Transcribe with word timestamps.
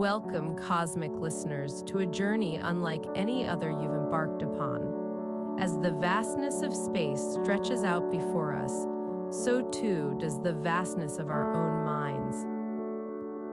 Welcome, 0.00 0.56
cosmic 0.56 1.12
listeners, 1.12 1.82
to 1.82 1.98
a 1.98 2.06
journey 2.06 2.56
unlike 2.56 3.04
any 3.14 3.46
other 3.46 3.68
you've 3.68 3.92
embarked 3.92 4.40
upon. 4.40 5.58
As 5.60 5.76
the 5.76 5.90
vastness 5.90 6.62
of 6.62 6.74
space 6.74 7.20
stretches 7.20 7.84
out 7.84 8.10
before 8.10 8.54
us, 8.54 8.86
so 9.28 9.60
too 9.60 10.16
does 10.18 10.40
the 10.40 10.54
vastness 10.54 11.18
of 11.18 11.28
our 11.28 11.52
own 11.52 11.84
minds. 11.84 12.46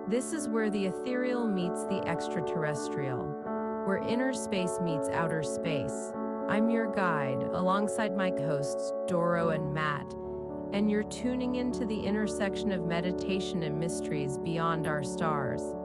This 0.10 0.32
is 0.32 0.48
where 0.48 0.70
the 0.70 0.86
ethereal 0.86 1.46
meets 1.46 1.84
the 1.84 2.02
extraterrestrial, 2.08 3.26
where 3.84 3.98
inner 4.08 4.32
space 4.32 4.80
meets 4.82 5.10
outer 5.10 5.44
space. 5.44 6.14
I'm 6.48 6.70
your 6.70 6.96
guide, 6.96 7.44
alongside 7.44 8.16
my 8.16 8.30
hosts, 8.30 8.94
Doro 9.06 9.50
and 9.50 9.74
Matt, 9.74 10.14
and 10.72 10.90
you're 10.90 11.04
tuning 11.04 11.56
into 11.56 11.86
the 11.86 12.00
intersection 12.00 12.72
of 12.72 12.86
meditation 12.86 13.64
and 13.64 13.78
mysteries 13.78 14.38
beyond 14.38 14.88
our 14.88 15.04
stars. 15.04 15.76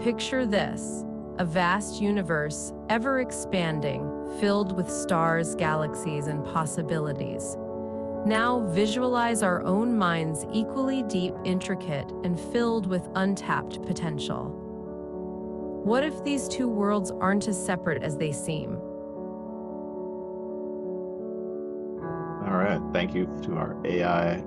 Picture 0.00 0.46
this 0.46 1.04
a 1.38 1.44
vast 1.44 2.00
universe, 2.00 2.72
ever 2.88 3.20
expanding, 3.20 4.02
filled 4.40 4.76
with 4.76 4.88
stars, 4.88 5.56
galaxies, 5.56 6.28
and 6.28 6.44
possibilities. 6.44 7.56
Now 8.24 8.60
visualize 8.70 9.42
our 9.42 9.62
own 9.62 9.96
minds 9.96 10.46
equally 10.52 11.02
deep, 11.04 11.34
intricate, 11.44 12.10
and 12.22 12.38
filled 12.38 12.86
with 12.86 13.08
untapped 13.14 13.82
potential. 13.86 14.50
What 15.84 16.04
if 16.04 16.22
these 16.22 16.46
two 16.48 16.68
worlds 16.68 17.10
aren't 17.10 17.48
as 17.48 17.64
separate 17.64 18.02
as 18.02 18.16
they 18.16 18.32
seem? 18.32 18.76
All 22.46 22.56
right. 22.56 22.80
Thank 22.92 23.14
you 23.14 23.26
to 23.42 23.56
our 23.56 23.76
AI 23.84 24.44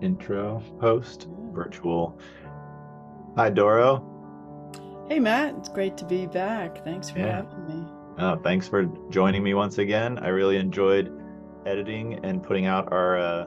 intro 0.00 0.60
host, 0.80 1.28
virtual. 1.52 2.18
Hi, 3.36 3.50
Doro. 3.50 4.15
Hey, 5.08 5.20
Matt. 5.20 5.54
It's 5.58 5.68
great 5.68 5.96
to 5.98 6.04
be 6.04 6.26
back. 6.26 6.82
Thanks 6.84 7.08
for 7.10 7.20
Yeah. 7.20 7.36
having 7.42 7.66
me. 7.68 7.86
Uh, 8.18 8.36
thanks 8.38 8.66
for 8.66 8.86
joining 9.10 9.42
me 9.42 9.54
once 9.54 9.78
again. 9.78 10.18
I 10.18 10.28
really 10.28 10.56
enjoyed 10.56 11.12
editing 11.64 12.14
and 12.24 12.42
putting 12.42 12.66
out 12.66 12.92
our 12.92 13.18
uh, 13.18 13.46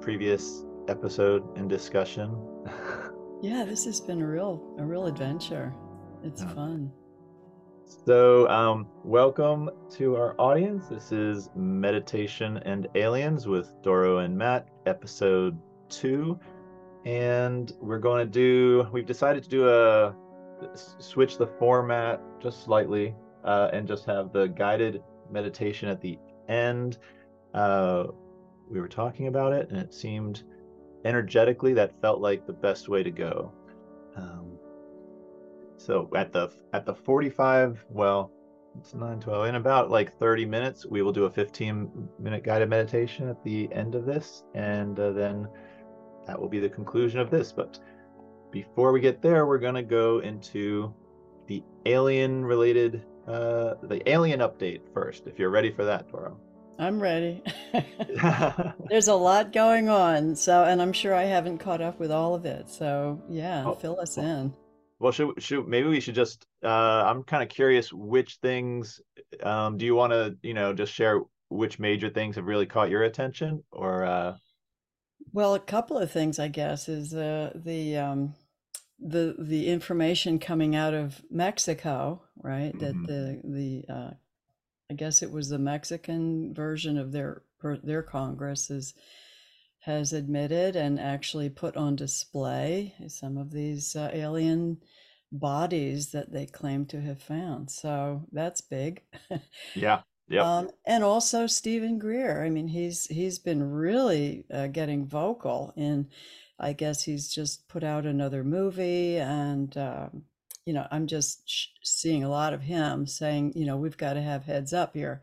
previous 0.00 0.64
episode 0.88 1.44
and 1.56 1.68
discussion. 1.68 2.36
Yeah, 3.42 3.64
this 3.66 3.84
has 3.84 4.00
been 4.00 4.22
a 4.22 4.26
real 4.26 4.62
a 4.78 4.84
real 4.84 5.04
adventure. 5.04 5.74
It's 6.22 6.42
Yeah. 6.42 6.48
fun. 6.54 6.90
So, 7.84 8.48
um, 8.48 8.86
welcome 9.04 9.68
to 9.90 10.16
our 10.16 10.34
audience. 10.38 10.88
This 10.88 11.12
is 11.12 11.50
Meditation 11.54 12.56
and 12.64 12.88
Aliens 12.94 13.46
with 13.46 13.70
Doro 13.82 14.18
and 14.20 14.36
Matt, 14.36 14.68
episode 14.86 15.58
two. 15.90 16.40
And 17.04 17.70
we're 17.82 17.98
going 17.98 18.24
to 18.26 18.30
do, 18.32 18.88
we've 18.90 19.04
decided 19.06 19.42
to 19.44 19.50
do 19.50 19.68
a 19.68 20.14
switch 20.98 21.38
the 21.38 21.46
format 21.46 22.20
just 22.40 22.64
slightly 22.64 23.14
uh, 23.44 23.70
and 23.72 23.86
just 23.86 24.04
have 24.06 24.32
the 24.32 24.48
guided 24.48 25.02
meditation 25.30 25.88
at 25.88 26.00
the 26.00 26.18
end. 26.48 26.98
Uh, 27.54 28.04
we 28.68 28.80
were 28.80 28.88
talking 28.88 29.28
about 29.28 29.52
it, 29.52 29.70
and 29.70 29.78
it 29.78 29.94
seemed 29.94 30.42
energetically 31.04 31.72
that 31.74 32.00
felt 32.00 32.20
like 32.20 32.46
the 32.46 32.52
best 32.52 32.88
way 32.88 33.02
to 33.02 33.10
go. 33.10 33.52
Um, 34.16 34.58
so 35.76 36.10
at 36.16 36.32
the 36.32 36.50
at 36.72 36.84
the 36.84 36.94
45, 36.94 37.84
well, 37.90 38.32
it's 38.78 38.92
912 38.92 39.46
in 39.46 39.54
about 39.54 39.90
like 39.90 40.18
30 40.18 40.46
minutes, 40.46 40.86
we 40.86 41.02
will 41.02 41.12
do 41.12 41.24
a 41.24 41.30
15 41.30 42.08
minute 42.18 42.44
guided 42.44 42.68
meditation 42.68 43.28
at 43.28 43.42
the 43.44 43.68
end 43.72 43.94
of 43.94 44.04
this, 44.04 44.42
and 44.54 44.98
uh, 44.98 45.12
then 45.12 45.48
that 46.26 46.40
will 46.40 46.48
be 46.48 46.58
the 46.58 46.68
conclusion 46.68 47.20
of 47.20 47.30
this. 47.30 47.52
But 47.52 47.78
before 48.50 48.92
we 48.92 49.00
get 49.00 49.22
there, 49.22 49.46
we're 49.46 49.58
gonna 49.58 49.82
go 49.82 50.20
into 50.20 50.94
the 51.46 51.62
alien 51.86 52.44
related 52.44 53.04
uh 53.26 53.74
the 53.82 54.02
alien 54.10 54.40
update 54.40 54.80
first. 54.94 55.26
If 55.26 55.38
you're 55.38 55.50
ready 55.50 55.70
for 55.72 55.84
that, 55.84 56.08
Doro. 56.10 56.38
I'm 56.78 57.00
ready. 57.00 57.42
There's 58.88 59.08
a 59.08 59.14
lot 59.14 59.52
going 59.52 59.88
on, 59.88 60.36
so 60.36 60.64
and 60.64 60.80
I'm 60.82 60.92
sure 60.92 61.14
I 61.14 61.24
haven't 61.24 61.58
caught 61.58 61.80
up 61.80 61.98
with 61.98 62.10
all 62.10 62.34
of 62.34 62.44
it. 62.44 62.68
So 62.68 63.22
yeah, 63.28 63.64
Oh, 63.66 63.74
fill 63.74 63.98
us 64.00 64.18
oh. 64.18 64.22
in. 64.22 64.54
Well, 64.98 65.12
should 65.12 65.42
should 65.42 65.66
maybe 65.68 65.88
we 65.88 66.00
should 66.00 66.14
just 66.14 66.46
uh 66.64 66.68
I'm 67.06 67.22
kind 67.24 67.42
of 67.42 67.48
curious 67.48 67.92
which 67.92 68.36
things 68.42 69.00
um 69.42 69.76
do 69.76 69.84
you 69.86 69.94
want 69.94 70.12
to, 70.12 70.36
you 70.42 70.54
know, 70.54 70.72
just 70.72 70.92
share 70.92 71.20
which 71.48 71.78
major 71.78 72.10
things 72.10 72.36
have 72.36 72.46
really 72.46 72.66
caught 72.66 72.90
your 72.90 73.02
attention 73.04 73.62
or 73.72 74.04
uh 74.04 74.36
Well, 75.32 75.54
a 75.54 75.60
couple 75.60 75.98
of 75.98 76.10
things, 76.10 76.38
I 76.38 76.48
guess, 76.48 76.88
is 76.88 77.14
uh, 77.14 77.52
the 77.54 77.96
um, 77.96 78.34
the 78.98 79.36
the 79.38 79.68
information 79.68 80.38
coming 80.38 80.74
out 80.76 80.94
of 80.94 81.22
Mexico, 81.30 82.22
right? 82.42 82.78
That 82.78 82.96
Mhm. 82.96 83.06
the 83.06 83.40
the 83.44 83.92
uh, 83.92 84.10
I 84.90 84.94
guess 84.94 85.22
it 85.22 85.30
was 85.32 85.48
the 85.48 85.58
Mexican 85.58 86.54
version 86.54 86.98
of 86.98 87.12
their 87.12 87.42
their 87.82 88.02
Congress 88.02 88.70
is, 88.70 88.94
has 89.80 90.12
admitted 90.12 90.76
and 90.76 91.00
actually 91.00 91.50
put 91.50 91.76
on 91.76 91.96
display 91.96 92.94
some 93.08 93.36
of 93.38 93.50
these 93.52 93.96
uh, 93.96 94.10
alien 94.12 94.82
bodies 95.32 96.12
that 96.12 96.32
they 96.32 96.46
claim 96.46 96.86
to 96.86 97.00
have 97.00 97.22
found. 97.22 97.70
So 97.70 98.24
that's 98.32 98.60
big. 98.60 99.02
yeah, 99.74 100.02
yep. 100.28 100.44
Um, 100.44 100.70
and 100.86 101.04
also 101.04 101.46
Steven 101.46 101.98
Greer. 101.98 102.44
I 102.44 102.50
mean, 102.50 102.68
he's 102.68 103.06
he's 103.06 103.38
been 103.38 103.70
really 103.70 104.44
uh, 104.52 104.68
getting 104.68 105.06
vocal 105.06 105.72
in. 105.76 106.08
I 106.58 106.72
guess 106.72 107.02
he's 107.02 107.28
just 107.28 107.68
put 107.68 107.84
out 107.84 108.06
another 108.06 108.42
movie, 108.42 109.18
and 109.18 109.76
um, 109.76 110.22
you 110.64 110.72
know, 110.72 110.86
I'm 110.90 111.06
just 111.06 111.48
sh- 111.48 111.68
seeing 111.82 112.24
a 112.24 112.30
lot 112.30 112.52
of 112.52 112.62
him 112.62 113.06
saying, 113.06 113.52
you 113.54 113.66
know, 113.66 113.76
we've 113.76 113.96
got 113.96 114.14
to 114.14 114.22
have 114.22 114.44
heads 114.44 114.72
up 114.72 114.94
here 114.94 115.22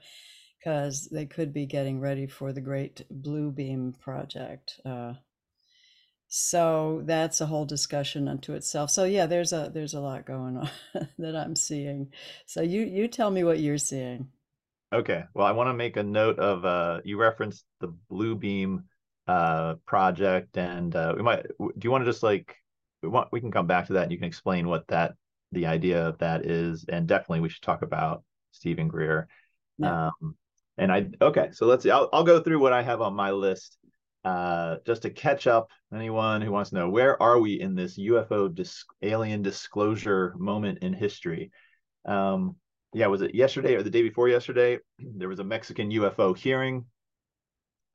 because 0.60 1.10
they 1.12 1.26
could 1.26 1.54
be 1.54 1.66
getting 1.66 2.00
ready 2.00 2.28
for 2.28 2.54
the 2.54 2.62
Great 2.62 3.02
Blue 3.10 3.52
Beam 3.52 3.94
project. 4.00 4.80
Uh, 4.86 5.14
so 6.30 7.04
that's 7.06 7.42
a 7.42 7.46
whole 7.46 7.66
discussion 7.66 8.28
unto 8.28 8.54
itself. 8.54 8.90
So 8.90 9.04
yeah, 9.04 9.26
there's 9.26 9.54
a 9.54 9.70
there's 9.74 9.94
a 9.94 10.00
lot 10.00 10.26
going 10.26 10.58
on 10.96 11.08
that 11.20 11.36
I'm 11.36 11.56
seeing. 11.56 12.12
So 12.46 12.62
you 12.62 12.82
you 12.82 13.08
tell 13.08 13.30
me 13.30 13.44
what 13.44 13.60
you're 13.60 13.78
seeing. 13.78 14.30
Okay. 14.94 15.24
Well, 15.34 15.48
I 15.48 15.52
want 15.52 15.70
to 15.70 15.74
make 15.74 15.98
a 15.98 16.04
note 16.04 16.38
of 16.38 16.64
uh 16.66 17.02
you 17.04 17.18
referenced 17.18 17.66
the 17.80 17.88
Blue 18.10 18.36
Beam 18.36 18.84
uh 19.28 19.76
project 19.86 20.58
and 20.58 20.96
uh 20.96 21.14
we 21.16 21.24
might 21.24 21.44
do 21.58 21.72
you 21.82 21.90
want 21.90 22.04
to 22.04 22.12
just 22.12 22.24
like 22.24 22.56
we 23.02 23.10
want 23.10 23.30
we 23.32 23.42
can 23.42 23.52
come 23.52 23.66
back 23.68 23.88
to 23.88 23.94
that 23.94 24.04
and 24.04 24.12
you 24.12 24.18
can 24.18 24.28
explain 24.28 24.68
what 24.68 24.88
that 24.90 25.14
the 25.52 25.66
idea 25.66 26.08
of 26.08 26.18
that 26.20 26.46
is 26.46 26.86
and 26.90 27.08
definitely 27.08 27.40
we 27.40 27.50
should 27.50 27.64
talk 27.64 27.82
about 27.82 28.24
Steven 28.52 28.88
Greer. 28.88 29.28
Yeah. 29.78 30.10
Um 30.22 30.36
and 30.78 30.92
I 30.92 31.08
okay, 31.22 31.50
so 31.54 31.66
let's 31.66 31.84
see. 31.84 31.92
I'll 31.92 32.10
I'll 32.14 32.24
go 32.24 32.40
through 32.40 32.60
what 32.60 32.74
I 32.74 32.84
have 32.84 33.02
on 33.02 33.16
my 33.16 33.32
list 33.32 33.78
uh 34.24 34.78
just 34.86 35.02
to 35.02 35.10
catch 35.10 35.48
up 35.48 35.70
anyone 35.94 36.42
who 36.42 36.52
wants 36.52 36.70
to 36.70 36.76
know 36.76 36.90
where 36.90 37.22
are 37.22 37.40
we 37.40 37.60
in 37.60 37.74
this 37.74 37.98
UFO 37.98 38.54
dis- 38.54 38.86
alien 39.02 39.42
disclosure 39.42 40.36
moment 40.38 40.80
in 40.84 40.94
history. 40.94 41.52
Um 42.06 42.58
yeah, 42.94 43.08
was 43.08 43.22
it 43.22 43.36
yesterday 43.36 43.76
or 43.76 43.84
the 43.84 43.90
day 43.90 44.02
before 44.02 44.30
yesterday? 44.30 44.80
There 45.00 45.30
was 45.30 45.40
a 45.40 45.44
Mexican 45.44 45.92
UFO 45.92 46.38
hearing 46.38 46.86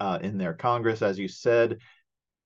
uh, 0.01 0.19
in 0.23 0.39
their 0.39 0.55
Congress, 0.55 1.03
as 1.03 1.19
you 1.19 1.29
said, 1.29 1.79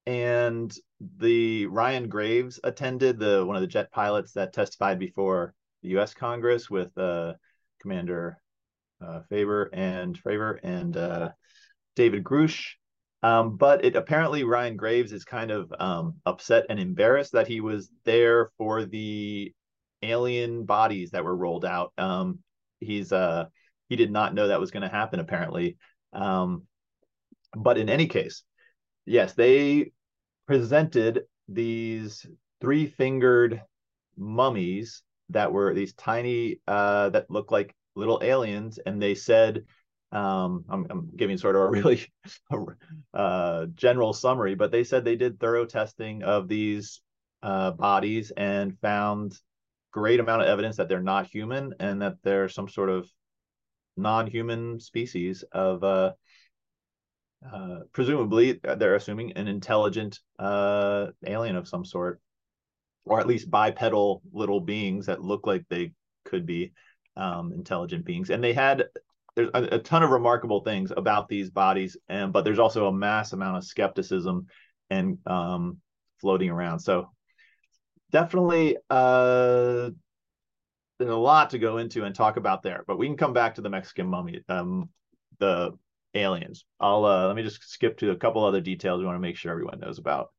and 0.07 0.75
the 1.19 1.67
Ryan 1.67 2.09
Graves 2.09 2.61
attended 2.65 3.19
the 3.19 3.45
one 3.45 3.57
of 3.57 3.63
the 3.63 3.69
jet 3.69 3.91
pilots 3.91 4.33
that 4.33 4.53
testified 4.53 4.99
before 4.99 5.55
the 5.83 5.91
U.S. 5.91 6.15
Congress 6.15 6.71
with 6.71 6.97
uh, 6.97 7.35
Commander 7.81 8.39
uh, 9.01 9.21
Faber 9.29 9.71
and 9.73 10.21
Fravor 10.23 10.59
and 10.63 10.97
uh, 10.97 11.31
David 11.97 12.25
Grusch. 12.25 12.75
Um, 13.23 13.57
but 13.57 13.85
it 13.85 13.95
apparently 13.95 14.43
Ryan 14.43 14.77
Graves 14.77 15.13
is 15.13 15.25
kind 15.25 15.53
of 15.53 15.73
um, 15.79 16.15
upset 16.27 16.67
and 16.69 16.81
embarrassed 16.81 17.33
that 17.33 17.47
he 17.47 17.61
was 17.61 17.89
there 18.05 18.51
for 18.59 18.85
the 18.85 19.53
alien 20.03 20.65
bodies 20.65 21.11
that 21.11 21.25
were 21.25 21.37
rolled 21.37 21.65
out. 21.65 21.93
Um, 21.99 22.41
he's 22.81 23.13
uh, 23.13 23.47
he 23.89 23.97
did 23.97 24.11
not 24.11 24.35
know 24.35 24.49
that 24.49 24.61
was 24.61 24.71
going 24.71 24.83
to 24.83 24.89
happen 24.89 25.21
apparently. 25.21 25.77
Um, 26.13 26.65
but 27.55 27.79
in 27.79 27.89
any 27.89 28.07
case, 28.07 28.43
yes, 29.05 29.35
they 29.35 29.93
presented 30.47 31.23
these 31.49 32.27
three-fingered 32.61 33.63
mummies 34.17 35.03
that 35.31 35.53
were 35.53 35.75
these 35.75 35.95
tiny 35.95 36.61
uh, 36.67 37.11
that 37.11 37.31
looked 37.31 37.53
like 37.53 37.75
little 37.95 38.21
aliens, 38.23 38.79
and 38.85 39.01
they 39.03 39.15
said 39.15 39.65
um, 40.13 40.65
I'm, 40.69 40.87
I'm 40.91 41.11
giving 41.17 41.39
sort 41.39 41.57
of 41.57 41.63
a 41.63 41.71
really 41.71 42.07
uh, 43.15 43.67
general 43.75 44.13
summary, 44.13 44.55
but 44.55 44.71
they 44.71 44.85
said 44.85 45.05
they 45.05 45.17
did 45.17 45.41
thorough 45.41 45.65
testing 45.65 46.23
of 46.23 46.49
these 46.49 47.01
uh, 47.43 47.71
bodies 47.73 48.31
and 48.37 48.79
found 48.81 49.39
great 49.93 50.21
amount 50.21 50.43
of 50.43 50.49
evidence 50.49 50.77
that 50.77 50.89
they're 50.89 51.01
not 51.01 51.27
human 51.27 51.75
and 51.79 52.03
that 52.03 52.17
they're 52.25 52.49
some 52.49 52.69
sort 52.69 52.89
of 52.89 53.09
non-human 53.97 54.81
species 54.81 55.45
of 55.53 55.85
uh, 55.85 56.13
uh, 57.51 57.81
presumably 57.93 58.61
uh, 58.65 58.75
they're 58.75 58.95
assuming 58.95 59.33
an 59.33 59.49
intelligent 59.49 60.21
uh, 60.39 61.07
alien 61.27 61.57
of 61.57 61.69
some 61.69 61.85
sort, 61.85 62.21
or 63.05 63.21
at 63.21 63.27
least 63.27 63.51
bipedal 63.51 64.23
little 64.33 64.61
beings 64.61 65.07
that 65.07 65.23
look 65.23 65.47
like 65.47 65.65
they 65.69 65.93
could 66.25 66.47
be 66.47 66.73
um, 67.17 67.53
intelligent 67.53 68.05
beings. 68.05 68.31
And 68.31 68.43
they 68.43 68.53
had 68.53 68.85
there's 69.35 69.51
a, 69.55 69.63
a, 69.73 69.79
ton 69.79 70.03
of 70.03 70.11
remarkable 70.11 70.61
things 70.61 70.93
about 70.97 71.29
these 71.29 71.51
bodies, 71.51 71.97
and 72.09 72.33
but 72.33 72.45
there's 72.45 72.59
also 72.59 72.87
a 72.87 72.93
mass 72.93 73.33
amount 73.33 73.57
of 73.57 73.65
skepticism 73.65 74.47
and 74.91 75.19
um, 75.27 75.79
floating 76.21 76.51
around. 76.51 76.79
So 76.79 77.11
definitely 78.13 78.77
uh, 78.91 79.91
there's 80.99 81.11
a 81.11 81.17
lot 81.17 81.51
to 81.51 81.59
go 81.59 81.79
into 81.79 82.05
and 82.05 82.15
talk 82.15 82.37
about 82.37 82.63
there. 82.63 82.85
But 82.87 82.99
we 82.99 83.07
can 83.07 83.17
come 83.17 83.33
back 83.33 83.57
to 83.57 83.61
the 83.61 83.71
Mexican 83.71 84.07
mummy, 84.07 84.41
um, 84.49 84.89
the 85.39 85.73
aliens. 86.15 86.65
I'll 86.79 87.05
uh, 87.05 87.27
let 87.27 87.37
me 87.37 87.43
just 87.43 87.69
skip 87.69 87.99
to 87.99 88.11
a 88.11 88.17
couple 88.17 88.45
other 88.45 88.61
details 88.61 89.01
we 89.01 89.07
want 89.07 89.17
to 89.17 89.21
make 89.21 89.37
sure 89.37 89.51
everyone 89.51 89.81
knows 89.81 89.99
about. 89.99 90.31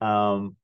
Um, 0.00 0.56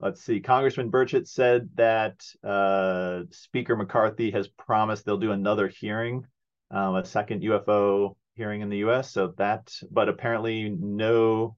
let's 0.00 0.22
see. 0.22 0.40
Congressman 0.40 0.90
Burchett 0.90 1.28
said 1.28 1.68
that 1.76 2.20
uh, 2.42 3.22
Speaker 3.30 3.76
McCarthy 3.76 4.30
has 4.32 4.48
promised 4.48 5.04
they'll 5.04 5.16
do 5.18 5.32
another 5.32 5.68
hearing, 5.68 6.26
um, 6.70 6.96
a 6.96 7.04
second 7.04 7.42
UFO 7.42 8.16
hearing 8.34 8.62
in 8.62 8.70
the 8.70 8.78
U.S. 8.78 9.12
So 9.12 9.34
that, 9.36 9.72
but 9.90 10.08
apparently 10.08 10.70
no. 10.70 11.56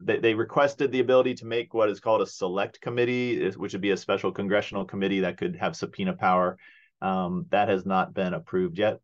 They, 0.00 0.18
they 0.18 0.34
requested 0.34 0.92
the 0.92 1.00
ability 1.00 1.34
to 1.36 1.46
make 1.46 1.72
what 1.72 1.88
is 1.88 2.00
called 2.00 2.22
a 2.22 2.26
select 2.26 2.80
committee, 2.80 3.48
which 3.50 3.72
would 3.72 3.80
be 3.80 3.92
a 3.92 3.96
special 3.96 4.32
congressional 4.32 4.84
committee 4.84 5.20
that 5.20 5.38
could 5.38 5.56
have 5.56 5.76
subpoena 5.76 6.14
power. 6.14 6.58
Um, 7.00 7.46
that 7.50 7.68
has 7.68 7.84
not 7.84 8.14
been 8.14 8.34
approved 8.34 8.78
yet. 8.78 9.00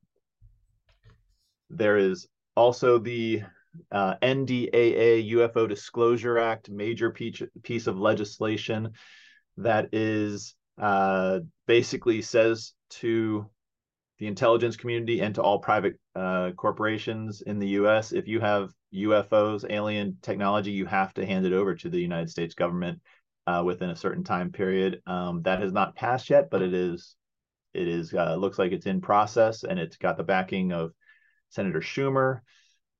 There 1.71 1.99
is 1.99 2.27
also 2.56 2.99
the 2.99 3.43
uh, 3.91 4.15
NDAA 4.23 5.31
UFO 5.33 5.69
Disclosure 5.69 6.39
Act, 6.39 6.71
major 6.71 7.11
piece, 7.11 7.87
of 7.87 7.99
legislation 7.99 8.93
that 9.56 9.88
is 9.93 10.55
uh, 10.79 11.41
basically 11.67 12.23
says 12.23 12.73
to 12.91 13.47
the 14.19 14.27
intelligence 14.27 14.77
community 14.77 15.21
and 15.21 15.35
to 15.35 15.43
all 15.43 15.59
private 15.59 15.99
uh, 16.15 16.50
corporations 16.56 17.43
in 17.43 17.59
the 17.59 17.69
US 17.69 18.12
if 18.12 18.29
you 18.29 18.41
have 18.41 18.73
UFOs, 18.94 19.65
alien 19.69 20.19
technology, 20.23 20.71
you 20.71 20.87
have 20.87 21.15
to 21.15 21.27
hand 21.27 21.47
it 21.47 21.53
over 21.53 21.75
to 21.75 21.89
the 21.89 22.00
United 22.00 22.31
States 22.31 22.55
government 22.55 23.00
uh, 23.47 23.62
within 23.65 23.91
a 23.91 23.97
certain 23.97 24.25
time 24.25 24.53
period. 24.53 25.03
Um, 25.06 25.43
that 25.43 25.61
has 25.61 25.73
not 25.73 25.97
passed 25.97 26.31
yet, 26.31 26.50
but 26.50 26.62
it 26.62 26.75
is. 26.75 27.17
It 27.75 27.89
is 27.89 28.12
uh, 28.12 28.35
looks 28.37 28.59
like 28.59 28.73
it's 28.73 28.87
in 28.87 29.00
process, 29.00 29.65
and 29.65 29.79
it's 29.79 29.97
got 29.97 30.19
the 30.19 30.23
backing 30.23 30.73
of 30.73 30.93
Senator 31.49 31.81
Schumer, 31.81 32.41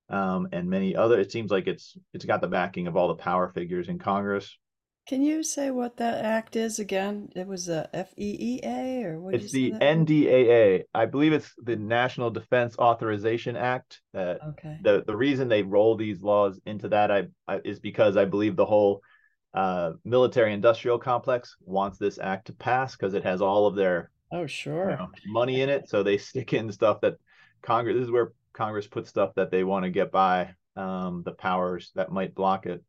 um, 0.09 0.47
and 0.51 0.69
many 0.69 0.95
other. 0.95 1.19
It 1.19 1.31
seems 1.31 1.51
like 1.51 1.67
it's 1.67 1.95
it's 2.13 2.25
got 2.25 2.41
the 2.41 2.47
backing 2.47 2.87
of 2.87 2.95
all 2.95 3.07
the 3.07 3.15
power 3.15 3.49
figures 3.49 3.87
in 3.87 3.99
Congress. 3.99 4.57
Can 5.05 5.21
you 5.21 5.43
say 5.43 5.69
what 5.69 5.97
that 5.97 6.23
act 6.23 6.55
is 6.55 6.79
again? 6.79 7.27
It 7.35 7.45
was 7.45 7.67
a 7.67 7.89
FEEA 7.93 9.03
or 9.03 9.19
what? 9.19 9.35
It's 9.35 9.51
the 9.51 9.71
NDAA. 9.71 10.83
I 10.93 11.05
believe 11.05 11.33
it's 11.33 11.53
the 11.61 11.75
National 11.75 12.31
Defense 12.31 12.77
Authorization 12.77 13.57
Act. 13.57 14.01
Uh, 14.15 14.35
okay. 14.49 14.77
The 14.81 15.03
the 15.05 15.15
reason 15.15 15.49
they 15.49 15.61
roll 15.61 15.97
these 15.97 16.21
laws 16.21 16.59
into 16.65 16.87
that 16.89 17.11
I, 17.11 17.27
I 17.47 17.59
is 17.65 17.79
because 17.79 18.15
I 18.15 18.23
believe 18.23 18.55
the 18.55 18.65
whole 18.65 19.01
uh, 19.53 19.91
military 20.05 20.53
industrial 20.53 20.99
complex 20.99 21.57
wants 21.65 21.97
this 21.97 22.17
act 22.17 22.47
to 22.47 22.53
pass 22.53 22.95
because 22.95 23.13
it 23.13 23.23
has 23.23 23.41
all 23.41 23.67
of 23.67 23.75
their 23.75 24.09
oh 24.31 24.47
sure 24.47 24.91
you 24.91 24.95
know, 24.95 25.09
money 25.27 25.61
in 25.61 25.69
it. 25.69 25.89
So 25.89 26.03
they 26.03 26.17
stick 26.29 26.53
in 26.53 26.71
stuff 26.71 27.01
that 27.01 27.15
Congress. 27.61 27.95
This 27.97 28.05
is 28.05 28.11
where 28.11 28.31
Congress 28.53 28.87
puts 28.87 29.09
stuff 29.09 29.31
that 29.35 29.51
they 29.51 29.65
want 29.65 29.83
to 29.83 29.91
get 29.91 30.13
by 30.13 30.53
um, 30.77 31.23
the 31.25 31.33
powers 31.33 31.91
that 31.95 32.09
might 32.09 32.33
block 32.33 32.67
it. 32.67 32.81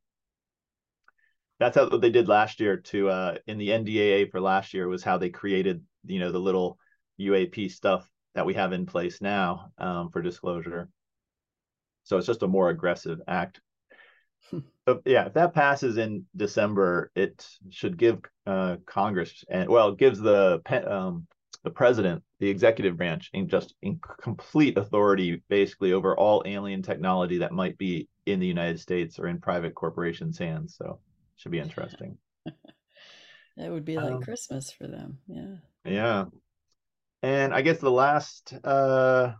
That's 1.60 1.76
how 1.76 1.88
they 1.88 2.10
did 2.10 2.28
last 2.28 2.60
year 2.60 2.78
to 2.78 3.08
uh, 3.08 3.38
in 3.46 3.58
the 3.58 3.68
NDAA 3.68 4.30
for 4.30 4.40
last 4.40 4.74
year 4.74 4.88
was 4.88 5.04
how 5.04 5.18
they 5.18 5.30
created 5.30 5.82
you 6.04 6.18
know 6.18 6.32
the 6.32 6.38
little 6.38 6.78
UAP 7.20 7.70
stuff 7.70 8.08
that 8.34 8.46
we 8.46 8.54
have 8.54 8.72
in 8.72 8.86
place 8.86 9.20
now 9.20 9.70
um, 9.78 10.10
for 10.10 10.20
disclosure. 10.20 10.88
So 12.02 12.18
it's 12.18 12.26
just 12.26 12.42
a 12.42 12.48
more 12.48 12.70
aggressive 12.70 13.20
act. 13.28 13.60
so 14.50 15.00
yeah, 15.04 15.26
if 15.26 15.34
that 15.34 15.54
passes 15.54 15.96
in 15.96 16.26
December, 16.36 17.10
it 17.14 17.46
should 17.70 17.96
give 17.96 18.20
uh, 18.46 18.76
Congress 18.86 19.44
and 19.48 19.68
well, 19.68 19.90
it 19.90 19.98
gives 19.98 20.18
the 20.18 20.60
um, 20.86 21.26
the 21.62 21.70
president, 21.70 22.22
the 22.40 22.48
executive 22.48 22.96
branch, 22.96 23.30
in 23.32 23.48
just 23.48 23.74
in 23.80 23.98
complete 24.20 24.76
authority 24.76 25.42
basically 25.48 25.92
over 25.92 26.16
all 26.16 26.42
alien 26.44 26.82
technology 26.82 27.38
that 27.38 27.52
might 27.52 27.78
be 27.78 28.08
in 28.26 28.38
the 28.38 28.46
United 28.46 28.78
States 28.78 29.18
or 29.18 29.28
in 29.28 29.40
private 29.40 29.74
corporations' 29.74 30.38
hands. 30.38 30.76
So 30.76 30.98
should 31.44 31.52
be 31.52 31.58
interesting. 31.58 32.16
that 32.46 33.70
would 33.70 33.84
be 33.84 33.98
like 33.98 34.14
um, 34.14 34.22
Christmas 34.22 34.72
for 34.72 34.86
them. 34.86 35.18
Yeah. 35.26 35.56
Yeah. 35.84 36.24
And 37.22 37.52
I 37.52 37.60
guess 37.60 37.78
the 37.78 37.90
last 37.90 38.54
uh 38.64 39.32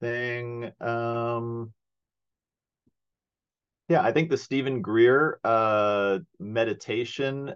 thing 0.00 0.70
um 0.78 1.72
yeah, 3.88 4.02
I 4.02 4.12
think 4.12 4.28
the 4.28 4.36
Steven 4.36 4.82
Greer 4.82 5.40
uh 5.42 6.18
meditation 6.38 7.54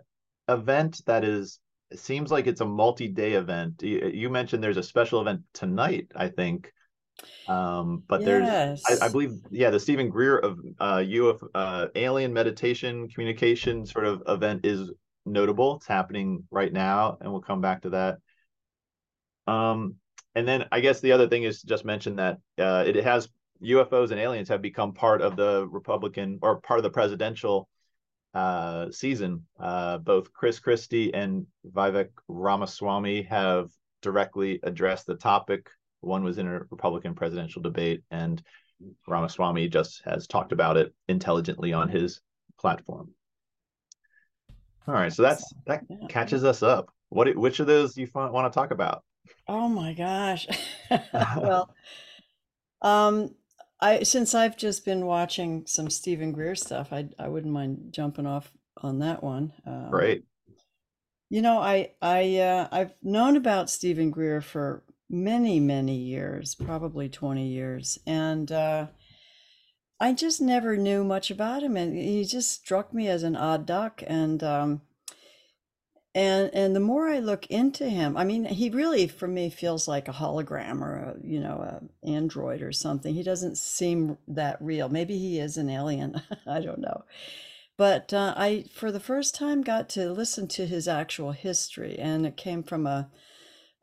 event 0.48 1.02
that 1.04 1.22
is 1.22 1.60
it 1.90 1.98
seems 1.98 2.30
like 2.30 2.46
it's 2.46 2.62
a 2.62 2.66
multi-day 2.66 3.34
event. 3.34 3.82
You, 3.82 4.10
you, 4.12 4.30
mentioned 4.30 4.64
there's 4.64 4.78
a 4.78 4.82
special 4.82 5.20
event 5.20 5.42
tonight, 5.52 6.10
I 6.16 6.28
think. 6.28 6.72
Um, 7.48 8.02
but 8.08 8.22
yes. 8.22 8.82
there's, 8.86 9.00
I, 9.00 9.06
I, 9.06 9.08
believe, 9.08 9.32
yeah, 9.50 9.70
the 9.70 9.80
steven 9.80 10.08
Greer 10.08 10.38
of 10.38 10.58
uh, 10.80 11.04
UF, 11.06 11.42
uh, 11.54 11.86
alien 11.94 12.32
meditation 12.32 13.08
communication 13.08 13.86
sort 13.86 14.06
of 14.06 14.22
event 14.26 14.64
is 14.64 14.90
notable. 15.26 15.76
It's 15.76 15.86
happening 15.86 16.44
right 16.50 16.72
now, 16.72 17.18
and 17.20 17.30
we'll 17.30 17.40
come 17.40 17.60
back 17.60 17.82
to 17.82 17.90
that. 17.90 18.18
Um, 19.46 19.96
and 20.34 20.48
then 20.48 20.66
I 20.72 20.80
guess 20.80 21.00
the 21.00 21.12
other 21.12 21.28
thing 21.28 21.44
is 21.44 21.62
just 21.62 21.84
mention 21.84 22.16
that 22.16 22.38
uh, 22.58 22.84
it 22.86 22.96
has 22.96 23.28
UFOs 23.62 24.10
and 24.10 24.20
aliens 24.20 24.48
have 24.48 24.62
become 24.62 24.92
part 24.92 25.22
of 25.22 25.36
the 25.36 25.66
Republican 25.70 26.38
or 26.42 26.60
part 26.60 26.78
of 26.78 26.84
the 26.84 26.90
presidential 26.90 27.68
uh, 28.34 28.90
season. 28.90 29.46
Uh, 29.58 29.98
both 29.98 30.32
Chris 30.32 30.58
Christie 30.58 31.14
and 31.14 31.46
Vivek 31.70 32.08
Ramaswamy 32.28 33.22
have 33.22 33.70
directly 34.02 34.60
addressed 34.62 35.06
the 35.06 35.14
topic. 35.14 35.70
One 36.06 36.24
was 36.24 36.38
in 36.38 36.46
a 36.46 36.60
Republican 36.70 37.14
presidential 37.14 37.62
debate, 37.62 38.02
and 38.10 38.42
Ramaswamy 39.06 39.68
just 39.68 40.02
has 40.04 40.26
talked 40.26 40.52
about 40.52 40.76
it 40.76 40.94
intelligently 41.08 41.72
on 41.72 41.88
his 41.88 42.20
platform. 42.58 43.10
All 44.86 44.94
right, 44.94 45.12
so 45.12 45.22
that's 45.22 45.52
that 45.66 45.82
catches 46.08 46.44
us 46.44 46.62
up. 46.62 46.90
What 47.08 47.34
which 47.36 47.60
of 47.60 47.66
those 47.66 47.94
do 47.94 48.02
you 48.02 48.08
want 48.14 48.52
to 48.52 48.56
talk 48.56 48.70
about? 48.70 49.02
Oh 49.48 49.68
my 49.68 49.94
gosh. 49.94 50.46
well, 51.12 51.74
um, 52.82 53.34
I 53.80 54.02
since 54.02 54.34
I've 54.34 54.56
just 54.56 54.84
been 54.84 55.06
watching 55.06 55.64
some 55.66 55.90
Steven 55.90 56.32
Greer 56.32 56.54
stuff, 56.54 56.92
I 56.92 57.08
I 57.18 57.28
wouldn't 57.28 57.52
mind 57.52 57.88
jumping 57.92 58.26
off 58.26 58.52
on 58.78 58.98
that 58.98 59.22
one. 59.22 59.52
Um, 59.66 59.90
Great. 59.90 60.24
You 61.30 61.40
know, 61.42 61.58
I 61.58 61.92
I 62.02 62.38
uh, 62.38 62.68
I've 62.70 62.94
known 63.02 63.36
about 63.36 63.70
Steven 63.70 64.10
Greer 64.10 64.40
for 64.40 64.82
many 65.14 65.60
many 65.60 65.96
years, 65.96 66.54
probably 66.54 67.08
twenty 67.08 67.48
years, 67.48 67.98
and 68.06 68.50
uh, 68.50 68.86
I 70.00 70.12
just 70.12 70.40
never 70.40 70.76
knew 70.76 71.04
much 71.04 71.30
about 71.30 71.62
him, 71.62 71.76
and 71.76 71.96
he 71.96 72.24
just 72.24 72.50
struck 72.50 72.92
me 72.92 73.08
as 73.08 73.22
an 73.22 73.36
odd 73.36 73.64
duck, 73.64 74.02
and 74.06 74.42
um, 74.42 74.82
and 76.14 76.50
and 76.52 76.76
the 76.76 76.80
more 76.80 77.08
I 77.08 77.20
look 77.20 77.46
into 77.46 77.88
him, 77.88 78.16
I 78.16 78.24
mean, 78.24 78.44
he 78.44 78.70
really 78.70 79.06
for 79.06 79.26
me 79.28 79.50
feels 79.50 79.88
like 79.88 80.08
a 80.08 80.12
hologram 80.12 80.80
or 80.80 80.96
a 80.96 81.14
you 81.22 81.40
know 81.40 81.80
a 82.04 82.08
android 82.08 82.62
or 82.62 82.72
something. 82.72 83.14
He 83.14 83.22
doesn't 83.22 83.58
seem 83.58 84.18
that 84.28 84.58
real. 84.60 84.88
Maybe 84.88 85.18
he 85.18 85.38
is 85.38 85.56
an 85.56 85.70
alien. 85.70 86.20
I 86.46 86.60
don't 86.60 86.80
know. 86.80 87.04
But 87.76 88.12
uh, 88.12 88.34
I, 88.36 88.66
for 88.72 88.92
the 88.92 89.00
first 89.00 89.34
time, 89.34 89.62
got 89.62 89.88
to 89.90 90.12
listen 90.12 90.46
to 90.48 90.66
his 90.66 90.86
actual 90.86 91.32
history, 91.32 91.98
and 91.98 92.24
it 92.24 92.36
came 92.36 92.62
from 92.62 92.86
a 92.86 93.10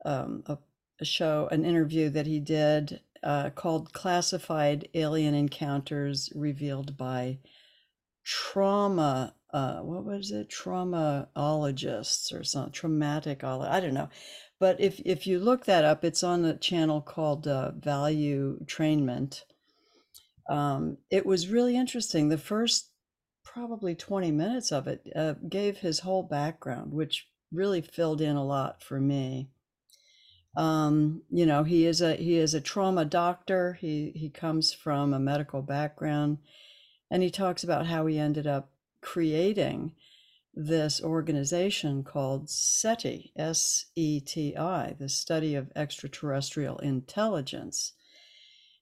um, 0.06 0.44
a, 0.46 0.58
a 1.02 1.06
show, 1.06 1.48
an 1.52 1.66
interview 1.66 2.10
that 2.10 2.28
he 2.28 2.40
did 2.40 3.02
uh, 3.24 3.50
called 3.50 3.94
"Classified 3.94 4.88
Alien 4.94 5.34
Encounters 5.34 6.32
Revealed 6.36 6.96
by 6.98 7.40
Trauma 8.24 9.34
uh, 9.54 9.80
what 9.80 10.06
was 10.06 10.32
it? 10.32 10.50
Traumaologists 10.50 12.34
or 12.34 12.44
some 12.44 12.72
traumatic 12.72 13.44
I 13.44 13.80
don't 13.80 13.94
know. 13.94 14.10
But 14.60 14.80
if 14.80 15.02
if 15.06 15.28
you 15.28 15.40
look 15.40 15.66
that 15.66 15.84
up 15.84 16.04
it's 16.04 16.24
on 16.24 16.46
a 16.46 16.58
channel 16.58 17.02
called 17.02 17.48
uh, 17.48 17.72
Valuetainment. 17.78 19.44
Um, 20.50 20.98
it 21.10 21.26
was 21.26 21.48
really 21.48 21.78
interesting. 21.78 22.30
The 22.30 22.38
first 22.38 22.92
probably 23.44 23.96
20 23.96 24.32
minutes 24.32 24.72
of 24.72 24.88
it 24.88 25.08
uh, 25.16 25.34
gave 25.50 25.78
his 25.78 26.00
whole 26.00 26.24
background 26.24 26.94
which 26.94 27.28
really 27.52 27.82
filled 27.82 28.22
in 28.22 28.38
a 28.38 28.46
lot 28.46 28.82
for 28.82 29.00
me 29.00 29.50
Um, 30.56 31.22
you 31.30 31.46
know, 31.46 31.64
he 31.64 31.86
is 31.86 32.02
a 32.02 32.16
he 32.16 32.38
is 32.38 32.54
a 32.54 32.62
trauma 32.62 33.06
doctor. 33.06 33.74
He 33.80 34.12
he 34.16 34.30
comes 34.30 34.74
from 34.74 35.14
a 35.14 35.20
medical 35.20 35.62
background, 35.62 36.40
and 37.10 37.24
he 37.24 37.30
talks 37.30 37.64
about 37.64 37.88
how 37.88 38.06
he 38.06 38.20
ended 38.20 38.48
up 38.48 38.72
creating 39.02 39.94
this 40.54 41.02
organization 41.02 42.04
called 42.04 42.50
SETI, 42.50 43.32
S 43.38 43.86
E 43.96 44.20
T 44.20 44.58
I, 44.58 44.96
the 45.00 45.08
study 45.08 45.56
of 45.56 45.72
extraterrestrial 45.76 46.78
intelligence. 46.80 47.94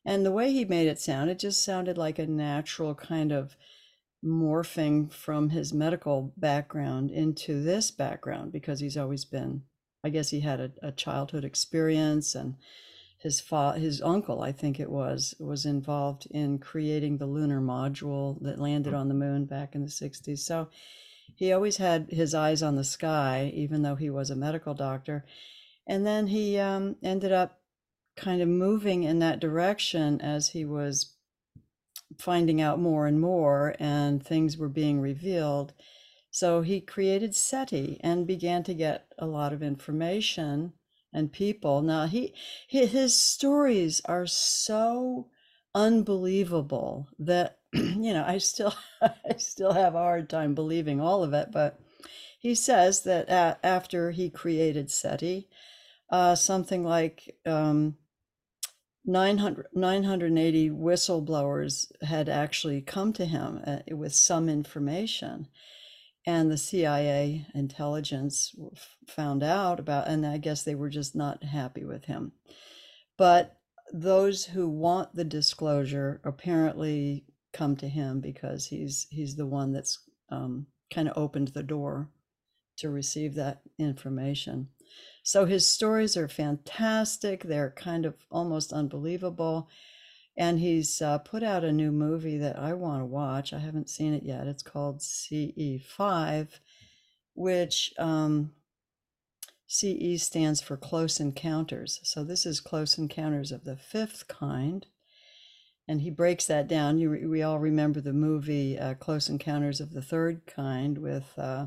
And 0.03 0.25
the 0.25 0.31
way 0.31 0.51
he 0.51 0.65
made 0.65 0.87
it 0.87 0.99
sound, 0.99 1.29
it 1.29 1.37
just 1.37 1.63
sounded 1.63 1.97
like 1.97 2.17
a 2.17 2.25
natural 2.25 2.95
kind 2.95 3.31
of 3.31 3.55
morphing 4.25 5.11
from 5.11 5.49
his 5.49 5.71
medical 5.73 6.33
background 6.35 7.11
into 7.11 7.61
this 7.61 7.91
background 7.91 8.51
because 8.51 8.79
he's 8.79 8.97
always 8.97 9.23
been, 9.23 9.61
I 10.03 10.09
guess 10.09 10.29
he 10.29 10.39
had 10.39 10.59
a, 10.59 10.71
a 10.81 10.91
childhood 10.91 11.43
experience 11.43 12.35
and 12.35 12.55
his 13.19 13.41
fa- 13.41 13.77
his 13.77 14.01
uncle, 14.01 14.41
I 14.41 14.53
think 14.53 14.79
it 14.79 14.89
was, 14.89 15.35
was 15.39 15.65
involved 15.65 16.25
in 16.31 16.57
creating 16.57 17.17
the 17.17 17.25
lunar 17.25 17.59
module 17.59 18.41
that 18.41 18.59
landed 18.59 18.93
on 18.93 19.09
the 19.09 19.13
moon 19.13 19.45
back 19.45 19.75
in 19.75 19.81
the 19.81 19.89
60s. 19.89 20.39
So 20.39 20.69
he 21.35 21.51
always 21.51 21.77
had 21.77 22.07
his 22.09 22.33
eyes 22.33 22.63
on 22.63 22.75
the 22.75 22.83
sky, 22.83 23.51
even 23.53 23.81
though 23.81 23.95
he 23.95 24.09
was 24.09 24.29
a 24.29 24.35
medical 24.35 24.73
doctor. 24.73 25.25
And 25.85 26.05
then 26.05 26.27
he 26.27 26.57
um, 26.57 26.95
ended 27.03 27.33
up 27.33 27.59
kind 28.15 28.41
of 28.41 28.47
moving 28.47 29.03
in 29.03 29.19
that 29.19 29.39
direction 29.39 30.21
as 30.21 30.49
he 30.49 30.63
was 30.63 31.15
finding 32.17 32.61
out 32.61 32.79
more 32.79 33.05
and 33.05 33.19
more, 33.19 33.75
and 33.79 34.25
things 34.25 34.57
were 34.57 34.69
being 34.69 34.99
revealed. 34.99 35.73
So 36.31 36.61
he 36.61 36.81
created 36.81 37.35
SETI 37.35 37.99
and 38.01 38.27
began 38.27 38.63
to 38.63 38.73
get 38.73 39.07
a 39.17 39.25
lot 39.25 39.53
of 39.53 39.63
information 39.63 40.73
and 41.11 41.31
people. 41.31 41.81
Now 41.81 42.05
he, 42.05 42.33
his 42.67 43.17
stories 43.17 44.01
are 44.05 44.27
so 44.27 45.29
unbelievable 45.73 47.07
that 47.19 47.59
you 47.73 48.13
know 48.13 48.23
I 48.25 48.37
still 48.39 48.73
I 49.01 49.37
still 49.37 49.73
have 49.73 49.95
a 49.95 49.99
hard 49.99 50.29
time 50.29 50.53
believing 50.55 50.99
all 50.99 51.23
of 51.23 51.33
it. 51.33 51.49
But 51.51 51.79
he 52.39 52.55
says 52.55 53.03
that 53.03 53.29
after 53.63 54.11
he 54.11 54.29
created 54.29 54.89
SETI, 54.89 55.49
uh, 56.09 56.35
something 56.35 56.83
like 56.83 57.35
um, 57.45 57.97
900, 59.05 59.67
980 59.73 60.69
whistleblowers 60.69 61.91
had 62.03 62.29
actually 62.29 62.81
come 62.81 63.13
to 63.13 63.25
him 63.25 63.61
uh, 63.65 63.79
with 63.91 64.13
some 64.13 64.47
information 64.47 65.47
and 66.29 66.51
the 66.51 66.57
CIA 66.57 67.47
intelligence 67.55 68.53
found 69.07 69.41
out 69.41 69.79
about, 69.79 70.07
and 70.07 70.23
I 70.23 70.37
guess 70.37 70.61
they 70.61 70.75
were 70.75 70.89
just 70.89 71.15
not 71.15 71.43
happy 71.43 71.83
with 71.83 72.05
him. 72.05 72.33
But 73.17 73.57
those 73.91 74.45
who 74.45 74.69
want 74.69 75.15
the 75.15 75.23
disclosure 75.23 76.21
apparently 76.23 77.25
come 77.51 77.75
to 77.77 77.89
him 77.89 78.21
because 78.21 78.67
he's 78.67 79.07
he's 79.09 79.37
the 79.37 79.47
one 79.47 79.73
that's 79.73 80.03
um, 80.29 80.67
kind 80.93 81.09
of 81.09 81.17
opened 81.17 81.47
the 81.47 81.63
door 81.63 82.11
to 82.77 82.91
receive 82.91 83.33
that 83.33 83.61
information. 83.79 84.67
So 85.23 85.45
his 85.45 85.65
stories 85.65 86.15
are 86.15 86.27
fantastic. 86.27 87.41
They're 87.41 87.73
kind 87.75 88.05
of 88.05 88.13
almost 88.29 88.71
unbelievable. 88.71 89.67
And 90.39 90.59
he's 90.59 91.01
uh, 91.01 91.17
put 91.17 91.43
out 91.43 91.65
a 91.65 91.71
new 91.71 91.91
movie 91.91 92.37
that 92.37 92.57
I 92.57 92.73
want 92.73 93.01
to 93.01 93.05
watch. 93.05 93.51
I 93.51 93.59
haven't 93.59 93.89
seen 93.89 94.13
it 94.13 94.23
yet. 94.23 94.47
It's 94.47 94.63
called 94.63 94.99
CE5, 94.99 96.47
which 97.33 97.93
um, 97.99 98.53
CE 99.67 100.23
stands 100.23 100.61
for 100.61 100.77
Close 100.77 101.19
Encounters. 101.19 101.99
So 102.03 102.23
this 102.23 102.45
is 102.45 102.61
Close 102.61 102.97
Encounters 102.97 103.51
of 103.51 103.65
the 103.65 103.75
fifth 103.75 104.29
kind. 104.29 104.87
And 105.89 106.01
he 106.01 106.09
breaks 106.09 106.45
that 106.45 106.69
down. 106.69 106.99
You, 106.99 107.27
we 107.29 107.43
all 107.43 107.59
remember 107.59 107.99
the 107.99 108.13
movie 108.13 108.79
uh, 108.79 108.93
Close 108.93 109.27
Encounters 109.27 109.81
of 109.81 109.91
the 109.91 110.01
Third 110.01 110.45
Kind 110.45 110.99
with 110.99 111.33
uh, 111.37 111.65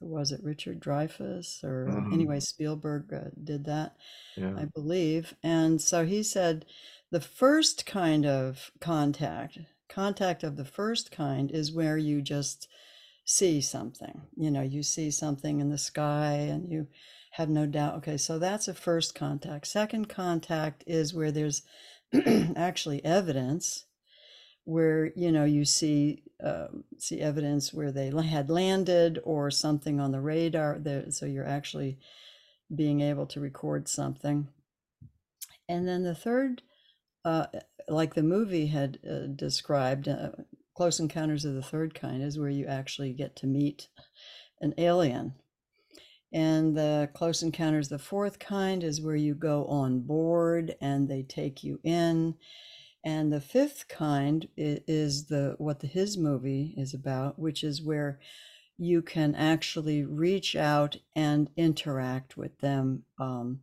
who 0.00 0.06
was 0.06 0.32
it 0.32 0.42
Richard 0.42 0.80
Dreyfuss 0.80 1.62
or 1.64 1.88
mm-hmm. 1.88 2.12
anyway 2.12 2.40
Spielberg 2.40 3.12
uh, 3.12 3.30
did 3.42 3.64
that 3.66 3.96
yeah. 4.36 4.54
I 4.56 4.66
believe 4.74 5.34
and 5.42 5.80
so 5.80 6.04
he 6.04 6.22
said 6.22 6.66
the 7.10 7.20
first 7.20 7.86
kind 7.86 8.26
of 8.26 8.70
contact 8.80 9.58
contact 9.88 10.42
of 10.42 10.56
the 10.56 10.64
first 10.64 11.10
kind 11.10 11.50
is 11.50 11.72
where 11.72 11.96
you 11.96 12.20
just 12.20 12.68
see 13.24 13.60
something 13.60 14.22
you 14.36 14.50
know 14.50 14.62
you 14.62 14.82
see 14.82 15.10
something 15.10 15.60
in 15.60 15.70
the 15.70 15.78
sky 15.78 16.32
and 16.32 16.70
you 16.70 16.86
have 17.36 17.48
no 17.50 17.66
doubt 17.66 17.96
okay 17.96 18.16
so 18.16 18.38
that's 18.38 18.66
a 18.66 18.72
first 18.72 19.14
contact. 19.14 19.66
Second 19.66 20.08
contact 20.08 20.82
is 20.86 21.12
where 21.12 21.30
there's 21.30 21.62
actually 22.56 23.04
evidence 23.04 23.84
where 24.64 25.12
you 25.14 25.30
know 25.30 25.44
you 25.44 25.66
see 25.66 26.22
uh, 26.42 26.68
see 26.98 27.20
evidence 27.20 27.74
where 27.74 27.92
they 27.92 28.10
had 28.10 28.48
landed 28.48 29.20
or 29.22 29.50
something 29.50 30.00
on 30.00 30.12
the 30.12 30.20
radar 30.20 30.80
so 31.10 31.26
you're 31.26 31.46
actually 31.46 31.98
being 32.74 33.00
able 33.02 33.26
to 33.26 33.38
record 33.38 33.86
something. 33.86 34.48
And 35.68 35.86
then 35.86 36.04
the 36.04 36.14
third 36.14 36.62
uh, 37.26 37.46
like 37.88 38.14
the 38.14 38.22
movie 38.22 38.68
had 38.68 38.98
uh, 39.04 39.26
described 39.34 40.08
uh, 40.08 40.30
close 40.76 41.00
encounters 41.00 41.44
of 41.44 41.54
the 41.54 41.62
third 41.62 41.92
kind 41.92 42.22
is 42.22 42.38
where 42.38 42.48
you 42.48 42.66
actually 42.66 43.12
get 43.12 43.34
to 43.34 43.48
meet 43.48 43.88
an 44.60 44.72
alien. 44.78 45.34
And 46.32 46.76
the 46.76 47.10
close 47.14 47.42
encounters 47.42 47.90
of 47.90 47.98
the 47.98 48.04
fourth 48.04 48.38
kind 48.38 48.84
is 48.84 49.00
where 49.00 49.16
you 49.16 49.34
go 49.34 49.64
on 49.66 50.00
board 50.00 50.76
and 50.80 51.08
they 51.08 51.24
take 51.24 51.64
you 51.64 51.80
in. 51.82 52.36
And 53.04 53.32
the 53.32 53.40
fifth 53.40 53.88
kind 53.88 54.48
is 54.56 55.26
the 55.26 55.56
what 55.58 55.80
the 55.80 55.86
his 55.88 56.16
movie 56.16 56.74
is 56.76 56.94
about, 56.94 57.40
which 57.40 57.64
is 57.64 57.82
where 57.82 58.20
you 58.78 59.02
can 59.02 59.34
actually 59.34 60.04
reach 60.04 60.54
out 60.54 60.96
and 61.16 61.50
interact 61.56 62.36
with 62.36 62.58
them 62.58 63.02
um, 63.18 63.60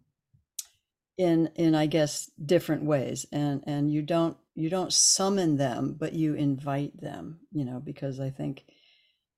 in 1.17 1.49
in 1.55 1.75
I 1.75 1.85
guess 1.85 2.31
different 2.43 2.83
ways, 2.83 3.25
and 3.31 3.63
and 3.67 3.91
you 3.91 4.01
don't 4.01 4.37
you 4.55 4.69
don't 4.69 4.93
summon 4.93 5.57
them, 5.57 5.95
but 5.99 6.13
you 6.13 6.35
invite 6.35 6.99
them, 7.01 7.39
you 7.51 7.65
know, 7.65 7.79
because 7.79 8.19
I 8.19 8.29
think 8.29 8.65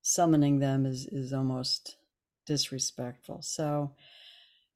summoning 0.02 0.60
them 0.60 0.86
is 0.86 1.08
is 1.08 1.34
almost 1.34 1.98
disrespectful. 2.46 3.42
So 3.42 3.92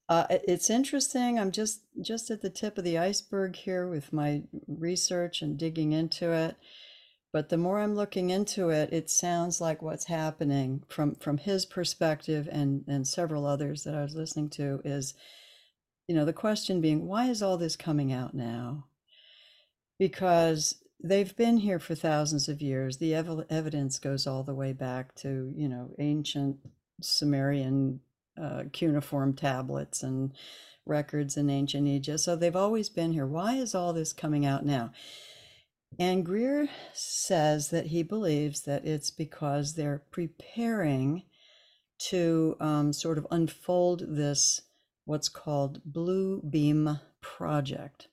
uh, 0.08 0.26
it's 0.30 0.70
interesting. 0.70 1.38
I'm 1.38 1.52
just 1.52 1.82
just 2.00 2.30
at 2.30 2.42
the 2.42 2.50
tip 2.50 2.76
of 2.78 2.84
the 2.84 2.98
iceberg 2.98 3.54
here 3.56 3.86
with 3.88 4.12
my 4.12 4.42
research 4.66 5.40
and 5.40 5.56
digging 5.56 5.92
into 5.92 6.32
it. 6.32 6.56
But 7.32 7.48
the 7.48 7.56
more 7.56 7.80
I'm 7.80 7.94
looking 7.94 8.30
into 8.30 8.70
it, 8.70 8.92
it 8.92 9.08
sounds 9.08 9.60
like 9.60 9.82
what's 9.82 10.06
happening 10.06 10.82
from 10.88 11.14
from 11.14 11.38
his 11.38 11.64
perspective 11.64 12.48
and 12.50 12.84
and 12.88 13.06
several 13.06 13.46
others 13.46 13.84
that 13.84 13.94
I 13.94 14.02
was 14.02 14.16
listening 14.16 14.50
to 14.50 14.80
is, 14.84 15.14
you 16.10 16.16
know, 16.16 16.24
the 16.24 16.32
question 16.32 16.80
being, 16.80 17.06
why 17.06 17.26
is 17.26 17.40
all 17.40 17.56
this 17.56 17.76
coming 17.76 18.12
out 18.12 18.34
now? 18.34 18.86
Because 19.96 20.82
they've 21.00 21.36
been 21.36 21.58
here 21.58 21.78
for 21.78 21.94
thousands 21.94 22.48
of 22.48 22.60
years. 22.60 22.96
The 22.96 23.14
ev- 23.14 23.46
evidence 23.48 24.00
goes 24.00 24.26
all 24.26 24.42
the 24.42 24.52
way 24.52 24.72
back 24.72 25.14
to 25.18 25.52
you 25.54 25.68
know 25.68 25.94
ancient 26.00 26.56
Sumerian 27.00 28.00
uh, 28.36 28.64
cuneiform 28.72 29.34
tablets 29.34 30.02
and 30.02 30.32
records 30.84 31.36
in 31.36 31.48
ancient 31.48 31.86
Egypt. 31.86 32.18
So 32.18 32.34
they've 32.34 32.56
always 32.56 32.88
been 32.88 33.12
here. 33.12 33.28
Why 33.28 33.54
is 33.54 33.72
all 33.72 33.92
this 33.92 34.12
coming 34.12 34.44
out 34.44 34.66
now? 34.66 34.90
And 35.96 36.26
Greer 36.26 36.68
says 36.92 37.68
that 37.68 37.86
he 37.86 38.02
believes 38.02 38.62
that 38.62 38.84
it's 38.84 39.12
because 39.12 39.74
they're 39.74 40.02
preparing 40.10 41.22
to 42.08 42.56
um, 42.58 42.92
sort 42.92 43.16
of 43.16 43.28
unfold 43.30 44.04
this, 44.08 44.62
what's 45.04 45.28
called 45.28 45.80
Blue 45.84 46.42
Beam 46.42 47.00
Project 47.20 48.08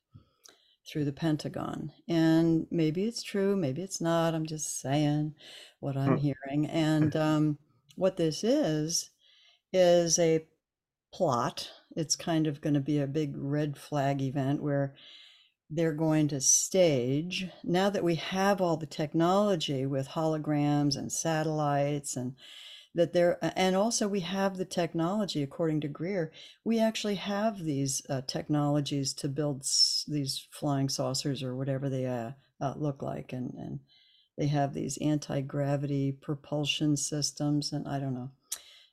through 0.87 1.05
the 1.05 1.11
Pentagon. 1.11 1.91
And 2.07 2.67
maybe 2.71 3.03
it's 3.03 3.21
true, 3.21 3.55
maybe 3.55 3.81
it's 3.81 3.99
not. 3.99 4.33
I'm 4.33 4.45
just 4.45 4.79
saying 4.79 5.35
what 5.79 5.97
I'm 5.97 6.17
hmm. 6.17 6.27
hearing. 6.27 6.65
And 6.67 7.15
um, 7.17 7.57
what 7.95 8.17
this 8.17 8.43
is, 8.43 9.09
is 9.73 10.17
a 10.17 10.45
plot. 11.13 11.69
It's 11.95 12.15
kind 12.15 12.47
of 12.47 12.61
going 12.61 12.75
to 12.75 12.79
be 12.79 12.99
a 12.99 13.07
big 13.07 13.33
red 13.35 13.77
flag 13.77 14.21
event 14.21 14.61
where 14.61 14.93
they're 15.69 15.93
going 15.93 16.29
to 16.29 16.39
stage 16.39 17.47
now 17.63 17.89
that 17.89 18.03
we 18.03 18.15
have 18.15 18.61
all 18.61 18.77
the 18.77 18.85
technology 18.85 19.85
with 19.85 20.09
holograms 20.09 20.95
and 20.95 21.11
satellites 21.11 22.15
and 22.15 22.35
that 22.97 23.13
there 23.13 23.37
and 23.55 23.75
also 23.75 24.07
we 24.07 24.19
have 24.21 24.57
the 24.57 24.65
technology 24.65 25.43
according 25.43 25.79
to 25.79 25.87
greer 25.87 26.31
we 26.65 26.79
actually 26.79 27.15
have 27.15 27.63
these 27.63 28.01
uh, 28.09 28.21
technologies 28.27 29.13
to 29.13 29.29
build 29.29 29.61
s- 29.61 30.03
these 30.07 30.47
flying 30.51 30.89
saucers 30.89 31.43
or 31.43 31.55
whatever 31.55 31.89
they 31.89 32.05
uh, 32.05 32.31
uh, 32.59 32.73
look 32.75 33.01
like 33.01 33.31
and 33.31 33.53
and 33.53 33.79
they 34.37 34.47
have 34.47 34.73
these 34.73 34.97
anti-gravity 34.97 36.11
propulsion 36.11 36.97
systems 36.97 37.71
and 37.71 37.87
i 37.87 37.99
don't 37.99 38.13
know. 38.13 38.31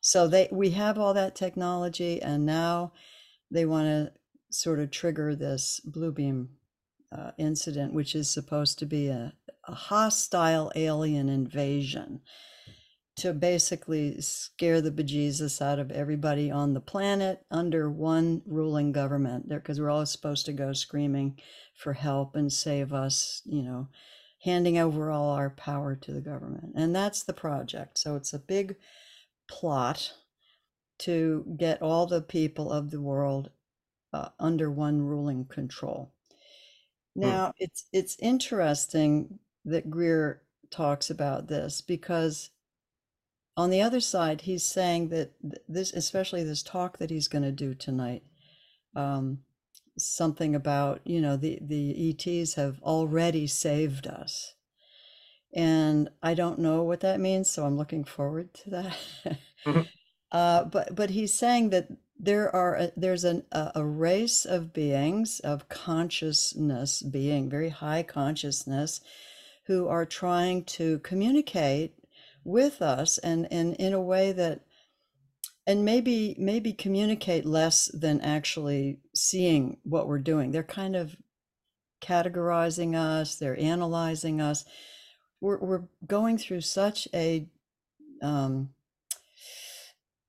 So 0.01 0.29
they 0.29 0.49
we 0.53 0.71
have 0.71 0.99
all 0.99 1.15
that 1.15 1.35
technology 1.35 2.21
and 2.21 2.45
now 2.45 2.93
they 3.51 3.65
want 3.65 3.87
to 3.87 4.13
sort 4.51 4.81
of 4.81 4.91
trigger 4.91 5.35
this 5.35 5.81
blue 5.81 6.13
beam 6.13 6.51
uh, 7.11 7.31
incident, 7.39 7.95
which 7.95 8.15
is 8.15 8.31
supposed 8.31 8.79
to 8.81 8.87
be 8.87 9.09
a, 9.09 9.33
a 9.67 9.75
hostile 9.75 10.71
alien 10.75 11.29
invasion 11.29 12.21
to 13.17 13.33
basically 13.33 14.21
scare 14.21 14.81
the 14.81 14.91
bejesus 14.91 15.63
out 15.63 15.79
of 15.79 15.93
everybody 15.93 16.51
on 16.51 16.75
the 16.75 16.81
planet 16.81 17.45
under 17.51 17.89
one 17.89 18.43
ruling 18.45 18.93
government. 18.93 19.49
There 19.49 19.61
because 19.61 19.81
we're 19.81 19.91
all 19.91 20.05
supposed 20.07 20.47
to 20.47 20.53
go 20.53 20.73
screaming 20.73 21.39
for 21.77 21.93
help 21.93 22.35
and 22.37 22.53
save 22.53 22.93
us 22.93 23.43
you 23.45 23.63
know 23.63 23.89
handing 24.43 24.79
over 24.79 25.11
all 25.11 25.31
our 25.31 25.51
power 25.51 25.97
to 25.97 26.13
the 26.13 26.21
government. 26.21 26.73
And 26.77 26.95
that's 26.95 27.23
the 27.23 27.33
project. 27.33 27.99
So 27.99 28.15
it's 28.15 28.35
a 28.35 28.39
big 28.39 28.77
plot 29.49 30.13
to 30.99 31.45
get 31.57 31.81
all 31.81 32.07
the 32.07 32.21
people 32.21 32.71
of 32.71 32.91
the 32.91 33.01
world 33.01 33.51
uh, 34.13 34.29
under 34.39 34.71
one 34.71 35.03
ruling 35.03 35.47
control. 35.47 36.13
Now 37.17 37.47
hmm. 37.47 37.51
it's 37.59 37.85
it's 37.93 38.17
interesting 38.21 39.39
that 39.65 39.91
greer 39.91 40.43
talks 40.71 41.11
about 41.11 41.49
this 41.49 41.81
because 41.81 42.51
on 43.57 43.71
the 43.71 43.83
other 43.83 44.01
side, 44.01 44.43
he's 44.43 44.65
saying 44.65 45.09
that 45.09 45.33
this, 45.69 45.93
especially 45.93 46.43
this 46.43 46.63
talk 46.63 46.99
that 46.99 47.11
he's 47.11 47.29
going 47.29 47.45
to 47.45 47.53
do 47.53 47.75
tonight, 47.75 48.23
um, 48.97 49.39
something 49.97 50.55
about 50.55 51.01
you 51.05 51.21
know 51.21 51.37
the 51.37 51.59
the 51.61 52.11
ETs 52.11 52.55
have 52.55 52.81
already 52.83 53.47
saved 53.47 54.07
us, 54.07 54.55
and 55.55 56.11
I 56.23 56.35
don't 56.35 56.59
know 56.59 56.83
what 56.83 57.01
that 57.01 57.21
means, 57.21 57.51
so 57.51 57.65
I'm 57.65 57.77
looking 57.77 58.05
forward 58.05 58.53
to 58.55 58.71
that. 58.71 58.97
mm-hmm. 59.65 59.81
uh, 60.33 60.65
but 60.65 60.95
but 60.95 61.11
he's 61.11 61.33
saying 61.33 61.71
that 61.71 61.89
there 62.19 62.55
are 62.55 62.75
a, 62.75 62.93
there's 62.97 63.25
an, 63.25 63.45
a, 63.53 63.73
a 63.77 63.85
race 63.85 64.45
of 64.45 64.73
beings 64.73 65.41
of 65.41 65.69
consciousness, 65.69 67.03
being 67.03 67.49
very 67.49 67.69
high 67.69 68.03
consciousness, 68.03 69.01
who 69.67 69.87
are 69.87 70.05
trying 70.05 70.65
to 70.65 70.99
communicate 71.01 71.95
with 72.45 72.83
us 72.83 73.19
and 73.19 73.47
and 73.51 73.75
in 73.77 73.93
a 73.93 74.01
way 74.01 74.33
that 74.33 74.61
and 75.67 75.85
maybe 75.85 76.35
maybe 76.39 76.73
communicate 76.73 77.45
less 77.45 77.87
than 77.87 78.21
actually 78.21 78.99
seeing 79.15 79.79
what 79.83 80.07
we're 80.07 80.19
doing. 80.19 80.51
They're 80.51 80.63
kind 80.63 80.95
of 80.95 81.17
categorizing 82.05 82.95
us 82.95 83.37
they're 83.37 83.59
analyzing 83.59 84.41
us. 84.41 84.65
We're, 85.41 85.59
we're 85.59 85.83
going 86.07 86.39
through 86.39 86.61
such 86.61 87.09
a 87.15 87.49
um, 88.23 88.71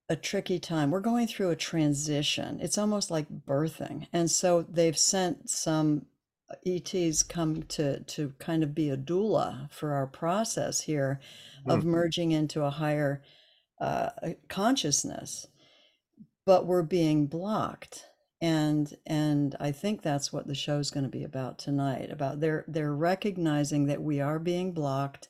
a 0.10 0.16
tricky 0.16 0.60
time. 0.60 0.92
We're 0.92 1.00
going 1.00 1.28
through 1.28 1.50
a 1.50 1.56
transition. 1.56 2.60
It's 2.62 2.78
almost 2.78 3.10
like 3.10 3.28
birthing. 3.30 4.08
And 4.14 4.30
so 4.30 4.62
they've 4.62 4.98
sent 4.98 5.50
some 5.50 6.06
ets 6.66 7.24
come 7.24 7.64
to 7.64 8.02
to 8.02 8.34
kind 8.40 8.64
of 8.64 8.76
be 8.76 8.90
a 8.90 8.98
doula 8.98 9.72
for 9.72 9.94
our 9.94 10.08
process 10.08 10.82
here 10.82 11.20
of 11.66 11.82
mm. 11.82 11.86
merging 11.86 12.32
into 12.32 12.64
a 12.64 12.70
higher 12.70 13.22
uh, 13.82 14.10
consciousness 14.48 15.48
but 16.46 16.66
we're 16.66 16.84
being 16.84 17.26
blocked 17.26 18.06
and 18.42 18.96
and 19.08 19.56
i 19.60 19.72
think 19.72 20.02
that's 20.02 20.32
what 20.32 20.48
the 20.48 20.56
show's 20.56 20.92
going 20.92 21.04
to 21.04 21.10
be 21.10 21.24
about 21.24 21.58
tonight 21.58 22.12
about 22.12 22.40
they're 22.40 22.64
they're 22.68 22.94
recognizing 22.94 23.88
that 23.88 24.02
we 24.02 24.20
are 24.22 24.40
being 24.40 24.72
blocked 24.72 25.30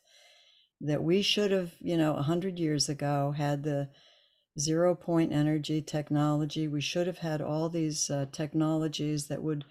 that 0.82 1.02
we 1.02 1.22
should 1.22 1.52
have 1.52 1.74
you 1.80 1.96
know 1.96 2.12
a 2.12 2.16
100 2.16 2.60
years 2.60 2.90
ago 2.90 3.34
had 3.38 3.64
the 3.64 3.88
zero 4.60 4.96
point 4.96 5.32
energy 5.32 5.82
technology 5.82 6.68
we 6.68 6.82
should 6.82 7.08
have 7.08 7.20
had 7.20 7.42
all 7.42 7.70
these 7.70 8.10
uh, 8.10 8.26
technologies 8.32 9.28
that 9.28 9.42
would 9.42 9.66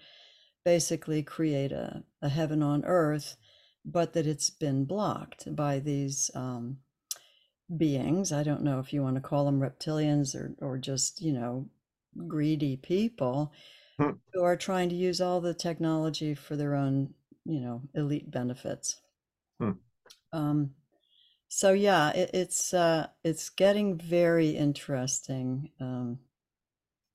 basically 0.65 1.23
create 1.23 1.71
a, 1.71 2.03
a 2.21 2.27
heaven 2.27 2.61
on 2.61 2.83
earth 2.83 3.37
but 3.85 4.13
that 4.13 4.25
it's 4.25 4.49
been 4.49 4.85
blocked 4.85 5.55
by 5.55 5.79
these 5.79 6.31
um, 6.33 6.77
beings. 7.77 8.31
I 8.31 8.43
don't 8.43 8.63
know 8.63 8.79
if 8.79 8.91
you 8.91 9.03
want 9.03 9.15
to 9.15 9.21
call 9.21 9.45
them 9.45 9.61
reptilians 9.61 10.35
or, 10.35 10.55
or 10.59 10.77
just, 10.77 11.21
you 11.21 11.33
know, 11.33 11.69
greedy 12.27 12.77
people 12.77 13.53
hmm. 13.99 14.11
who 14.33 14.43
are 14.43 14.57
trying 14.57 14.89
to 14.89 14.95
use 14.95 15.21
all 15.21 15.39
the 15.39 15.53
technology 15.53 16.33
for 16.33 16.55
their 16.55 16.73
own, 16.73 17.13
you 17.45 17.59
know, 17.59 17.83
elite 17.93 18.31
benefits. 18.31 18.99
Hmm. 19.59 19.71
Um, 20.33 20.71
so 21.47 21.71
yeah, 21.71 22.09
it, 22.11 22.31
it's 22.33 22.73
uh, 22.73 23.07
it's 23.23 23.49
getting 23.49 23.97
very 23.97 24.49
interesting. 24.49 25.69
Um, 25.79 26.19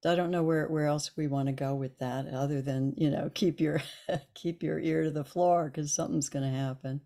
I 0.04 0.14
don't 0.14 0.30
know 0.30 0.42
where, 0.42 0.66
where 0.68 0.86
else 0.86 1.10
we 1.16 1.26
want 1.26 1.48
to 1.48 1.52
go 1.52 1.74
with 1.74 1.98
that 1.98 2.26
other 2.28 2.62
than, 2.62 2.94
you 2.96 3.10
know, 3.10 3.30
keep 3.34 3.60
your 3.60 3.82
keep 4.34 4.62
your 4.62 4.78
ear 4.78 5.04
to 5.04 5.10
the 5.10 5.24
floor 5.24 5.66
because 5.66 5.92
something's 5.92 6.28
going 6.28 6.50
to 6.50 6.58
happen. 6.58 7.00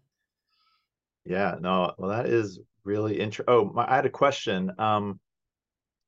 Yeah, 1.24 1.56
no, 1.60 1.92
well, 1.98 2.10
that 2.10 2.26
is 2.26 2.60
really 2.84 3.18
interesting. 3.18 3.52
Oh, 3.52 3.64
my, 3.64 3.90
I 3.90 3.96
had 3.96 4.06
a 4.06 4.10
question. 4.10 4.70
Um, 4.78 5.18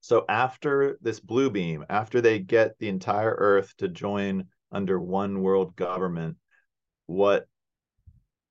so 0.00 0.24
after 0.28 0.98
this 1.00 1.18
blue 1.18 1.50
beam, 1.50 1.84
after 1.88 2.20
they 2.20 2.38
get 2.38 2.78
the 2.78 2.88
entire 2.88 3.34
Earth 3.36 3.74
to 3.78 3.88
join 3.88 4.44
under 4.70 5.00
one 5.00 5.42
world 5.42 5.74
government, 5.74 6.36
what 7.06 7.46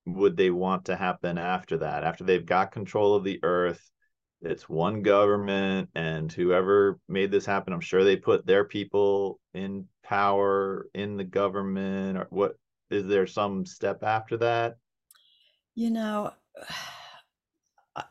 would 0.05 0.35
they 0.35 0.49
want 0.49 0.85
to 0.85 0.95
happen 0.95 1.37
after 1.37 1.77
that? 1.77 2.03
After 2.03 2.23
they've 2.23 2.45
got 2.45 2.71
control 2.71 3.15
of 3.15 3.23
the 3.23 3.39
Earth, 3.43 3.91
it's 4.45 4.69
one 4.69 5.01
government 5.01 5.89
and 5.95 6.31
whoever 6.31 6.99
made 7.09 7.31
this 7.31 7.45
happen 7.45 7.73
i'm 7.73 7.81
sure 7.81 8.03
they 8.03 8.15
put 8.15 8.45
their 8.45 8.63
people 8.63 9.39
in 9.53 9.85
power 10.03 10.87
in 10.93 11.17
the 11.17 11.23
government 11.23 12.17
or 12.17 12.27
what 12.29 12.55
is 12.89 13.07
there 13.07 13.27
some 13.27 13.65
step 13.65 14.03
after 14.03 14.37
that? 14.37 14.77
You 15.73 15.89
know 15.89 16.33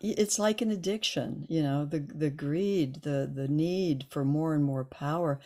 it's 0.00 0.38
like 0.38 0.62
an 0.62 0.70
addiction 0.70 1.44
you 1.50 1.62
know 1.62 1.84
the 1.84 1.98
the 1.98 2.30
greed 2.30 3.02
the 3.02 3.30
the 3.32 3.48
need 3.48 4.06
for 4.10 4.24
more 4.24 4.54
and 4.54 4.64
more 4.64 4.84
power. 4.84 5.40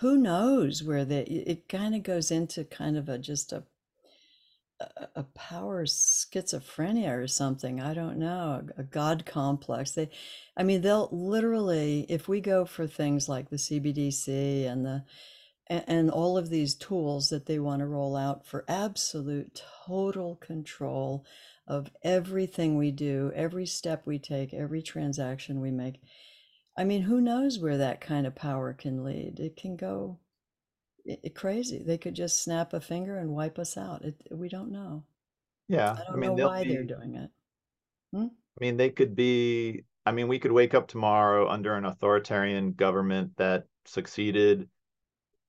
Who 0.00 0.16
knows 0.16 0.82
where 0.82 1.04
the 1.04 1.22
it 1.30 1.68
kind 1.68 1.94
of 1.94 2.02
goes 2.02 2.30
into 2.30 2.64
kind 2.64 2.96
of 2.96 3.08
a 3.08 3.18
just 3.18 3.52
a 3.52 3.64
a 5.14 5.22
power 5.34 5.86
schizophrenia 5.86 7.16
or 7.16 7.26
something. 7.26 7.80
I 7.80 7.94
don't 7.94 8.18
know, 8.18 8.66
a, 8.76 8.82
God 8.82 9.24
complex. 9.24 9.92
They, 9.92 10.10
I 10.56 10.62
mean, 10.62 10.82
they'll 10.82 11.08
literally, 11.10 12.06
if 12.08 12.28
we 12.28 12.40
go 12.40 12.64
for 12.64 12.86
things 12.86 13.28
like 13.28 13.48
the 13.48 13.56
CBDC 13.56 14.66
and 14.66 14.84
the 14.84 15.04
and 15.68 16.12
all 16.12 16.38
of 16.38 16.48
these 16.48 16.76
tools 16.76 17.28
that 17.30 17.46
they 17.46 17.58
want 17.58 17.80
to 17.80 17.86
roll 17.86 18.14
out 18.14 18.46
for 18.46 18.64
absolute 18.68 19.60
total 19.84 20.36
control 20.36 21.26
of 21.66 21.90
everything 22.04 22.76
we 22.76 22.92
do, 22.92 23.32
every 23.34 23.66
step 23.66 24.02
we 24.06 24.16
take, 24.16 24.54
every 24.54 24.80
transaction 24.80 25.60
we 25.60 25.72
make. 25.72 26.00
I 26.78 26.84
mean, 26.84 27.02
who 27.02 27.20
knows 27.20 27.58
where 27.58 27.78
that 27.78 28.00
kind 28.00 28.28
of 28.28 28.36
power 28.36 28.74
can 28.74 29.02
lead? 29.02 29.40
It 29.40 29.56
can 29.56 29.76
go 29.76 30.20
it, 31.06 31.34
crazy. 31.34 31.82
They 31.82 31.98
could 31.98 32.14
just 32.14 32.42
snap 32.42 32.72
a 32.72 32.80
finger 32.80 33.18
and 33.18 33.30
wipe 33.30 33.58
us 33.58 33.76
out. 33.76 34.04
It, 34.04 34.14
we 34.30 34.48
don't 34.48 34.70
know. 34.70 35.04
Yeah, 35.68 35.92
I 35.92 36.04
don't 36.04 36.14
I 36.14 36.16
mean, 36.16 36.36
know 36.36 36.46
why 36.48 36.64
be, 36.64 36.72
they're 36.72 36.84
doing 36.84 37.14
it. 37.14 37.30
Hmm? 38.12 38.26
I 38.26 38.60
mean, 38.60 38.76
they 38.76 38.90
could 38.90 39.16
be. 39.16 39.84
I 40.04 40.12
mean, 40.12 40.28
we 40.28 40.38
could 40.38 40.52
wake 40.52 40.74
up 40.74 40.86
tomorrow 40.86 41.48
under 41.48 41.74
an 41.74 41.84
authoritarian 41.84 42.72
government 42.72 43.32
that 43.38 43.64
succeeded. 43.84 44.68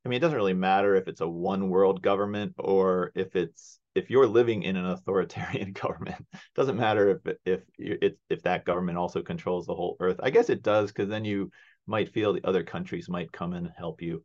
I 0.05 0.09
mean, 0.09 0.17
it 0.17 0.21
doesn't 0.21 0.37
really 0.37 0.53
matter 0.53 0.95
if 0.95 1.07
it's 1.07 1.21
a 1.21 1.27
one 1.27 1.69
world 1.69 2.01
government 2.01 2.53
or 2.57 3.11
if 3.13 3.35
it's 3.35 3.79
if 3.93 4.09
you're 4.09 4.27
living 4.27 4.63
in 4.63 4.75
an 4.75 4.85
authoritarian 4.85 5.73
government. 5.81 6.25
It 6.33 6.39
doesn't 6.55 6.77
matter 6.77 7.21
if 7.25 7.35
if 7.45 7.61
if 7.77 8.13
if 8.29 8.41
that 8.43 8.65
government 8.65 8.97
also 8.97 9.21
controls 9.21 9.65
the 9.65 9.75
whole 9.75 9.97
earth. 9.99 10.19
I 10.21 10.29
guess 10.29 10.49
it 10.49 10.63
does 10.63 10.91
because 10.91 11.09
then 11.09 11.25
you 11.25 11.51
might 11.85 12.13
feel 12.13 12.33
the 12.33 12.45
other 12.45 12.63
countries 12.63 13.09
might 13.09 13.31
come 13.31 13.53
and 13.53 13.69
help 13.77 14.01
you 14.01 14.23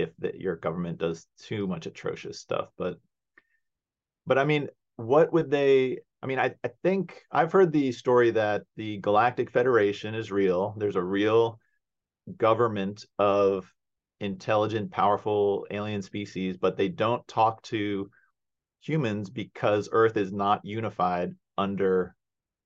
if 0.00 0.10
the, 0.18 0.32
your 0.38 0.56
government 0.56 0.98
does 0.98 1.26
too 1.38 1.66
much 1.66 1.86
atrocious 1.86 2.40
stuff 2.40 2.68
but 2.76 2.98
but 4.26 4.38
i 4.38 4.44
mean 4.44 4.68
what 4.96 5.32
would 5.32 5.50
they 5.50 5.98
i 6.22 6.26
mean 6.26 6.38
I, 6.38 6.54
I 6.64 6.70
think 6.82 7.22
i've 7.32 7.52
heard 7.52 7.72
the 7.72 7.92
story 7.92 8.30
that 8.32 8.62
the 8.76 8.98
galactic 8.98 9.50
federation 9.50 10.14
is 10.14 10.30
real. 10.30 10.74
There's 10.76 10.96
a 10.96 11.02
real 11.02 11.58
government 12.36 13.04
of 13.18 13.72
intelligent 14.20 14.90
powerful 14.90 15.66
alien 15.70 16.02
species 16.02 16.58
but 16.58 16.76
they 16.76 16.88
don't 16.88 17.26
talk 17.26 17.62
to 17.62 18.10
humans 18.80 19.30
because 19.30 19.88
earth 19.92 20.16
is 20.16 20.32
not 20.32 20.64
unified 20.64 21.34
under 21.56 22.14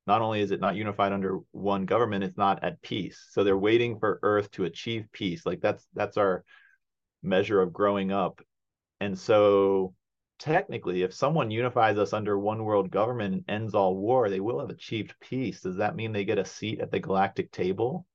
not 0.07 0.21
only 0.21 0.41
is 0.41 0.51
it 0.51 0.61
not 0.61 0.77
unified 0.77 1.13
under 1.13 1.39
one 1.53 1.87
government 1.87 2.25
it's 2.25 2.37
not 2.37 2.63
at 2.63 2.81
peace. 2.83 3.27
So 3.31 3.43
they're 3.43 3.57
waiting 3.57 3.99
for 3.99 4.19
earth 4.23 4.51
to 4.53 4.65
achieve 4.65 5.07
peace. 5.13 5.47
Like 5.47 5.61
that's 5.61 5.87
that's 5.95 6.17
our 6.17 6.45
measure 7.25 7.61
of 7.61 7.73
growing 7.73 8.13
up. 8.13 8.41
And 9.01 9.19
so 9.19 9.95
technically, 10.39 11.03
if 11.03 11.15
someone 11.15 11.51
unifies 11.51 11.99
us 11.99 12.13
under 12.13 12.39
one 12.39 12.65
world 12.65 12.91
government 12.91 13.35
and 13.35 13.45
ends 13.49 13.75
all 13.75 13.97
war, 13.97 14.29
they 14.29 14.41
will 14.41 14.61
have 14.61 14.71
achieved 14.71 15.15
peace. 15.21 15.61
Does 15.63 15.77
that 15.77 15.97
mean 15.97 16.13
they 16.13 16.25
get 16.25 16.39
a 16.39 16.45
seat 16.45 16.81
at 16.81 16.91
the 16.91 17.01
galactic 17.01 17.51
table? 17.51 18.07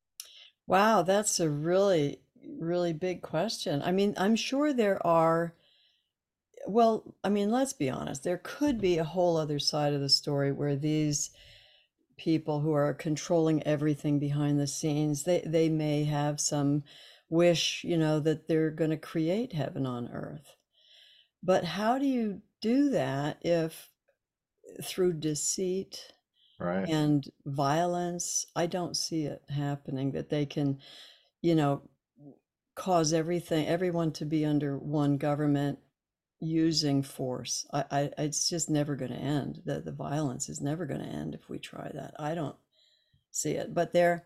Wow, 0.67 1.01
that's 1.01 1.39
a 1.39 1.49
really 1.49 2.19
really 2.57 2.93
big 2.93 3.21
question. 3.21 3.81
I 3.81 3.91
mean, 3.91 4.13
I'm 4.17 4.35
sure 4.35 4.73
there 4.73 5.05
are, 5.05 5.53
well, 6.67 7.03
I 7.23 7.29
mean, 7.29 7.51
let's 7.51 7.73
be 7.73 7.89
honest, 7.89 8.23
there 8.23 8.41
could 8.41 8.79
be 8.79 8.97
a 8.97 9.03
whole 9.03 9.37
other 9.37 9.59
side 9.59 9.93
of 9.93 10.01
the 10.01 10.09
story 10.09 10.51
where 10.51 10.75
these 10.75 11.31
people 12.17 12.59
who 12.59 12.73
are 12.73 12.93
controlling 12.93 13.63
everything 13.63 14.19
behind 14.19 14.59
the 14.59 14.67
scenes, 14.67 15.23
they 15.23 15.41
they 15.45 15.69
may 15.69 16.03
have 16.03 16.39
some 16.39 16.83
wish, 17.29 17.83
you 17.83 17.97
know, 17.97 18.19
that 18.19 18.47
they're 18.47 18.71
going 18.71 18.91
to 18.91 18.97
create 18.97 19.53
heaven 19.53 19.85
on 19.85 20.09
earth. 20.09 20.55
But 21.43 21.63
how 21.65 21.97
do 21.99 22.05
you 22.05 22.41
do 22.61 22.89
that 22.91 23.39
if 23.41 23.89
through 24.83 25.13
deceit 25.13 26.13
Right. 26.59 26.89
and 26.89 27.25
violence, 27.45 28.45
I 28.55 28.67
don't 28.67 28.97
see 28.97 29.25
it 29.25 29.43
happening 29.49 30.11
that 30.13 30.29
they 30.29 30.45
can, 30.45 30.79
you 31.41 31.55
know, 31.55 31.83
cause 32.75 33.13
everything, 33.13 33.67
everyone 33.67 34.11
to 34.13 34.25
be 34.25 34.45
under 34.45 34.77
one 34.77 35.17
government 35.17 35.79
using 36.39 37.03
force. 37.03 37.67
I, 37.73 37.85
I 37.91 38.11
it's 38.19 38.49
just 38.49 38.69
never 38.69 38.95
going 38.95 39.11
to 39.11 39.17
end. 39.17 39.61
The 39.65 39.81
the 39.81 39.91
violence 39.91 40.49
is 40.49 40.61
never 40.61 40.85
going 40.85 41.01
to 41.01 41.07
end 41.07 41.35
if 41.35 41.49
we 41.49 41.59
try 41.59 41.91
that. 41.93 42.15
I 42.19 42.35
don't 42.35 42.55
see 43.31 43.51
it. 43.53 43.73
But 43.73 43.93
their 43.93 44.25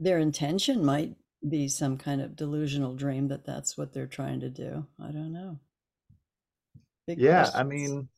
their 0.00 0.18
intention 0.18 0.84
might 0.84 1.16
be 1.48 1.68
some 1.68 1.98
kind 1.98 2.20
of 2.20 2.36
delusional 2.36 2.94
dream 2.94 3.28
that 3.28 3.44
that's 3.44 3.76
what 3.76 3.92
they're 3.92 4.06
trying 4.06 4.40
to 4.40 4.50
do. 4.50 4.86
I 5.00 5.10
don't 5.10 5.32
know. 5.32 5.58
Big 7.06 7.18
Yeah, 7.18 7.50
I 7.54 7.64
mean, 7.64 8.08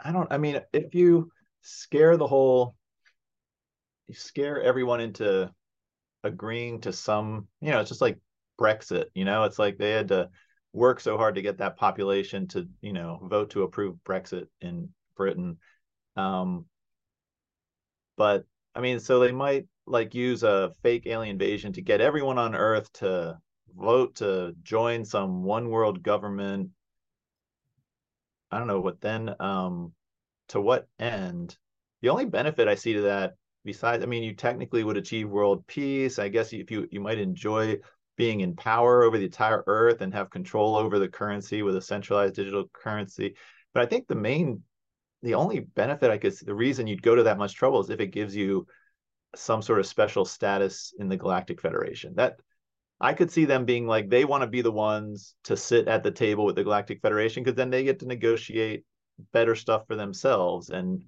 I 0.00 0.12
don't, 0.12 0.30
I 0.32 0.38
mean, 0.38 0.60
if 0.72 0.94
you 0.94 1.30
scare 1.62 2.16
the 2.16 2.26
whole, 2.26 2.74
you 4.06 4.14
scare 4.14 4.62
everyone 4.62 5.00
into 5.00 5.50
agreeing 6.24 6.80
to 6.82 6.92
some, 6.92 7.46
you 7.60 7.70
know, 7.70 7.80
it's 7.80 7.90
just 7.90 8.00
like 8.00 8.18
Brexit, 8.60 9.06
you 9.14 9.24
know, 9.24 9.44
it's 9.44 9.58
like 9.58 9.78
they 9.78 9.92
had 9.92 10.08
to 10.08 10.28
work 10.72 11.00
so 11.00 11.16
hard 11.16 11.36
to 11.36 11.42
get 11.42 11.58
that 11.58 11.76
population 11.76 12.48
to, 12.48 12.68
you 12.80 12.92
know, 12.92 13.20
vote 13.22 13.50
to 13.50 13.62
approve 13.62 13.96
Brexit 14.04 14.46
in 14.60 14.88
Britain. 15.16 15.58
Um, 16.16 16.66
but 18.16 18.44
I 18.74 18.80
mean, 18.80 18.98
so 18.98 19.20
they 19.20 19.32
might 19.32 19.66
like 19.90 20.14
use 20.14 20.42
a 20.42 20.72
fake 20.82 21.06
alien 21.06 21.32
invasion 21.32 21.72
to 21.74 21.82
get 21.82 22.00
everyone 22.00 22.38
on 22.38 22.54
Earth 22.54 22.92
to 22.94 23.38
vote 23.76 24.16
to 24.16 24.54
join 24.62 25.04
some 25.04 25.42
one 25.42 25.70
world 25.70 26.02
government. 26.02 26.70
I 28.50 28.58
don't 28.58 28.68
know 28.68 28.80
what 28.80 29.00
then, 29.00 29.34
um, 29.40 29.92
to 30.48 30.60
what 30.60 30.88
end? 30.98 31.56
The 32.00 32.08
only 32.08 32.24
benefit 32.24 32.68
I 32.68 32.74
see 32.74 32.94
to 32.94 33.02
that, 33.02 33.34
besides, 33.64 34.02
I 34.02 34.06
mean, 34.06 34.22
you 34.22 34.34
technically 34.34 34.84
would 34.84 34.96
achieve 34.96 35.28
world 35.28 35.66
peace. 35.66 36.18
I 36.18 36.28
guess 36.28 36.52
if 36.52 36.70
you 36.70 36.88
you 36.90 37.00
might 37.00 37.18
enjoy 37.18 37.78
being 38.16 38.40
in 38.40 38.56
power 38.56 39.04
over 39.04 39.16
the 39.16 39.26
entire 39.26 39.62
Earth 39.66 40.00
and 40.00 40.12
have 40.12 40.30
control 40.30 40.76
over 40.76 40.98
the 40.98 41.08
currency 41.08 41.62
with 41.62 41.76
a 41.76 41.82
centralized 41.82 42.34
digital 42.34 42.68
currency. 42.72 43.36
But 43.72 43.84
I 43.84 43.86
think 43.86 44.08
the 44.08 44.14
main, 44.14 44.62
the 45.22 45.34
only 45.34 45.60
benefit 45.60 46.10
I 46.10 46.18
could, 46.18 46.34
the 46.44 46.54
reason 46.54 46.86
you'd 46.86 47.02
go 47.02 47.14
to 47.14 47.22
that 47.24 47.38
much 47.38 47.54
trouble 47.54 47.80
is 47.80 47.90
if 47.90 48.00
it 48.00 48.08
gives 48.08 48.34
you 48.34 48.66
some 49.34 49.62
sort 49.62 49.80
of 49.80 49.86
special 49.86 50.24
status 50.24 50.92
in 50.98 51.08
the 51.08 51.16
Galactic 51.16 51.60
Federation. 51.60 52.14
That 52.16 52.40
I 53.00 53.14
could 53.14 53.30
see 53.30 53.44
them 53.44 53.64
being 53.64 53.86
like 53.86 54.08
they 54.08 54.24
want 54.24 54.42
to 54.42 54.48
be 54.48 54.62
the 54.62 54.72
ones 54.72 55.34
to 55.44 55.56
sit 55.56 55.88
at 55.88 56.02
the 56.02 56.10
table 56.10 56.44
with 56.44 56.56
the 56.56 56.64
Galactic 56.64 57.00
Federation 57.00 57.42
because 57.42 57.56
then 57.56 57.70
they 57.70 57.84
get 57.84 58.00
to 58.00 58.06
negotiate 58.06 58.84
better 59.32 59.54
stuff 59.54 59.86
for 59.86 59.96
themselves 59.96 60.70
and 60.70 61.04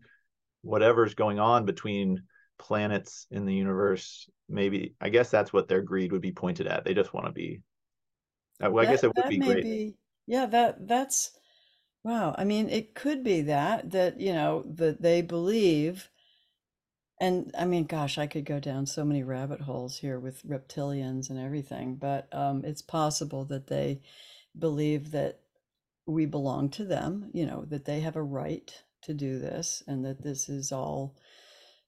whatever's 0.63 1.15
going 1.15 1.39
on 1.39 1.65
between 1.65 2.23
planets 2.59 3.27
in 3.31 3.47
the 3.47 3.55
universe 3.55 4.29
maybe 4.47 4.95
i 5.01 5.09
guess 5.09 5.31
that's 5.31 5.53
what 5.53 5.69
their 5.69 5.81
greed 5.81 6.13
would 6.13 6.21
be 6.21 6.33
pointed 6.33 6.67
at 6.67 6.85
they 6.85 6.93
just 6.93 7.15
want 7.15 7.25
to 7.25 7.33
be 7.33 7.63
well, 8.61 8.85
i 8.85 8.91
guess 8.91 9.03
it 9.03 9.15
would 9.17 9.29
be 9.29 9.39
great 9.39 9.63
be, 9.63 9.95
yeah, 10.31 10.47
that 10.47 10.87
that's 10.87 11.33
wow. 12.05 12.37
I 12.39 12.45
mean, 12.45 12.69
it 12.69 12.95
could 12.95 13.25
be 13.25 13.41
that 13.43 13.91
that, 13.91 14.21
you 14.21 14.33
know, 14.33 14.65
that 14.77 15.03
they 15.03 15.23
believe, 15.23 16.09
and 17.21 17.55
I 17.57 17.67
mean, 17.67 17.85
gosh, 17.85 18.19
I 18.19 18.27
could 18.27 18.45
go 18.45 18.59
down 18.59 18.87
so 18.87 19.05
many 19.05 19.23
rabbit 19.23 19.61
holes 19.61 19.99
here 19.99 20.19
with 20.19 20.47
reptilians 20.47 21.31
and 21.31 21.39
everything, 21.39 21.97
but 21.97 22.29
um, 22.33 22.65
it's 22.65 22.83
possible 22.83 23.45
that 23.47 23.67
they 23.67 24.01
believe 24.59 25.11
that 25.13 25.41
we 26.07 26.27
belong 26.27 26.71
to 26.71 26.85
them, 26.85 27.31
you 27.33 27.47
know, 27.47 27.65
that 27.69 27.85
they 27.85 28.01
have 28.01 28.17
a 28.17 28.23
right 28.23 28.73
to 29.03 29.15
do 29.15 29.39
this 29.39 29.83
and 29.87 30.05
that 30.05 30.23
this 30.23 30.49
is 30.49 30.73
all, 30.73 31.15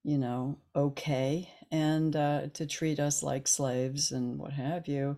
you 0.04 0.18
know, 0.18 0.58
okay, 0.76 1.48
and 1.70 2.14
uh, 2.14 2.48
to 2.54 2.66
treat 2.66 3.00
us 3.00 3.22
like 3.22 3.48
slaves 3.48 4.12
and 4.12 4.38
what 4.38 4.52
have 4.52 4.86
you 4.86 5.16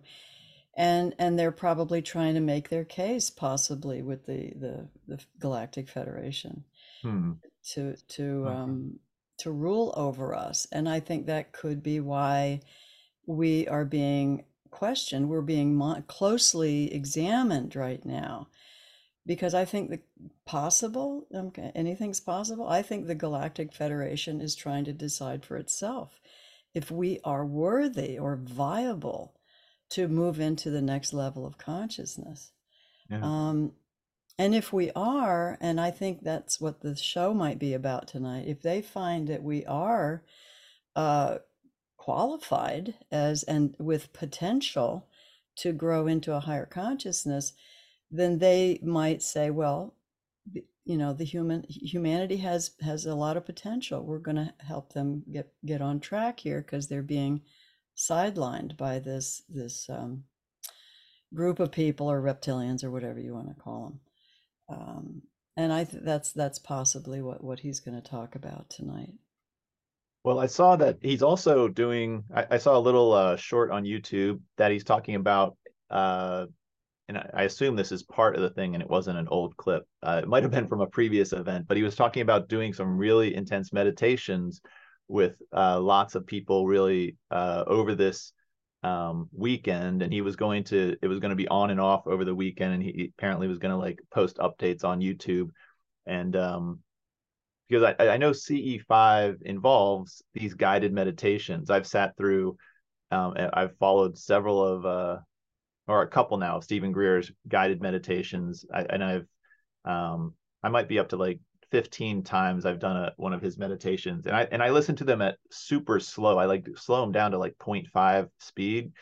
and 0.77 1.15
and 1.19 1.39
they're 1.39 1.53
probably 1.53 2.03
trying 2.03 2.35
to 2.35 2.41
make 2.41 2.69
their 2.69 2.85
case 2.85 3.31
possibly 3.31 4.03
with 4.03 4.27
the 4.27 4.53
the, 4.57 4.89
the 5.07 5.25
galactic 5.39 5.89
federation 5.89 6.65
hmm. 7.03 7.33
to 7.63 7.97
to 8.09 8.45
okay. 8.47 8.55
um 8.55 8.99
to 9.39 9.51
rule 9.51 9.93
over 9.97 10.35
us 10.35 10.67
and 10.73 10.89
i 10.89 11.01
think 11.01 11.27
that 11.27 11.53
could 11.53 11.83
be 11.83 12.01
why 12.01 12.61
we 13.27 13.67
are 13.69 13.85
being 13.85 14.45
questioned. 14.75 15.29
We're 15.29 15.41
being 15.41 15.77
mo- 15.77 16.03
closely 16.07 16.93
examined 16.93 17.77
right 17.77 18.05
now 18.05 18.49
because 19.27 19.55
i 19.55 19.65
think 19.65 19.89
the 19.89 20.01
possible 20.45 21.27
okay 21.35 21.71
anything's 21.75 22.21
possible. 22.21 22.69
I 22.69 22.83
think 22.83 23.07
the 23.07 23.15
galactic 23.15 23.73
federation 23.73 24.41
is 24.41 24.55
trying 24.55 24.85
to 24.85 24.93
decide 24.93 25.45
for 25.45 25.57
itself 25.57 26.21
if 26.75 26.91
we 26.91 27.21
are 27.25 27.47
worthy 27.47 28.19
or 28.19 28.37
viable 28.37 29.35
to 29.91 30.09
move 30.09 30.41
into 30.41 30.71
the 30.71 30.83
next 30.83 31.13
level 31.13 31.47
of 31.47 31.57
consciousness. 31.57 32.51
yeah. 33.09 33.21
Um, 33.23 33.73
and 34.39 34.55
if 34.55 34.73
we 34.73 34.91
are, 34.97 35.57
and 35.61 35.81
I 35.81 35.91
think 35.91 36.23
that's 36.23 36.61
what 36.61 36.81
the 36.81 36.97
show 36.97 37.33
might 37.33 37.59
be 37.59 37.73
about 37.73 38.09
tonight, 38.09 38.47
if 38.49 38.63
they 38.63 38.83
find 38.83 39.29
that 39.29 39.43
we 39.43 39.65
are 39.67 40.25
uh, 40.97 41.39
qualified 41.97 42.95
as 43.13 43.45
and 43.45 43.77
with 43.79 44.13
potential 44.13 45.09
to 45.57 45.73
grow 45.73 46.07
into 46.09 46.35
a 46.35 46.41
higher 46.41 46.67
consciousness, 46.67 47.53
then 48.11 48.39
they 48.39 48.81
might 48.83 49.23
say, 49.23 49.51
well, 49.51 49.95
you 50.85 50.99
know, 50.99 51.13
the 51.13 51.25
human 51.25 51.65
humanity 51.69 52.37
has 52.39 52.73
has 52.83 53.07
a 53.07 53.15
lot 53.15 53.37
of 53.37 53.47
potential. 53.47 54.05
We're 54.05 54.19
going 54.19 54.37
to 54.37 54.53
help 54.59 54.93
them 54.93 55.23
get 55.33 55.53
get 55.65 55.81
on 55.81 56.01
track 56.01 56.41
here 56.41 56.61
because 56.61 56.89
they're 56.89 57.03
being 57.03 57.43
sidelined 57.97 58.77
by 58.77 58.99
this 58.99 59.43
this 59.49 59.89
um, 59.89 60.25
group 61.33 61.59
of 61.59 61.73
people 61.73 62.11
or 62.11 62.21
reptilians 62.21 62.85
or 62.85 62.91
whatever 62.91 63.19
you 63.21 63.33
want 63.33 63.49
to 63.49 63.63
call 63.63 63.85
them. 63.85 64.01
Um, 64.69 65.23
and 65.57 65.73
I 65.73 65.85
th- 65.85 66.03
that's 66.05 66.33
that's 66.33 66.59
possibly 66.59 67.23
what 67.23 67.43
what 67.45 67.61
he's 67.61 67.81
going 67.81 68.01
to 68.01 68.11
talk 68.11 68.35
about 68.35 68.71
tonight. 68.71 69.15
well 70.25 70.39
i 70.39 70.47
saw 70.47 70.77
that 70.77 70.97
he's 71.03 71.23
also 71.23 71.69
doing 71.69 72.25
i, 72.35 72.47
I 72.53 72.59
saw 72.59 72.77
a 72.77 72.81
little 72.81 73.13
uh, 73.13 73.37
short 73.37 73.71
on 73.71 73.85
youtube 73.85 74.41
that 74.57 74.71
he's 74.71 74.85
talking 74.85 75.15
about 75.15 75.57
uh, 75.91 76.47
and 77.09 77.19
I, 77.19 77.31
I 77.35 77.43
assume 77.43 77.77
this 77.77 77.93
is 77.93 78.03
part 78.03 78.35
of 78.35 78.43
the 78.43 78.51
thing 78.51 78.75
and 78.75 78.83
it 78.83 78.89
wasn't 78.91 79.19
an 79.19 79.29
old 79.29 79.57
clip 79.57 79.85
uh, 80.03 80.21
it 80.23 80.29
might 80.29 80.43
have 80.43 80.53
been 80.53 80.67
from 80.67 80.81
a 80.81 80.87
previous 80.87 81.33
event 81.33 81.67
but 81.69 81.77
he 81.77 81.83
was 81.83 81.97
talking 81.97 82.23
about 82.23 82.49
doing 82.49 82.73
some 82.73 82.97
really 82.97 83.35
intense 83.35 83.73
meditations 83.73 84.61
with 85.09 85.35
uh, 85.55 85.79
lots 85.79 86.15
of 86.15 86.27
people 86.27 86.67
really 86.67 87.17
uh, 87.31 87.65
over 87.67 87.95
this 87.95 88.33
um, 88.85 89.31
weekend 89.33 90.03
and 90.03 90.13
he 90.13 90.21
was 90.21 90.37
going 90.37 90.63
to 90.63 90.95
it 91.01 91.09
was 91.09 91.19
going 91.19 91.31
to 91.31 91.37
be 91.37 91.49
on 91.49 91.71
and 91.71 91.81
off 91.81 92.07
over 92.07 92.25
the 92.25 92.35
weekend 92.35 92.75
and 92.75 92.83
he 92.83 93.11
apparently 93.17 93.49
was 93.49 93.59
going 93.59 93.73
to 93.73 93.79
like 93.79 93.99
post 94.13 94.37
updates 94.37 94.85
on 94.85 95.01
youtube. 95.01 95.49
And 96.07 96.37
um 96.37 96.81
because 97.67 97.95
I, 97.99 98.09
I 98.09 98.17
know 98.19 98.33
ce5 98.33 99.43
involves 99.43 100.23
these 100.35 100.53
guided 100.53 100.93
meditations. 100.93 101.71
I've 101.71 101.87
sat 101.87 102.15
through 102.19 102.59
um 103.11 103.35
i've 103.55 103.77
followed 103.79 104.19
several 104.19 104.63
of 104.63 104.85
uh 104.85 105.17
or 105.89 106.03
a 106.03 106.09
couple 106.09 106.37
now 106.37 106.59
of 106.59 106.65
steven 106.65 106.93
greer's 106.93 107.33
guided 107.49 107.81
meditations. 107.81 108.67
I, 108.73 108.83
and 108.83 109.03
i've 109.03 109.27
um 109.87 110.35
i 110.63 110.69
might 110.69 110.89
be 110.89 110.99
up 110.99 111.09
to 111.09 111.17
like 111.17 111.41
15 111.75 112.23
times 112.23 112.65
I've 112.67 112.79
done 112.79 112.97
a, 112.97 113.13
one 113.17 113.33
of 113.33 113.43
his 113.43 113.59
meditations 113.59 114.27
and 114.27 114.37
I 114.37 114.47
and 114.53 114.63
I 114.63 114.71
listen 114.71 114.95
to 114.97 115.05
them 115.05 115.21
at 115.21 115.39
super 115.51 115.99
slow. 115.99 116.39
I 116.39 116.45
like 116.45 116.69
slow 116.77 117.01
them 117.01 117.11
down 117.11 117.33
to 117.33 117.39
like 117.39 117.59
0.5 117.59 118.29
speed. 118.39 118.93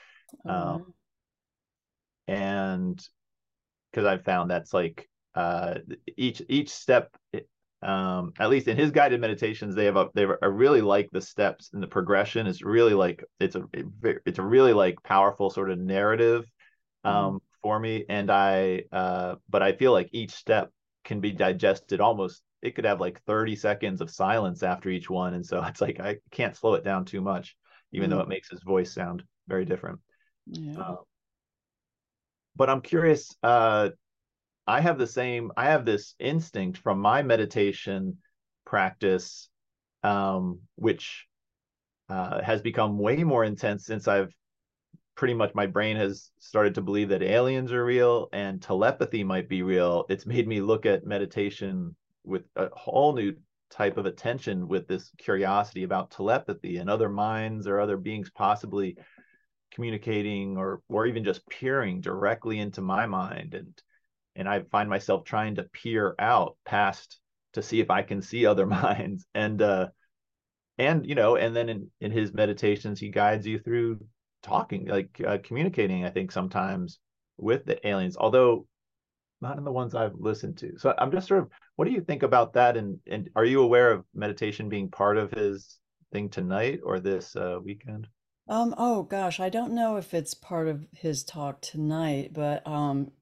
Um, 0.48 0.54
Uh, 0.54 0.78
and 2.28 3.06
because 3.90 4.06
I've 4.06 4.24
found 4.24 4.50
that's 4.50 4.72
like 4.72 5.06
uh, 5.34 5.74
each 6.16 6.40
each 6.48 6.70
step 6.70 7.14
um, 7.82 8.32
at 8.38 8.48
least 8.48 8.68
in 8.68 8.78
his 8.78 8.90
guided 8.90 9.20
meditations 9.20 9.74
they 9.74 9.84
have 9.84 9.96
a 9.96 10.08
they 10.14 10.24
are 10.24 10.50
really 10.50 10.80
like 10.80 11.10
the 11.10 11.20
steps 11.20 11.70
and 11.74 11.82
the 11.82 11.86
progression 11.88 12.46
is 12.46 12.62
really 12.62 12.94
like 12.94 13.22
it's 13.38 13.56
a 13.56 13.64
it's 14.24 14.38
a 14.38 14.42
really 14.42 14.72
like 14.72 15.02
powerful 15.02 15.50
sort 15.50 15.70
of 15.70 15.78
narrative 15.78 16.50
um, 17.04 17.34
mm, 17.34 17.40
for 17.60 17.78
me 17.78 18.06
and 18.08 18.30
I 18.30 18.84
uh, 18.92 19.34
but 19.50 19.62
I 19.62 19.72
feel 19.72 19.92
like 19.92 20.08
each 20.12 20.30
step 20.30 20.70
can 21.04 21.20
be 21.20 21.32
digested 21.32 22.00
almost 22.00 22.42
it 22.62 22.74
could 22.74 22.84
have 22.84 23.00
like 23.00 23.20
30 23.22 23.56
seconds 23.56 24.00
of 24.00 24.10
silence 24.10 24.62
after 24.62 24.88
each 24.88 25.10
one 25.10 25.34
and 25.34 25.44
so 25.44 25.62
it's 25.64 25.80
like 25.80 26.00
I 26.00 26.18
can't 26.30 26.56
slow 26.56 26.74
it 26.74 26.84
down 26.84 27.04
too 27.04 27.20
much 27.20 27.56
even 27.92 28.08
though 28.10 28.18
mm, 28.18 28.22
it 28.22 28.28
makes 28.28 28.50
his 28.50 28.62
voice 28.62 28.92
sound 28.92 29.22
very 29.48 29.64
different 29.64 30.00
Yeah. 30.46 30.78
Uh, 30.78 30.96
but 32.56 32.68
I'm 32.68 32.80
curious. 32.80 33.34
Uh, 33.42 33.90
I 34.66 34.80
have 34.80 34.98
the 34.98 35.06
same. 35.06 35.52
I 35.56 35.66
have 35.66 35.84
this 35.84 36.14
instinct 36.18 36.78
from 36.78 37.00
my 37.00 37.22
meditation 37.22 38.18
practice, 38.64 39.48
um, 40.02 40.60
which 40.76 41.26
uh, 42.08 42.42
has 42.42 42.62
become 42.62 42.98
way 42.98 43.24
more 43.24 43.44
intense 43.44 43.86
since 43.86 44.06
I've 44.08 44.34
pretty 45.14 45.34
much 45.34 45.54
my 45.54 45.66
brain 45.66 45.96
has 45.96 46.30
started 46.38 46.74
to 46.74 46.82
believe 46.82 47.08
that 47.10 47.22
aliens 47.22 47.72
are 47.72 47.84
real 47.84 48.28
and 48.32 48.62
telepathy 48.62 49.24
might 49.24 49.48
be 49.48 49.62
real. 49.62 50.06
It's 50.08 50.26
made 50.26 50.48
me 50.48 50.60
look 50.60 50.86
at 50.86 51.06
meditation 51.06 51.96
with 52.24 52.42
a 52.56 52.68
whole 52.72 53.14
new 53.14 53.34
type 53.70 53.96
of 53.96 54.06
attention 54.06 54.68
with 54.68 54.86
this 54.86 55.10
curiosity 55.18 55.82
about 55.82 56.10
telepathy 56.10 56.76
and 56.76 56.90
other 56.90 57.08
minds 57.08 57.66
or 57.66 57.80
other 57.80 57.96
beings 57.96 58.30
possibly 58.30 58.96
communicating 59.72 60.58
or 60.58 60.82
or 60.88 61.06
even 61.06 61.24
just 61.24 61.48
peering 61.48 62.00
directly 62.00 62.58
into 62.58 62.80
my 62.80 63.06
mind. 63.06 63.54
And 63.54 63.82
and 64.36 64.48
I 64.48 64.62
find 64.70 64.88
myself 64.88 65.24
trying 65.24 65.56
to 65.56 65.64
peer 65.64 66.14
out 66.18 66.56
past 66.64 67.18
to 67.54 67.62
see 67.62 67.80
if 67.80 67.90
I 67.90 68.02
can 68.02 68.22
see 68.22 68.46
other 68.46 68.66
minds. 68.66 69.26
And 69.34 69.60
uh 69.62 69.88
and 70.78 71.06
you 71.06 71.14
know 71.14 71.36
and 71.36 71.54
then 71.54 71.68
in 71.68 71.90
in 72.00 72.10
his 72.10 72.32
meditations 72.32 72.98
he 72.98 73.10
guides 73.10 73.46
you 73.46 73.58
through 73.58 74.00
talking 74.42 74.86
like 74.86 75.20
uh, 75.24 75.36
communicating 75.44 76.04
i 76.04 76.10
think 76.10 76.32
sometimes 76.32 76.98
with 77.42 77.64
the 77.64 77.86
aliens. 77.86 78.16
Although 78.16 78.66
not 79.42 79.58
in 79.58 79.64
the 79.64 79.72
ones 79.72 79.94
i've 79.94 80.14
listened 80.14 80.56
to. 80.56 80.72
So 80.78 80.94
i'm 80.98 81.12
just 81.12 81.28
sort 81.28 81.40
of 81.40 81.50
what 81.76 81.86
do 81.86 81.94
you 81.94 82.00
think 82.00 82.22
about 82.22 82.52
that? 82.54 82.76
And 82.76 82.98
and 83.06 83.30
are 83.36 83.44
you 83.44 83.62
aware 83.62 83.90
of 83.90 84.04
meditation 84.14 84.68
being 84.68 84.88
part 84.88 85.16
of 85.18 85.32
his 85.32 85.78
thing 86.12 86.28
tonight 86.28 86.80
or 86.84 87.00
this 87.00 87.34
uh, 87.34 87.58
weekend? 87.62 88.08
Um, 88.48 88.74
oh 88.76 89.02
gosh, 89.04 89.40
I 89.40 89.48
don't 89.48 89.72
know 89.72 89.96
if 89.96 90.14
it's 90.14 90.34
part 90.34 90.68
of 90.68 90.86
his 90.92 91.24
talk 91.24 91.60
tonight, 91.60 92.32
but 92.32 92.66
um, 92.66 93.12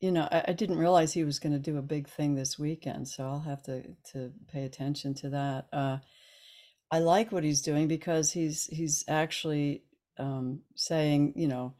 you 0.00 0.10
know, 0.10 0.28
I, 0.30 0.44
I 0.48 0.52
didn't 0.52 0.78
realize 0.78 1.12
he 1.12 1.24
was 1.24 1.38
going 1.38 1.52
to 1.52 1.58
do 1.58 1.76
a 1.76 1.82
big 1.82 2.08
thing 2.08 2.34
this 2.34 2.58
weekend, 2.58 3.08
so 3.08 3.24
I'll 3.24 3.40
have 3.40 3.62
to 3.64 3.82
to 4.12 4.32
pay 4.52 4.64
attention 4.64 5.14
to 5.14 5.30
that. 5.30 5.66
Uh, 5.72 5.98
I 6.90 6.98
like 6.98 7.30
what 7.30 7.44
he's 7.44 7.62
doing 7.62 7.86
because 7.86 8.32
he's 8.32 8.66
he's 8.66 9.04
actually 9.06 9.84
um, 10.18 10.60
saying, 10.74 11.34
you 11.36 11.46
know, 11.46 11.74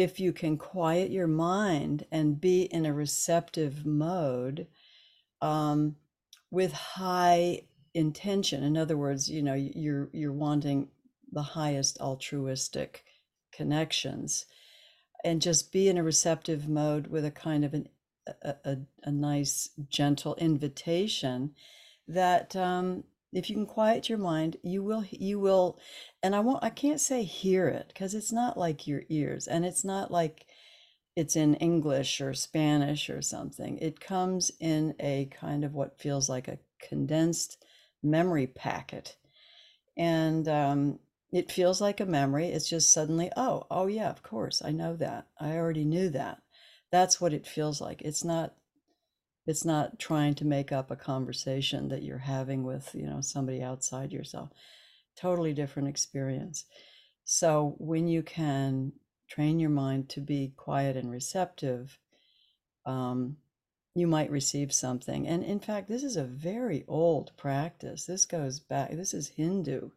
if 0.00 0.18
you 0.18 0.32
can 0.32 0.56
quiet 0.56 1.10
your 1.10 1.26
mind 1.26 2.06
and 2.10 2.40
be 2.40 2.62
in 2.62 2.86
a 2.86 2.92
receptive 2.92 3.84
mode 3.84 4.66
um, 5.42 5.96
with 6.50 6.72
high 6.72 7.62
intention, 7.94 8.62
in 8.62 8.76
other 8.76 8.96
words, 8.96 9.28
you 9.28 9.42
know, 9.42 9.54
you're 9.54 10.08
you're 10.12 10.32
wanting 10.32 10.88
the 11.32 11.42
highest 11.42 12.00
altruistic 12.00 13.04
connections. 13.52 14.46
And 15.22 15.42
just 15.42 15.70
be 15.70 15.88
in 15.88 15.98
a 15.98 16.02
receptive 16.02 16.66
mode 16.66 17.08
with 17.08 17.26
a 17.26 17.30
kind 17.30 17.64
of 17.64 17.74
an 17.74 17.88
a, 18.42 18.54
a, 18.64 18.76
a 19.04 19.10
nice 19.10 19.70
gentle 19.88 20.34
invitation 20.36 21.54
that 22.08 22.56
um, 22.56 23.04
if 23.32 23.48
you 23.48 23.56
can 23.56 23.66
quiet 23.66 24.08
your 24.08 24.18
mind 24.18 24.56
you 24.62 24.82
will 24.82 25.04
you 25.10 25.38
will 25.38 25.78
and 26.22 26.34
i 26.34 26.40
won't 26.40 26.62
i 26.64 26.70
can't 26.70 27.00
say 27.00 27.22
hear 27.22 27.68
it 27.68 27.86
because 27.88 28.14
it's 28.14 28.32
not 28.32 28.58
like 28.58 28.86
your 28.86 29.02
ears 29.08 29.46
and 29.46 29.64
it's 29.64 29.84
not 29.84 30.10
like 30.10 30.46
it's 31.16 31.36
in 31.36 31.54
english 31.56 32.20
or 32.20 32.32
spanish 32.32 33.10
or 33.10 33.20
something. 33.20 33.78
It 33.78 34.00
comes 34.00 34.50
in 34.60 34.94
a 35.00 35.28
kind 35.38 35.64
of 35.64 35.74
what 35.74 36.00
feels 36.00 36.28
like 36.28 36.48
a 36.48 36.58
condensed 36.80 37.62
memory 38.02 38.46
packet 38.46 39.16
and 39.96 40.48
um, 40.48 40.98
it 41.32 41.50
feels 41.52 41.80
like 41.80 42.00
a 42.00 42.06
memory 42.06 42.46
it's 42.46 42.68
just 42.68 42.92
suddenly 42.92 43.30
oh 43.36 43.66
oh 43.70 43.86
yeah 43.86 44.08
of 44.08 44.22
course 44.22 44.62
i 44.64 44.70
know 44.70 44.96
that 44.96 45.26
i 45.38 45.56
already 45.56 45.84
knew 45.84 46.08
that. 46.10 46.40
That's 46.90 47.20
what 47.20 47.32
it 47.32 47.46
feels 47.46 47.80
like. 47.80 48.02
It's 48.02 48.24
not 48.24 48.54
it's 49.50 49.64
not 49.64 49.98
trying 49.98 50.34
to 50.36 50.44
make 50.44 50.70
up 50.70 50.92
a 50.92 50.96
conversation 50.96 51.88
that 51.88 52.04
you're 52.04 52.18
having 52.18 52.62
with, 52.62 52.94
you 52.94 53.04
know, 53.04 53.20
somebody 53.20 53.60
outside 53.60 54.12
yourself. 54.12 54.48
Totally 55.16 55.52
different 55.52 55.88
experience. 55.88 56.66
So 57.24 57.74
when 57.78 58.06
you 58.06 58.22
can 58.22 58.92
train 59.28 59.58
your 59.58 59.70
mind 59.70 60.08
to 60.10 60.20
be 60.20 60.52
quiet 60.56 60.96
and 60.96 61.10
receptive, 61.10 61.98
um, 62.86 63.38
you 63.96 64.06
might 64.06 64.30
receive 64.30 64.72
something. 64.72 65.26
And 65.26 65.42
in 65.42 65.58
fact, 65.58 65.88
this 65.88 66.04
is 66.04 66.16
a 66.16 66.24
very 66.24 66.84
old 66.86 67.32
practice. 67.36 68.06
This 68.06 68.24
goes 68.24 68.60
back, 68.60 68.92
this 68.92 69.12
is 69.12 69.30
Hindu. 69.30 69.90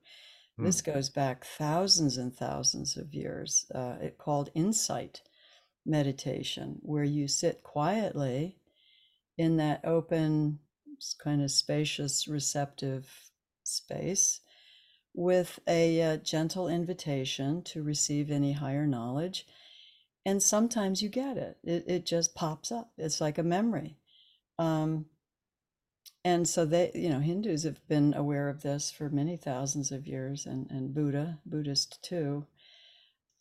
Hmm. 0.58 0.66
This 0.66 0.82
goes 0.82 1.10
back 1.12 1.46
thousands 1.46 2.18
and 2.18 2.36
thousands 2.36 2.98
of 2.98 3.14
years. 3.14 3.68
Uh, 3.74 3.98
it 4.02 4.18
called 4.18 4.50
insight 4.56 5.22
meditation, 5.86 6.80
where 6.82 7.04
you 7.04 7.28
sit 7.28 7.62
quietly 7.62 8.58
in 9.38 9.58
that 9.58 9.82
open, 9.84 10.60
kind 11.22 11.42
of 11.42 11.52
spacious, 11.52 12.28
receptive 12.28 13.10
space 13.64 14.42
with 15.14 15.60
a 15.68 16.02
uh, 16.02 16.18
gentle 16.18 16.68
invitation 16.68 17.62
to 17.62 17.84
receive 17.84 18.32
any 18.32 18.54
higher 18.54 18.88
knowledge. 18.88 19.46
And 20.26 20.42
sometimes 20.42 21.04
you 21.04 21.10
get 21.10 21.38
it, 21.38 21.58
it, 21.64 21.84
it 21.88 22.06
just 22.06 22.34
pops 22.36 22.72
up. 22.72 22.92
It's 22.98 23.20
like 23.22 23.38
a 23.38 23.44
memory. 23.44 23.98
Um, 24.58 25.06
and 26.24 26.48
so 26.48 26.66
they, 26.66 26.92
you 26.96 27.10
know, 27.10 27.20
Hindus 27.20 27.64
have 27.64 27.86
been 27.88 28.14
aware 28.14 28.48
of 28.48 28.62
this 28.62 28.90
for 28.90 29.10
many 29.10 29.36
thousands 29.36 29.92
of 29.92 30.08
years, 30.08 30.46
and, 30.46 30.70
and 30.72 30.94
Buddha, 30.94 31.40
Buddhist 31.46 32.02
too. 32.02 32.46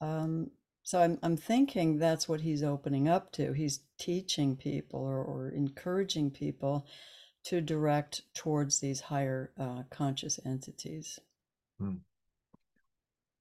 Um, 0.01 0.51
so 0.83 1.01
I'm 1.01 1.19
I'm 1.23 1.37
thinking 1.37 1.99
that's 1.99 2.29
what 2.29 2.41
he's 2.41 2.63
opening 2.63 3.09
up 3.09 3.33
to. 3.33 3.53
He's 3.53 3.81
teaching 3.99 4.57
people 4.57 5.01
or, 5.01 5.23
or 5.23 5.51
encouraging 5.51 6.31
people 6.31 6.87
to 7.45 7.61
direct 7.61 8.23
towards 8.35 8.79
these 8.79 9.01
higher 9.01 9.53
uh, 9.59 9.83
conscious 9.91 10.39
entities. 10.45 11.19
Hmm. 11.79 11.97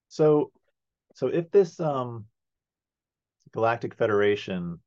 So, 0.08 0.52
so 1.14 1.28
if 1.28 1.52
this 1.52 1.80
um, 1.80 2.26
Galactic 3.54 3.96
Federation 3.96 4.80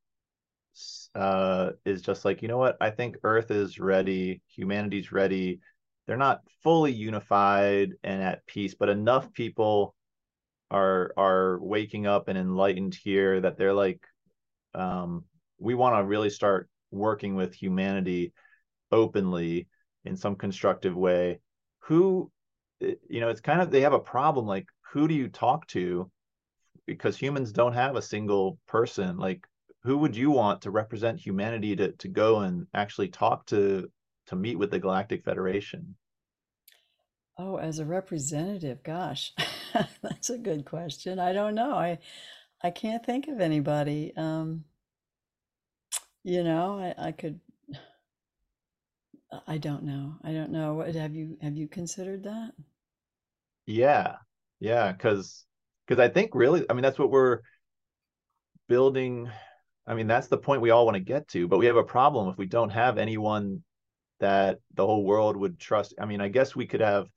uh, 1.15 1.71
is 1.85 2.01
just 2.01 2.25
like, 2.25 2.41
you 2.41 2.47
know 2.47 2.57
what, 2.57 2.77
I 2.81 2.89
think 2.89 3.17
Earth 3.23 3.51
is 3.51 3.79
ready, 3.79 4.41
humanity's 4.47 5.11
ready. 5.11 5.61
They're 6.05 6.17
not 6.17 6.41
fully 6.61 6.91
unified 6.91 7.93
and 8.03 8.21
at 8.21 8.45
peace, 8.45 8.75
but 8.75 8.89
enough 8.89 9.31
people 9.33 9.95
are 10.71 11.11
are 11.17 11.59
waking 11.61 12.07
up 12.07 12.27
and 12.27 12.37
enlightened 12.37 12.95
here 12.95 13.41
that 13.41 13.57
they're 13.57 13.73
like 13.73 14.01
um, 14.73 15.23
we 15.59 15.75
want 15.75 15.95
to 15.95 16.03
really 16.03 16.29
start 16.29 16.69
working 16.91 17.35
with 17.35 17.53
humanity 17.53 18.33
openly 18.91 19.67
in 20.03 20.15
some 20.15 20.35
constructive 20.35 20.95
way. 20.95 21.39
Who 21.79 22.31
eh, 22.81 22.95
you 23.09 23.21
know 23.21 23.29
it's 23.29 23.41
kind 23.41 23.61
of 23.61 23.71
they 23.71 23.81
have 23.81 23.93
a 23.93 23.99
problem 23.99 24.45
like 24.45 24.67
who 24.91 25.07
do 25.07 25.13
you 25.13 25.27
talk 25.27 25.67
to? 25.67 26.09
Because 26.85 27.17
humans 27.17 27.51
don't 27.51 27.73
have 27.73 27.95
a 27.95 28.01
single 28.01 28.59
person 28.67 29.17
like 29.17 29.45
who 29.83 29.97
would 29.99 30.15
you 30.15 30.31
want 30.31 30.63
to 30.63 30.71
represent 30.71 31.19
humanity 31.19 31.75
to 31.75 31.91
to 31.93 32.07
go 32.07 32.39
and 32.39 32.67
actually 32.73 33.07
talk 33.07 33.45
to 33.47 33.87
to 34.27 34.35
meet 34.35 34.57
with 34.57 34.71
the 34.71 34.79
galactic 34.79 35.23
federation 35.23 35.95
Oh, 37.37 37.57
as 37.57 37.79
a 37.79 37.85
representative, 37.85 38.83
gosh, 38.83 39.33
that's 40.01 40.29
a 40.29 40.37
good 40.37 40.65
question. 40.65 41.19
I 41.19 41.33
don't 41.33 41.55
know. 41.55 41.73
I 41.75 41.99
I 42.63 42.71
can't 42.71 43.05
think 43.05 43.27
of 43.27 43.41
anybody. 43.41 44.13
Um, 44.17 44.65
you 46.23 46.43
know, 46.43 46.79
I, 46.79 47.07
I 47.07 47.11
could. 47.11 47.39
I 49.47 49.59
don't 49.59 49.83
know. 49.83 50.15
I 50.23 50.31
don't 50.33 50.49
know. 50.51 50.73
What 50.73 50.95
have 50.95 51.13
you 51.13 51.37
have 51.41 51.55
you 51.55 51.67
considered 51.67 52.23
that? 52.23 52.53
yeah 53.65 54.15
yeah 54.59 54.91
because 54.91 55.45
because 55.87 55.99
i 55.99 56.07
think 56.07 56.31
really 56.33 56.65
i 56.69 56.73
mean 56.73 56.83
that's 56.83 56.99
what 56.99 57.11
we're 57.11 57.39
building 58.67 59.29
i 59.87 59.93
mean 59.93 60.07
that's 60.07 60.27
the 60.27 60.37
point 60.37 60.61
we 60.61 60.69
all 60.69 60.85
want 60.85 60.95
to 60.95 61.01
get 61.03 61.27
to 61.27 61.47
but 61.47 61.57
we 61.59 61.65
have 61.65 61.75
a 61.75 61.83
problem 61.83 62.29
if 62.29 62.37
we 62.37 62.45
don't 62.45 62.69
have 62.71 62.97
anyone 62.97 63.63
that 64.19 64.59
the 64.73 64.85
whole 64.85 65.03
world 65.03 65.37
would 65.37 65.59
trust 65.59 65.93
i 65.99 66.05
mean 66.05 66.21
i 66.21 66.27
guess 66.27 66.55
we 66.55 66.65
could 66.65 66.81
have 66.81 67.07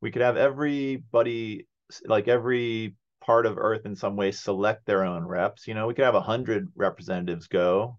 we 0.00 0.10
could 0.10 0.22
have 0.22 0.36
everybody 0.36 1.66
like 2.04 2.28
every 2.28 2.94
part 3.24 3.46
of 3.46 3.58
earth 3.58 3.86
in 3.86 3.96
some 3.96 4.16
way 4.16 4.30
select 4.30 4.86
their 4.86 5.04
own 5.04 5.24
reps 5.24 5.66
you 5.66 5.74
know? 5.74 5.86
We 5.86 5.94
could 5.94 6.04
have 6.04 6.14
a 6.14 6.20
hundred 6.20 6.68
representatives 6.74 7.48
go. 7.48 7.98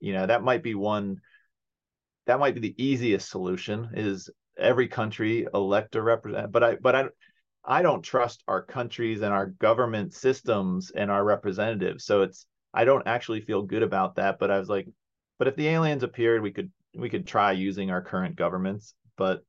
You 0.00 0.12
know 0.12 0.26
that 0.26 0.42
might 0.42 0.62
be 0.62 0.74
one 0.74 1.20
that 2.26 2.38
might 2.38 2.54
be 2.54 2.60
the 2.60 2.82
easiest 2.82 3.30
solution 3.30 3.90
is 3.94 4.30
every 4.58 4.86
country 4.86 5.46
elect 5.54 5.96
a 5.96 6.02
representative 6.02 6.52
but 6.52 6.62
i 6.62 6.76
but 6.76 6.94
i 6.94 7.04
i 7.64 7.82
don't 7.82 8.02
trust 8.02 8.44
our 8.46 8.62
countries 8.62 9.22
and 9.22 9.32
our 9.32 9.46
government 9.46 10.12
systems 10.12 10.92
and 10.94 11.10
our 11.10 11.24
representatives 11.24 12.04
so 12.04 12.22
it's 12.22 12.46
i 12.74 12.84
don't 12.84 13.06
actually 13.06 13.40
feel 13.40 13.62
good 13.62 13.82
about 13.82 14.16
that 14.16 14.38
but 14.38 14.50
i 14.50 14.58
was 14.58 14.68
like 14.68 14.86
but 15.38 15.48
if 15.48 15.56
the 15.56 15.68
aliens 15.68 16.02
appeared 16.02 16.42
we 16.42 16.50
could 16.50 16.70
we 16.96 17.08
could 17.08 17.26
try 17.26 17.52
using 17.52 17.90
our 17.90 18.02
current 18.02 18.36
governments 18.36 18.94
but 19.16 19.42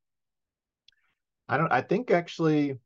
I 1.50 1.58
don't. 1.58 1.72
I 1.72 1.82
think 1.82 2.12
actually, 2.12 2.78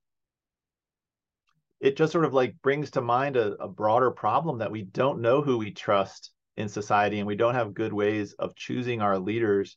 it 1.83 1.97
just 1.97 2.13
sort 2.13 2.23
of 2.25 2.33
like 2.33 2.55
brings 2.63 2.91
to 2.91 3.01
mind 3.01 3.35
a, 3.35 3.61
a 3.61 3.67
broader 3.67 4.09
problem 4.09 4.59
that 4.59 4.71
we 4.71 4.83
don't 4.83 5.21
know 5.21 5.41
who 5.41 5.57
we 5.57 5.69
trust 5.71 6.31
in 6.55 6.69
society 6.69 7.19
and 7.19 7.27
we 7.27 7.35
don't 7.35 7.55
have 7.55 7.73
good 7.73 7.91
ways 7.91 8.33
of 8.33 8.55
choosing 8.55 9.01
our 9.01 9.19
leaders 9.19 9.75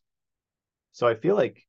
so 0.92 1.06
i 1.06 1.14
feel 1.14 1.34
like 1.34 1.62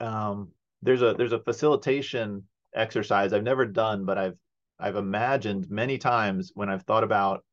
um, 0.00 0.48
there's 0.82 1.02
a 1.02 1.14
there's 1.14 1.32
a 1.32 1.38
facilitation 1.38 2.42
exercise 2.74 3.32
i've 3.32 3.44
never 3.44 3.64
done 3.64 4.04
but 4.04 4.18
i've 4.18 4.36
i've 4.80 4.96
imagined 4.96 5.70
many 5.70 5.96
times 5.96 6.50
when 6.54 6.68
i've 6.68 6.82
thought 6.82 7.04
about 7.04 7.44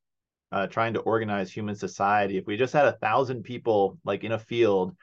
uh, 0.51 0.65
trying 0.65 0.93
to 0.93 0.99
organize 1.01 1.51
human 1.51 1.75
society 1.75 2.37
if 2.37 2.47
we 2.47 2.57
just 2.57 2.73
had 2.73 2.85
a 2.85 2.97
thousand 2.97 3.43
people 3.43 3.99
like 4.03 4.23
in 4.23 4.31
a 4.31 4.39
field 4.39 4.95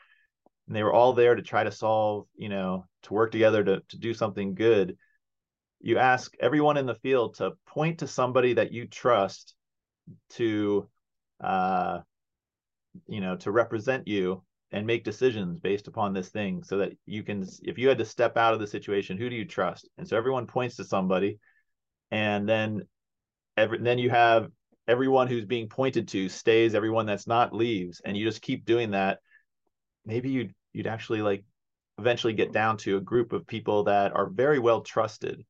and 0.66 0.74
they 0.74 0.82
were 0.82 0.92
all 0.92 1.12
there 1.12 1.36
to 1.36 1.42
try 1.42 1.62
to 1.62 1.70
solve 1.70 2.26
you 2.36 2.48
know 2.48 2.84
to 3.06 3.14
work 3.14 3.32
together 3.32 3.64
to, 3.64 3.82
to 3.88 3.98
do 3.98 4.14
something 4.14 4.54
good 4.54 4.96
you 5.80 5.98
ask 5.98 6.34
everyone 6.40 6.76
in 6.76 6.86
the 6.86 6.94
field 6.94 7.34
to 7.34 7.52
point 7.66 7.98
to 7.98 8.06
somebody 8.06 8.54
that 8.54 8.72
you 8.72 8.86
trust 8.86 9.54
to 10.30 10.88
uh 11.42 12.00
you 13.06 13.20
know 13.20 13.36
to 13.36 13.50
represent 13.50 14.06
you 14.06 14.42
and 14.72 14.86
make 14.86 15.04
decisions 15.04 15.58
based 15.60 15.86
upon 15.86 16.12
this 16.12 16.28
thing 16.30 16.62
so 16.62 16.78
that 16.78 16.92
you 17.06 17.22
can 17.22 17.46
if 17.62 17.78
you 17.78 17.88
had 17.88 17.98
to 17.98 18.04
step 18.04 18.36
out 18.36 18.54
of 18.54 18.60
the 18.60 18.66
situation 18.66 19.16
who 19.16 19.30
do 19.30 19.36
you 19.36 19.44
trust? 19.44 19.88
And 19.96 20.06
so 20.06 20.16
everyone 20.16 20.46
points 20.46 20.76
to 20.76 20.84
somebody 20.84 21.38
and 22.10 22.48
then 22.48 22.82
every 23.56 23.78
then 23.78 23.98
you 23.98 24.10
have 24.10 24.48
everyone 24.88 25.28
who's 25.28 25.44
being 25.44 25.68
pointed 25.68 26.08
to 26.08 26.28
stays 26.28 26.74
everyone 26.74 27.06
that's 27.06 27.26
not 27.26 27.54
leaves 27.54 28.00
and 28.04 28.16
you 28.16 28.24
just 28.24 28.42
keep 28.42 28.64
doing 28.64 28.90
that. 28.92 29.18
Maybe 30.04 30.30
you'd 30.30 30.54
you'd 30.72 30.86
actually 30.86 31.22
like 31.22 31.44
eventually 31.98 32.32
get 32.32 32.52
down 32.52 32.76
to 32.78 32.96
a 32.96 33.00
group 33.00 33.32
of 33.32 33.46
people 33.46 33.84
that 33.84 34.14
are 34.14 34.28
very 34.28 34.58
well 34.58 34.82
trusted. 34.82 35.44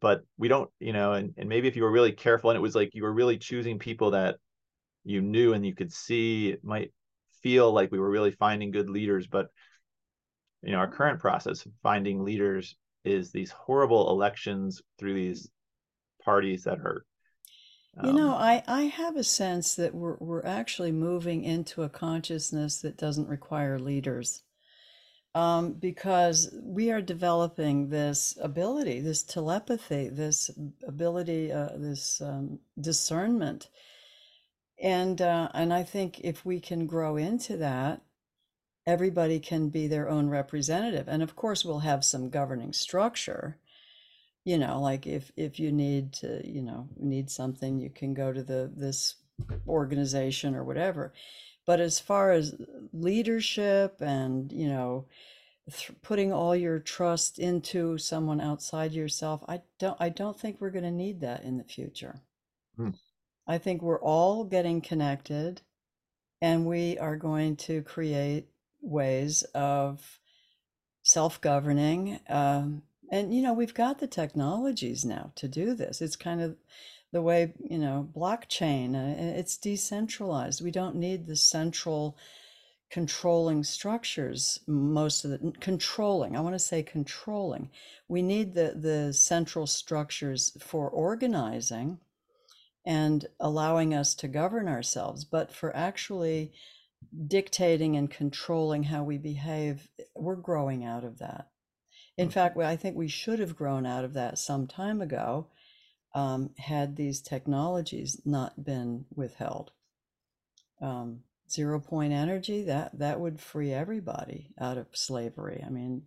But 0.00 0.22
we 0.38 0.48
don't 0.48 0.70
you 0.78 0.92
know 0.92 1.12
and, 1.12 1.34
and 1.36 1.48
maybe 1.48 1.68
if 1.68 1.76
you 1.76 1.82
were 1.82 1.90
really 1.90 2.12
careful 2.12 2.50
and 2.50 2.56
it 2.56 2.62
was 2.62 2.74
like 2.74 2.94
you 2.94 3.02
were 3.02 3.12
really 3.12 3.38
choosing 3.38 3.78
people 3.78 4.12
that 4.12 4.36
you 5.04 5.20
knew 5.20 5.52
and 5.52 5.64
you 5.64 5.74
could 5.74 5.92
see 5.92 6.50
it 6.50 6.64
might 6.64 6.92
feel 7.42 7.72
like 7.72 7.90
we 7.90 7.98
were 7.98 8.10
really 8.10 8.30
finding 8.30 8.70
good 8.70 8.90
leaders 8.90 9.26
but 9.26 9.48
you 10.62 10.72
know 10.72 10.78
our 10.78 10.90
current 10.90 11.20
process 11.20 11.64
of 11.64 11.72
finding 11.82 12.22
leaders 12.24 12.76
is 13.04 13.30
these 13.30 13.50
horrible 13.50 14.10
elections 14.10 14.82
through 14.98 15.14
these 15.14 15.48
parties 16.22 16.64
that 16.64 16.78
are 16.80 17.04
um, 17.98 18.06
you 18.06 18.12
know 18.12 18.30
um, 18.30 18.42
i 18.42 18.62
i 18.66 18.82
have 18.82 19.16
a 19.16 19.24
sense 19.24 19.74
that 19.74 19.94
we're 19.94 20.16
we're 20.20 20.44
actually 20.44 20.92
moving 20.92 21.44
into 21.44 21.82
a 21.82 21.88
consciousness 21.88 22.80
that 22.80 22.98
doesn't 22.98 23.28
require 23.28 23.78
leaders 23.78 24.42
um, 25.34 25.74
because 25.74 26.52
we 26.62 26.90
are 26.90 27.00
developing 27.00 27.88
this 27.88 28.36
ability, 28.40 29.00
this 29.00 29.22
telepathy, 29.22 30.08
this 30.08 30.50
ability, 30.86 31.52
uh, 31.52 31.70
this 31.76 32.20
um, 32.20 32.58
discernment, 32.80 33.68
and 34.82 35.20
uh, 35.20 35.48
and 35.54 35.72
I 35.72 35.84
think 35.84 36.20
if 36.20 36.44
we 36.44 36.58
can 36.58 36.86
grow 36.86 37.16
into 37.16 37.56
that, 37.58 38.02
everybody 38.86 39.38
can 39.38 39.68
be 39.68 39.86
their 39.86 40.08
own 40.08 40.28
representative, 40.28 41.06
and 41.06 41.22
of 41.22 41.36
course 41.36 41.64
we'll 41.64 41.80
have 41.80 42.04
some 42.04 42.30
governing 42.30 42.72
structure. 42.72 43.58
You 44.44 44.58
know, 44.58 44.80
like 44.80 45.06
if 45.06 45.30
if 45.36 45.60
you 45.60 45.70
need 45.70 46.12
to, 46.14 46.40
you 46.44 46.62
know, 46.62 46.88
need 46.96 47.30
something, 47.30 47.78
you 47.78 47.90
can 47.90 48.14
go 48.14 48.32
to 48.32 48.42
the 48.42 48.70
this 48.74 49.16
organization 49.68 50.54
or 50.54 50.64
whatever 50.64 51.12
but 51.70 51.78
as 51.78 52.00
far 52.00 52.32
as 52.32 52.56
leadership 52.92 54.00
and, 54.00 54.50
you 54.50 54.66
know, 54.66 55.06
th- 55.70 55.92
putting 56.02 56.32
all 56.32 56.56
your 56.56 56.80
trust 56.80 57.38
into 57.38 57.96
someone 57.96 58.40
outside 58.40 58.90
yourself, 58.90 59.44
I 59.46 59.60
don't 59.78 59.96
I 60.00 60.08
don't 60.08 60.36
think 60.36 60.56
we're 60.58 60.70
going 60.70 60.82
to 60.82 60.90
need 60.90 61.20
that 61.20 61.44
in 61.44 61.58
the 61.58 61.62
future. 61.62 62.22
Hmm. 62.76 62.90
I 63.46 63.58
think 63.58 63.82
we're 63.82 64.00
all 64.00 64.42
getting 64.42 64.80
connected 64.80 65.62
and 66.42 66.66
we 66.66 66.98
are 66.98 67.16
going 67.16 67.54
to 67.68 67.82
create 67.82 68.48
ways 68.82 69.44
of 69.54 70.18
self-governing 71.04 72.18
um, 72.28 72.82
and 73.12 73.32
you 73.32 73.42
know 73.42 73.52
we've 73.52 73.74
got 73.74 74.00
the 74.00 74.08
technologies 74.08 75.04
now 75.04 75.30
to 75.36 75.46
do 75.46 75.74
this 75.74 76.02
it's 76.02 76.16
kind 76.16 76.42
of 76.42 76.56
the 77.12 77.22
way 77.22 77.52
you 77.58 77.78
know 77.78 78.08
blockchain 78.14 78.94
uh, 78.94 79.38
it's 79.38 79.56
decentralized. 79.56 80.62
We 80.62 80.70
don't 80.70 80.96
need 80.96 81.26
the 81.26 81.36
central 81.36 82.16
controlling 82.90 83.62
structures 83.62 84.58
most 84.66 85.24
of 85.24 85.30
the 85.30 85.52
controlling 85.60 86.36
i 86.36 86.40
want 86.40 86.54
to 86.54 86.58
say 86.58 86.82
controlling. 86.82 87.70
We 88.08 88.22
need 88.22 88.54
the 88.54 88.74
the 88.76 89.12
central 89.12 89.66
structures 89.66 90.56
for 90.60 90.88
organizing 90.88 91.98
and 92.84 93.26
allowing 93.38 93.94
us 93.94 94.14
to 94.16 94.28
govern 94.28 94.68
ourselves 94.68 95.24
but 95.24 95.52
for 95.52 95.74
actually 95.76 96.52
dictating 97.26 97.96
and 97.96 98.10
controlling 98.10 98.84
how 98.84 99.02
we 99.04 99.18
behave 99.18 99.88
we're 100.14 100.36
growing 100.36 100.84
out 100.84 101.04
of 101.04 101.18
that. 101.18 101.48
In 102.16 102.26
mm-hmm. 102.26 102.34
fact 102.34 102.56
i 102.58 102.76
think 102.76 102.96
we 102.96 103.08
should 103.08 103.38
have 103.38 103.56
grown 103.56 103.86
out 103.86 104.04
of 104.04 104.14
that 104.14 104.38
some 104.38 104.66
time 104.66 105.00
ago 105.00 105.46
um, 106.14 106.50
had 106.58 106.96
these 106.96 107.20
technologies 107.20 108.20
not 108.24 108.64
been 108.64 109.04
withheld. 109.14 109.72
Um, 110.80 111.20
zero 111.50 111.80
point 111.80 112.12
energy 112.12 112.62
that 112.62 112.98
that 112.98 113.20
would 113.20 113.40
free 113.40 113.72
everybody 113.72 114.52
out 114.58 114.78
of 114.78 114.86
slavery. 114.92 115.62
I 115.66 115.70
mean, 115.70 116.02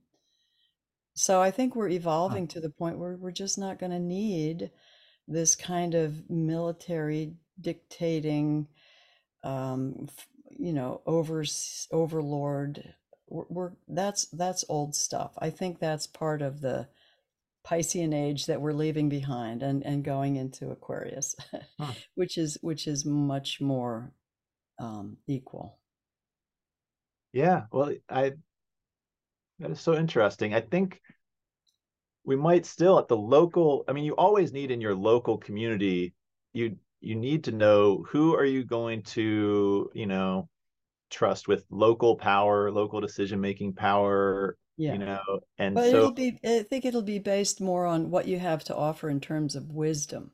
so 1.16 1.42
I 1.42 1.52
think 1.52 1.76
we're 1.76 1.90
evolving 1.90 2.48
to 2.50 2.60
the 2.60 2.70
point 2.70 2.98
where 2.98 3.16
we're 3.16 3.32
just 3.32 3.58
not 3.58 3.78
going 3.78 3.92
to 3.92 4.00
need 4.00 4.72
this 5.28 5.56
kind 5.56 5.94
of 5.94 6.30
military 6.30 7.34
dictating, 7.60 8.68
um, 9.44 10.08
you 10.50 10.74
know, 10.74 11.02
over 11.06 11.44
overlord. 11.92 12.96
We're, 13.28 13.46
we're 13.50 13.72
that's 13.88 14.26
that's 14.26 14.66
old 14.70 14.96
stuff. 14.96 15.34
I 15.38 15.50
think 15.50 15.80
that's 15.80 16.08
part 16.08 16.42
of 16.42 16.62
the 16.62 16.88
Piscean 17.66 18.14
age 18.14 18.48
that 18.48 18.62
we're 18.62 18.74
leaving 18.74 19.10
behind 19.10 19.64
and, 19.64 19.84
and 19.86 20.04
going 20.04 20.36
into 20.36 20.70
Aquarius, 20.70 21.36
huh. 21.80 21.94
which 22.16 22.38
is 22.38 22.58
which 22.62 22.88
is 22.88 23.06
much 23.06 23.62
more 23.62 24.12
um, 24.80 25.18
equal. 25.28 25.80
Yeah, 27.32 27.64
well, 27.72 27.94
I 28.10 28.34
that 29.60 29.72
is 29.72 29.80
so 29.80 29.96
interesting. 29.96 30.54
I 30.54 30.62
think 30.62 31.02
we 32.26 32.36
might 32.36 32.66
still 32.66 33.00
at 33.00 33.08
the 33.08 33.18
local. 33.18 33.86
I 33.88 33.94
mean, 33.94 34.04
you 34.04 34.16
always 34.16 34.52
need 34.52 34.72
in 34.72 34.82
your 34.82 34.96
local 34.96 35.38
community. 35.38 36.14
You 36.54 36.78
you 37.00 37.16
need 37.16 37.46
to 37.46 37.52
know 37.52 38.06
who 38.10 38.36
are 38.36 38.46
you 38.46 38.66
going 38.66 39.04
to 39.04 39.90
you 39.94 40.06
know 40.06 40.50
trust 41.10 41.48
with 41.48 41.66
local 41.70 42.16
power, 42.16 42.72
local 42.72 43.00
decision 43.00 43.40
making 43.40 43.74
power, 43.74 44.58
yeah. 44.78 44.94
you 44.94 45.00
know 45.00 45.40
and 45.58 45.76
but 45.76 45.90
so 45.92 45.98
it'll 45.98 46.12
be 46.12 46.40
i 46.44 46.64
think 46.64 46.86
it'll 46.86 47.02
be 47.02 47.20
based 47.20 47.62
more 47.62 47.86
on 47.86 48.10
what 48.10 48.28
you 48.28 48.40
have 48.40 48.64
to 48.64 48.76
offer 48.76 49.10
in 49.10 49.20
terms 49.20 49.56
of 49.56 49.72
wisdom 49.72 50.32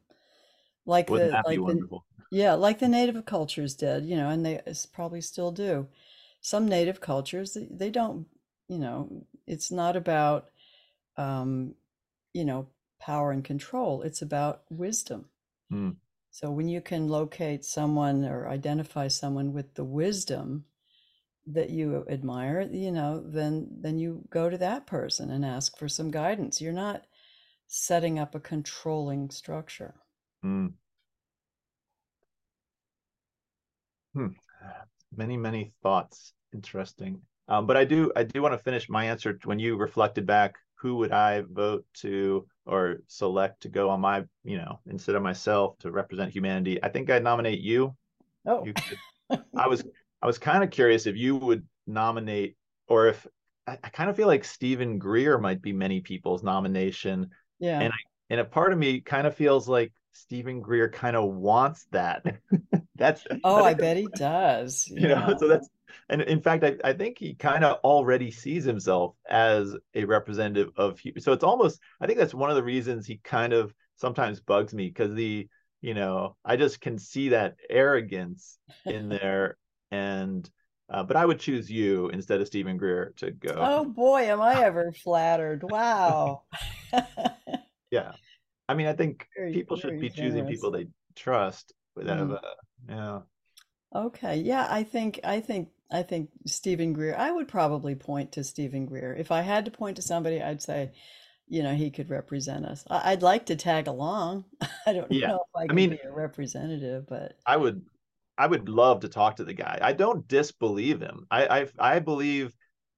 like 0.85 1.07
the 1.07 1.41
like 1.45 1.57
the, 1.57 1.99
yeah 2.31 2.53
like 2.53 2.79
the 2.79 2.87
native 2.87 3.25
cultures 3.25 3.75
did 3.75 4.05
you 4.05 4.15
know 4.15 4.29
and 4.29 4.45
they 4.45 4.61
probably 4.93 5.21
still 5.21 5.51
do 5.51 5.87
some 6.41 6.67
native 6.67 7.01
cultures 7.01 7.57
they, 7.69 7.89
don't 7.89 8.25
you 8.67 8.77
know 8.77 9.25
it's 9.45 9.71
not 9.71 9.95
about 9.95 10.49
um 11.17 11.75
you 12.33 12.45
know 12.45 12.67
power 12.99 13.31
and 13.31 13.43
control 13.43 14.01
it's 14.03 14.21
about 14.21 14.63
wisdom 14.69 15.25
hmm. 15.69 15.91
so 16.31 16.49
when 16.49 16.69
you 16.69 16.81
can 16.81 17.07
locate 17.07 17.65
someone 17.65 18.23
or 18.23 18.47
identify 18.47 19.07
someone 19.07 19.51
with 19.53 19.73
the 19.75 19.83
wisdom 19.83 20.63
that 21.51 21.69
you 21.69 22.05
admire 22.09 22.61
you 22.71 22.91
know 22.91 23.23
then 23.25 23.67
then 23.81 23.97
you 23.97 24.21
go 24.29 24.49
to 24.49 24.57
that 24.57 24.85
person 24.85 25.31
and 25.31 25.45
ask 25.45 25.77
for 25.77 25.87
some 25.89 26.11
guidance. 26.11 26.61
You're 26.61 26.73
not 26.73 27.05
setting 27.67 28.19
up 28.19 28.35
a 28.35 28.39
controlling 28.39 29.29
structure. 29.29 29.95
Mm. 30.43 30.73
hmm. 34.13 34.27
many 35.15 35.37
many 35.37 35.73
thoughts. 35.83 36.33
Interesting. 36.53 37.21
Um, 37.47 37.65
but 37.65 37.77
i 37.77 37.83
do 37.83 38.11
i 38.15 38.23
do 38.23 38.41
want 38.41 38.53
to 38.53 38.63
finish 38.63 38.89
my 38.89 39.05
answer 39.05 39.37
when 39.43 39.59
you 39.59 39.75
reflected 39.75 40.25
back 40.25 40.55
who 40.75 40.97
would 40.97 41.11
i 41.11 41.41
vote 41.49 41.83
to 41.95 42.47
or 42.65 42.97
select 43.07 43.61
to 43.61 43.69
go 43.69 43.89
on 43.89 43.99
my 43.99 44.23
you 44.43 44.57
know 44.57 44.79
instead 44.85 45.15
of 45.15 45.23
myself 45.23 45.77
to 45.79 45.91
represent 45.91 46.31
humanity? 46.31 46.81
I 46.83 46.89
think 46.89 47.09
i'd 47.09 47.23
nominate 47.23 47.59
you. 47.59 47.95
Oh. 48.45 48.63
You 48.65 48.73
could, 48.73 49.43
i 49.57 49.67
was 49.67 49.83
I 50.21 50.27
was 50.27 50.37
kind 50.37 50.63
of 50.63 50.71
curious 50.71 51.05
if 51.05 51.15
you 51.15 51.35
would 51.35 51.65
nominate, 51.87 52.55
or 52.87 53.07
if 53.07 53.25
I, 53.67 53.77
I 53.83 53.89
kind 53.89 54.09
of 54.09 54.15
feel 54.15 54.27
like 54.27 54.43
Steven 54.43 54.97
Greer 54.97 55.37
might 55.37 55.61
be 55.61 55.73
many 55.73 56.01
people's 56.01 56.43
nomination. 56.43 57.29
Yeah. 57.59 57.79
And 57.79 57.93
I, 57.93 57.97
and 58.29 58.39
a 58.39 58.45
part 58.45 58.73
of 58.73 58.79
me 58.79 59.01
kind 59.01 59.25
of 59.27 59.35
feels 59.35 59.67
like 59.67 59.91
Steven 60.13 60.61
Greer 60.61 60.89
kind 60.89 61.15
of 61.15 61.29
wants 61.33 61.85
that. 61.91 62.23
that's 62.95 63.23
oh, 63.43 63.63
I, 63.63 63.69
I 63.69 63.73
bet 63.73 63.97
he 63.97 64.07
does. 64.15 64.87
You 64.93 65.07
yeah. 65.07 65.27
know, 65.27 65.37
so 65.39 65.47
that's 65.47 65.69
and 66.09 66.21
in 66.21 66.41
fact, 66.41 66.63
I, 66.63 66.75
I 66.83 66.93
think 66.93 67.17
he 67.19 67.33
kind 67.35 67.63
of 67.63 67.77
already 67.83 68.31
sees 68.31 68.63
himself 68.63 69.15
as 69.29 69.75
a 69.93 70.05
representative 70.05 70.69
of. 70.75 70.99
So 71.19 71.31
it's 71.33 71.43
almost 71.43 71.79
I 72.01 72.07
think 72.07 72.19
that's 72.19 72.33
one 72.33 72.49
of 72.49 72.55
the 72.55 72.63
reasons 72.63 73.05
he 73.05 73.17
kind 73.23 73.53
of 73.53 73.73
sometimes 73.95 74.39
bugs 74.39 74.73
me 74.73 74.87
because 74.87 75.13
the 75.13 75.47
you 75.81 75.93
know 75.93 76.35
I 76.43 76.57
just 76.57 76.81
can 76.81 76.97
see 76.97 77.29
that 77.29 77.55
arrogance 77.69 78.57
in 78.85 79.09
there, 79.09 79.57
and 79.91 80.49
uh, 80.89 81.03
but 81.03 81.15
I 81.17 81.25
would 81.25 81.39
choose 81.39 81.69
you 81.69 82.09
instead 82.09 82.41
of 82.41 82.47
Steven 82.47 82.77
Greer 82.77 83.13
to 83.17 83.31
go. 83.31 83.53
Oh 83.55 83.85
boy, 83.85 84.23
am 84.23 84.41
I 84.41 84.63
ever 84.63 84.91
flattered! 84.91 85.63
Wow. 85.63 86.43
yeah, 87.91 88.13
I 88.67 88.73
mean, 88.73 88.87
I 88.87 88.93
think 88.93 89.27
Very, 89.35 89.53
people 89.53 89.77
should 89.77 89.99
be 89.99 90.09
choosing 90.09 90.45
people 90.45 90.71
they 90.71 90.87
trust. 91.15 91.73
That 91.95 92.17
Mm. 92.17 92.33
uh, 92.35 92.39
yeah, 92.87 93.19
Okay, 93.95 94.37
yeah, 94.37 94.67
I 94.69 94.83
think 94.83 95.19
I 95.23 95.39
think 95.41 95.69
I 95.91 96.03
think 96.03 96.29
Steven 96.45 96.93
Greer. 96.93 97.15
I 97.15 97.31
would 97.31 97.47
probably 97.47 97.95
point 97.95 98.31
to 98.33 98.43
Steven 98.43 98.85
Greer. 98.85 99.13
If 99.15 99.31
I 99.31 99.41
had 99.41 99.65
to 99.65 99.71
point 99.71 99.95
to 99.97 100.01
somebody, 100.03 100.41
I'd 100.41 100.61
say, 100.61 100.91
you 101.47 101.63
know, 101.63 101.73
he 101.75 101.89
could 101.91 102.09
represent 102.09 102.65
us. 102.65 102.83
I'd 102.89 103.23
like 103.23 103.47
to 103.47 103.55
tag 103.55 103.87
along. 103.87 104.45
I 104.85 104.93
don't 104.93 105.11
yeah. 105.11 105.27
know 105.27 105.35
if 105.37 105.55
I 105.55 105.67
I 105.69 105.73
can 105.73 105.75
mean, 105.75 105.89
be 105.89 105.99
a 106.03 106.11
representative, 106.11 107.07
but 107.07 107.39
I 107.45 107.57
would 107.57 107.85
I 108.39 108.47
would 108.47 108.69
love 108.69 109.01
to 109.01 109.09
talk 109.09 109.35
to 109.35 109.43
the 109.43 109.53
guy. 109.53 109.77
I 109.81 109.93
don't 109.93 110.27
disbelieve 110.27 111.01
him. 111.01 111.27
I 111.29 111.61
I, 111.61 111.95
I 111.95 111.99
believe 111.99 112.55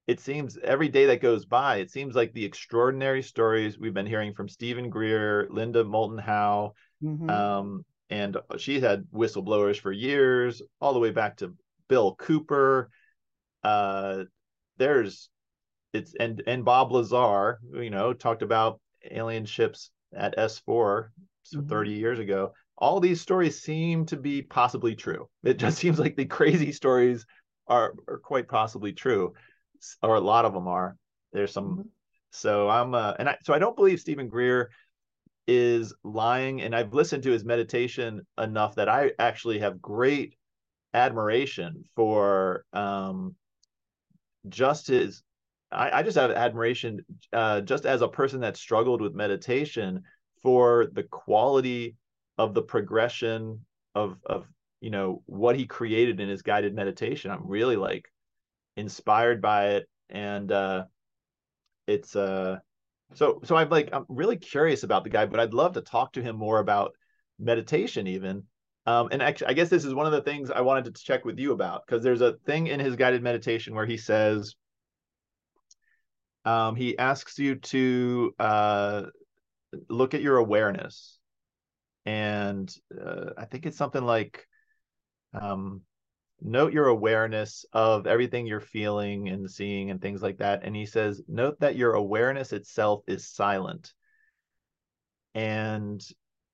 it 0.08 0.20
seems 0.20 0.58
every 0.58 0.90
day 0.90 1.08
that 1.08 1.22
goes 1.22 1.46
by, 1.46 1.78
it 1.78 1.92
seems 1.92 2.16
like 2.16 2.34
the 2.34 2.46
extraordinary 2.46 3.24
stories 3.24 3.80
we've 3.80 3.94
been 3.94 4.06
hearing 4.08 4.34
from 4.34 4.50
Steven 4.50 4.90
Greer, 4.90 5.48
Linda 5.50 5.84
Moulton 5.84 6.20
Howe, 6.20 6.74
mhm, 7.02 7.30
um, 7.30 7.86
and 8.10 8.38
she 8.58 8.80
had 8.80 9.06
whistleblowers 9.14 9.80
for 9.80 9.92
years, 9.92 10.62
all 10.80 10.94
the 10.94 11.00
way 11.00 11.12
back 11.12 11.38
to 11.38 11.56
Bill 11.88 12.16
Cooper. 12.16 12.90
Uh, 13.64 14.26
there's 14.78 15.30
it's 15.94 16.16
and 16.20 16.42
and 16.48 16.66
Bob 16.66 16.92
Lazar, 16.92 17.60
you 17.74 17.90
know, 17.90 18.14
talked 18.14 18.44
about 18.44 18.80
alien 19.10 19.46
ships 19.46 19.92
at 20.14 20.38
S4 20.38 21.12
so 21.44 21.60
mhm. 21.60 21.70
30 21.70 21.92
years 21.92 22.20
ago. 22.20 22.54
All 22.82 23.00
these 23.00 23.22
stories 23.22 23.62
seem 23.62 24.06
to 24.08 24.18
be 24.18 24.42
possibly 24.42 24.96
true. 24.96 25.30
It 25.44 25.58
just 25.58 25.78
seems 25.80 26.00
like 26.00 26.18
the 26.18 26.26
crazy 26.26 26.74
stories 26.74 27.26
are, 27.68 27.94
are 28.10 28.18
quite 28.18 28.50
possibly 28.50 28.92
true, 28.92 29.34
or 30.04 30.16
a 30.16 30.20
lot 30.20 30.44
of 30.46 30.54
them 30.54 30.68
are. 30.68 30.98
There's 31.32 31.54
some. 31.54 31.78
Mhm. 31.78 31.86
So 32.34 32.70
I'm, 32.70 32.94
uh, 32.96 33.14
and 33.20 33.30
I, 33.30 33.38
so 33.44 33.54
I 33.54 33.60
don't 33.60 33.76
believe 33.76 34.00
Steven 34.00 34.28
Greer 34.30 34.72
is 35.48 35.94
lying, 36.04 36.62
and 36.62 36.76
I've 36.76 36.94
listened 36.94 37.24
to 37.24 37.32
his 37.32 37.46
meditation 37.46 38.26
enough 38.38 38.76
that 38.76 38.90
I 38.90 39.12
actually 39.20 39.60
have 39.60 39.82
great 39.82 40.36
admiration 40.94 41.84
for 41.96 42.66
um, 42.74 43.36
just 44.50 44.88
his 44.88 45.24
I, 45.72 46.00
I 46.00 46.04
just 46.04 46.18
have 46.18 46.32
admiration 46.32 47.06
uh, 47.32 47.62
just 47.62 47.86
as 47.86 48.02
a 48.02 48.08
person 48.08 48.42
that 48.42 48.58
struggled 48.58 49.02
with 49.02 49.14
meditation 49.14 50.04
for 50.42 50.88
the 50.92 51.04
quality 51.04 51.96
of 52.38 52.54
the 52.54 52.62
progression 52.62 53.66
of 53.96 54.18
of 54.26 54.48
you 54.80 54.90
know 54.90 55.22
what 55.26 55.56
he 55.56 55.66
created 55.66 56.20
in 56.20 56.30
his 56.30 56.42
guided 56.42 56.76
meditation. 56.76 57.32
I'm 57.32 57.48
really 57.48 57.76
like 57.76 58.12
inspired 58.78 59.42
by 59.42 59.76
it. 59.76 59.90
And 60.10 60.52
uh 60.52 60.86
it's 61.88 62.16
uh 62.16 62.58
so 63.16 63.42
so 63.44 63.56
i'm 63.56 63.70
like 63.70 63.90
i'm 63.92 64.06
really 64.08 64.38
curious 64.38 64.84
about 64.84 65.04
the 65.04 65.10
guy 65.10 65.26
but 65.26 65.40
i'd 65.40 65.54
love 65.54 65.74
to 65.74 65.82
talk 65.82 66.14
to 66.14 66.22
him 66.22 66.36
more 66.36 66.60
about 66.60 66.94
meditation 67.40 68.08
even. 68.08 68.44
Um 68.86 69.10
and 69.12 69.22
actually 69.22 69.48
i 69.48 69.54
guess 69.54 69.70
this 69.70 69.86
is 69.86 69.94
one 69.94 70.06
of 70.06 70.12
the 70.12 70.22
things 70.22 70.52
i 70.52 70.62
wanted 70.62 70.86
to 70.86 71.04
check 71.04 71.26
with 71.26 71.40
you 71.40 71.52
about 71.54 71.84
because 71.86 72.04
there's 72.04 72.22
a 72.22 72.34
thing 72.46 72.68
in 72.68 72.80
his 72.80 72.96
guided 72.96 73.24
meditation 73.24 73.74
where 73.74 73.86
he 73.86 73.98
says 73.98 74.56
um, 76.44 76.76
he 76.76 76.98
asks 76.98 77.38
you 77.38 77.56
to 77.56 78.34
uh, 78.40 79.04
look 79.90 80.16
at 80.16 80.22
your 80.22 80.38
awareness 80.38 81.20
and 82.06 82.74
uh, 83.00 83.32
i 83.38 83.46
think 83.46 83.66
it's 83.66 83.78
something 83.78 84.04
like 84.04 84.48
um, 85.34 85.82
note 86.42 86.74
your 86.74 86.88
awareness 86.88 87.66
of 87.72 88.08
everything 88.08 88.48
you're 88.48 88.60
feeling 88.60 89.30
and 89.30 89.50
seeing 89.50 89.92
and 89.92 90.02
things 90.02 90.22
like 90.22 90.40
that. 90.40 90.64
And 90.64 90.76
he 90.76 90.86
says 90.86 91.22
note 91.28 91.60
that 91.60 91.76
your 91.76 91.94
awareness 91.94 92.52
itself 92.52 93.04
is 93.08 93.28
silent. 93.28 93.94
And 95.36 96.02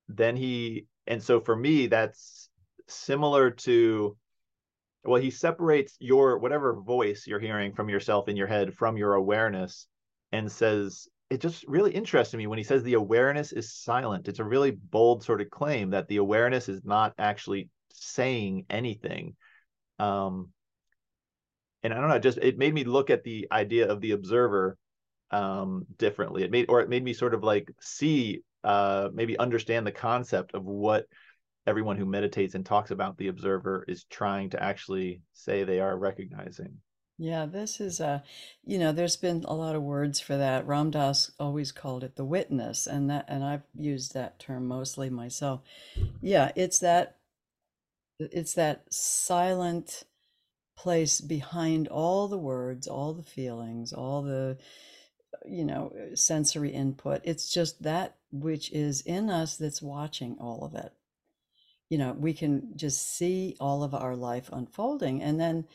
then 0.09 0.35
he 0.35 0.85
and 1.07 1.23
so 1.23 1.39
for 1.39 1.55
me 1.55 1.87
that's 1.87 2.49
similar 2.87 3.51
to 3.51 4.15
well 5.03 5.21
he 5.21 5.31
separates 5.31 5.97
your 5.99 6.37
whatever 6.37 6.79
voice 6.79 7.25
you're 7.27 7.39
hearing 7.39 7.73
from 7.73 7.89
yourself 7.89 8.29
in 8.29 8.37
your 8.37 8.47
head 8.47 8.73
from 8.73 8.95
your 8.95 9.15
awareness 9.15 9.87
and 10.31 10.49
says 10.49 11.07
it 11.29 11.41
just 11.41 11.65
really 11.67 11.91
interested 11.91 12.37
me 12.37 12.47
when 12.47 12.57
he 12.57 12.63
says 12.63 12.83
the 12.83 12.93
awareness 12.93 13.51
is 13.51 13.73
silent. 13.73 14.27
It's 14.27 14.39
a 14.39 14.45
really 14.45 14.71
bold 14.71 15.23
sort 15.23 15.41
of 15.41 15.49
claim 15.49 15.89
that 15.91 16.07
the 16.07 16.17
awareness 16.17 16.69
is 16.69 16.85
not 16.85 17.13
actually 17.17 17.69
saying 17.91 18.65
anything. 18.69 19.35
Um 19.99 20.49
and 21.83 21.93
i 21.93 21.99
don't 21.99 22.09
know 22.09 22.19
just 22.19 22.39
it 22.39 22.57
made 22.57 22.73
me 22.73 22.83
look 22.83 23.09
at 23.09 23.23
the 23.23 23.47
idea 23.51 23.87
of 23.87 24.01
the 24.01 24.11
observer 24.11 24.77
um 25.31 25.85
differently. 25.97 26.43
It 26.43 26.51
made 26.51 26.67
or 26.69 26.81
it 26.81 26.89
made 26.89 27.03
me 27.03 27.13
sort 27.13 27.33
of 27.33 27.43
like 27.43 27.71
see 27.81 28.41
uh 28.63 29.09
maybe 29.13 29.37
understand 29.37 29.85
the 29.85 29.91
concept 29.91 30.53
of 30.53 30.63
what 30.63 31.05
everyone 31.65 31.97
who 31.97 32.05
meditates 32.05 32.55
and 32.55 32.65
talks 32.65 32.91
about 32.91 33.17
the 33.17 33.27
observer 33.27 33.83
is 33.87 34.05
trying 34.05 34.49
to 34.51 34.63
actually 34.63 35.21
say 35.33 35.63
they 35.63 35.81
are 35.81 35.97
recognizing. 35.97 36.77
Yeah, 37.19 37.47
this 37.47 37.81
is 37.81 37.99
a, 37.99 38.23
you 38.63 38.77
know, 38.77 38.91
there's 38.91 39.17
been 39.17 39.43
a 39.47 39.55
lot 39.55 39.75
of 39.75 39.81
words 39.81 40.19
for 40.19 40.37
that. 40.37 40.67
Ram 40.67 40.91
Dass 40.91 41.31
always 41.39 41.71
called 41.71 42.03
it 42.03 42.15
the 42.15 42.25
witness, 42.25 42.85
and 42.85 43.09
that, 43.09 43.25
and 43.27 43.43
I've 43.43 43.63
used 43.75 44.13
that 44.13 44.37
term 44.37 44.67
mostly 44.67 45.09
myself. 45.09 45.61
Yeah, 46.21 46.51
it's 46.55 46.77
that, 46.79 47.17
it's 48.19 48.53
that 48.53 48.93
silent 48.93 50.03
place 50.77 51.19
behind 51.19 51.87
all 51.87 52.27
the 52.27 52.37
words, 52.37 52.87
all 52.87 53.13
the 53.13 53.23
feelings, 53.23 53.93
all 53.93 54.21
the, 54.21 54.57
you 55.43 55.65
know, 55.65 55.91
uh, 55.99 56.15
sensory 56.15 56.69
input. 56.69 57.21
It's 57.23 57.51
just 57.51 57.81
that 57.81 58.15
which 58.31 58.71
is 58.71 59.01
in 59.01 59.31
us 59.31 59.57
that's 59.57 59.81
watching 59.81 60.37
all 60.39 60.63
of 60.63 60.75
it. 60.75 60.93
You 61.89 61.97
know, 61.97 62.13
we 62.13 62.33
can 62.33 62.73
just 62.75 63.15
see 63.17 63.55
all 63.59 63.81
of 63.81 63.95
our 63.95 64.15
life 64.15 64.49
unfolding, 64.53 65.23
and 65.23 65.39
then 65.39 65.65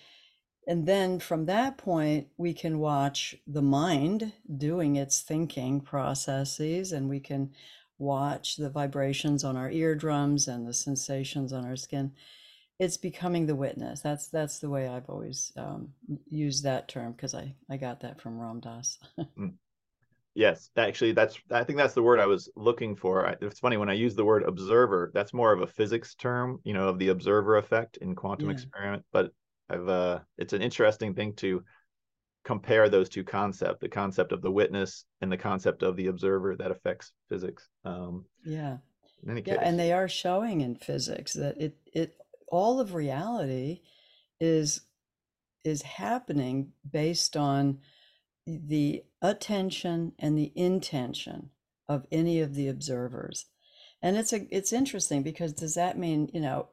and 0.67 0.87
then 0.87 1.19
from 1.19 1.47
that 1.47 1.79
point, 1.79 2.29
we 2.37 2.55
can 2.55 2.79
watch 2.79 3.37
the 3.47 3.63
mind 3.63 4.33
doing 4.57 4.97
its 4.97 5.21
thinking 5.21 5.81
processes, 5.81 6.93
and 6.93 7.09
we 7.09 7.21
can 7.21 7.53
watch 7.99 8.57
the 8.57 8.71
vibrations 8.71 9.45
on 9.45 9.57
our 9.57 9.71
eardrums 9.71 10.49
and 10.49 10.67
the 10.67 10.75
sensations 10.75 11.53
on 11.53 11.65
our 11.65 11.77
skin. 11.77 12.13
It's 12.79 12.97
becoming 12.99 13.47
the 13.47 13.57
witness. 13.57 14.01
That's 14.03 14.29
that's 14.29 14.59
the 14.61 14.71
way 14.71 14.89
I've 14.89 15.11
always 15.11 15.53
um, 15.57 15.95
used 16.29 16.65
that 16.65 16.89
term 16.89 17.13
because 17.13 17.35
I 17.35 17.55
I 17.71 17.77
got 17.79 18.01
that 18.01 18.21
from 18.21 18.41
Ram 18.41 18.61
Dass. 18.61 18.99
Mm. 19.39 19.55
Yes, 20.35 20.71
actually, 20.77 21.13
that's 21.13 21.39
I 21.51 21.65
think 21.65 21.79
that's 21.79 21.95
the 21.95 22.03
word 22.03 22.21
I 22.21 22.27
was 22.27 22.51
looking 22.57 22.97
for. 22.97 23.27
It's 23.43 23.61
funny 23.61 23.77
when 23.79 23.91
I 23.91 23.95
use 23.95 24.15
the 24.17 24.25
word 24.25 24.45
observer, 24.45 25.11
that's 25.15 25.35
more 25.35 25.53
of 25.53 25.63
a 25.63 25.67
physics 25.67 26.15
term, 26.15 26.61
you 26.65 26.75
know, 26.75 26.89
of 26.89 26.99
the 26.99 27.09
observer 27.09 27.57
effect 27.59 27.99
in 27.99 28.15
quantum 28.15 28.49
Yeah. 28.49 28.51
experiment. 28.51 29.05
But 29.13 29.33
I've 29.73 29.89
uh, 29.89 30.19
it's 30.39 30.53
an 30.53 30.63
interesting 30.63 31.15
thing 31.15 31.35
to 31.35 31.63
compare 32.45 32.89
those 32.89 33.09
two 33.09 33.25
concepts, 33.25 33.81
the 33.81 33.89
concept 33.89 34.33
of 34.33 34.43
the 34.43 34.51
witness 34.51 35.05
and 35.21 35.31
the 35.31 35.37
concept 35.37 35.83
of 35.83 35.97
the 35.97 36.09
observer 36.09 36.57
that 36.57 36.71
affects 36.71 37.13
physics. 37.29 37.69
Um, 37.85 38.25
Yeah. 38.45 38.79
Yeah, 39.25 39.41
case, 39.41 39.59
and 39.63 39.79
they 39.79 39.93
are 39.93 40.09
showing 40.09 40.63
in 40.63 40.75
physics 40.75 41.35
that 41.35 41.61
it 41.61 41.77
it 41.93 42.17
all 42.49 42.81
of 42.81 42.93
reality 42.95 43.83
is 44.41 44.81
is 45.65 45.83
happening 45.83 46.73
based 46.91 47.37
on 47.37 47.79
the 48.47 49.05
attention 49.21 50.13
and 50.19 50.37
the 50.37 50.53
intention 50.57 51.51
of 51.89 52.05
any 52.11 52.41
of 52.41 52.55
the 52.55 52.67
observers. 52.67 53.47
And 54.03 54.17
it's 54.17 54.33
a 54.33 54.47
it's 54.51 54.73
interesting 54.73 55.23
because 55.23 55.53
does 55.53 55.77
that 55.77 55.97
mean, 55.97 56.29
you 56.35 56.41
know, 56.41 56.69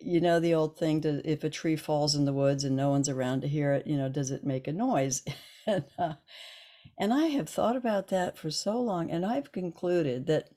you 0.00 0.20
know 0.20 0.40
the 0.40 0.54
old 0.54 0.78
thing 0.78 1.00
to 1.02 1.22
if 1.30 1.44
a 1.44 1.50
tree 1.50 1.76
falls 1.76 2.14
in 2.14 2.24
the 2.24 2.32
woods 2.32 2.64
and 2.64 2.76
no 2.76 2.90
one's 2.90 3.08
around 3.08 3.40
to 3.42 3.48
hear 3.48 3.72
it, 3.72 3.86
you 3.86 3.96
know, 3.96 4.08
does 4.08 4.30
it 4.30 4.44
make 4.44 4.68
a 4.68 4.72
noise? 4.72 5.22
and, 5.66 5.84
uh, 5.98 6.14
and 6.98 7.12
I 7.12 7.26
have 7.26 7.48
thought 7.48 7.76
about 7.76 8.08
that 8.08 8.38
for 8.38 8.50
so 8.50 8.80
long, 8.80 9.10
and 9.10 9.24
I've 9.24 9.52
concluded 9.52 10.26
that 10.26 10.50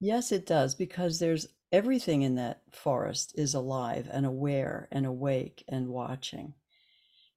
yes, 0.00 0.32
it 0.32 0.46
does, 0.46 0.74
because 0.74 1.18
there's 1.18 1.48
everything 1.72 2.22
in 2.22 2.36
that 2.36 2.62
forest 2.72 3.34
is 3.36 3.54
alive 3.54 4.08
and 4.10 4.24
aware 4.24 4.88
and 4.90 5.04
awake 5.04 5.64
and 5.68 5.88
watching. 5.88 6.54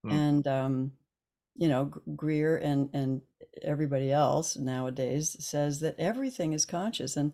Hmm. 0.04 0.12
And 0.12 0.48
um, 0.48 0.92
you 1.56 1.68
know, 1.68 1.92
Greer 2.16 2.58
and 2.58 2.90
and 2.94 3.22
everybody 3.62 4.12
else 4.12 4.58
nowadays 4.58 5.36
says 5.40 5.80
that 5.82 6.00
everything 6.00 6.54
is 6.54 6.66
conscious. 6.66 7.18
And 7.18 7.34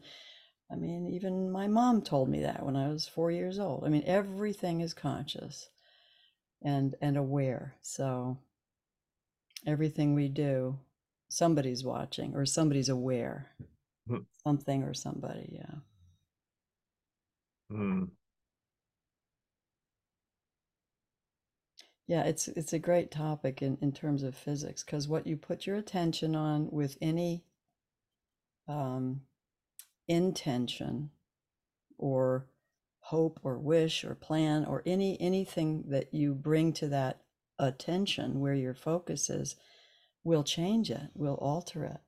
I 0.71 0.75
mean, 0.75 1.07
even 1.07 1.51
my 1.51 1.67
mom 1.67 2.01
told 2.01 2.29
me 2.29 2.41
that 2.41 2.65
when 2.65 2.75
I 2.75 2.89
was 2.89 3.07
four 3.07 3.31
years 3.31 3.59
old. 3.59 3.83
I 3.85 3.89
mean, 3.89 4.03
everything 4.05 4.81
is 4.81 4.93
conscious 4.93 5.69
and 6.61 6.95
and 7.01 7.17
aware. 7.17 7.75
So 7.81 8.37
everything 9.65 10.13
we 10.15 10.29
do, 10.29 10.79
somebody's 11.29 11.83
watching 11.83 12.35
or 12.35 12.45
somebody's 12.45 12.89
aware. 12.89 13.51
Hmm. 14.07 14.19
something 14.43 14.83
or 14.83 14.93
somebody. 14.93 15.49
Yeah. 15.51 15.75
Hmm. 17.69 18.05
Yeah, 22.07 22.23
it's 22.23 22.47
it's 22.47 22.73
a 22.73 22.79
great 22.79 23.11
topic 23.11 23.61
in, 23.61 23.77
in 23.81 23.91
terms 23.91 24.23
of 24.23 24.35
physics 24.35 24.83
because 24.83 25.07
what 25.07 25.27
you 25.27 25.37
put 25.37 25.67
your 25.67 25.75
attention 25.75 26.35
on 26.35 26.71
with 26.71 26.97
any 27.01 27.43
um, 28.67 29.21
intention 30.07 31.09
or 31.97 32.47
hope 32.99 33.39
or 33.43 33.57
wish 33.57 34.03
or 34.03 34.15
plan 34.15 34.65
or 34.65 34.83
any 34.85 35.19
anything 35.21 35.83
that 35.87 36.13
you 36.13 36.33
bring 36.33 36.73
to 36.73 36.87
that 36.87 37.21
attention 37.59 38.39
where 38.39 38.53
your 38.53 38.73
focus 38.73 39.29
is 39.29 39.55
will 40.23 40.43
change 40.43 40.91
it, 40.91 41.09
will 41.15 41.35
alter 41.35 41.85
it. 41.85 41.99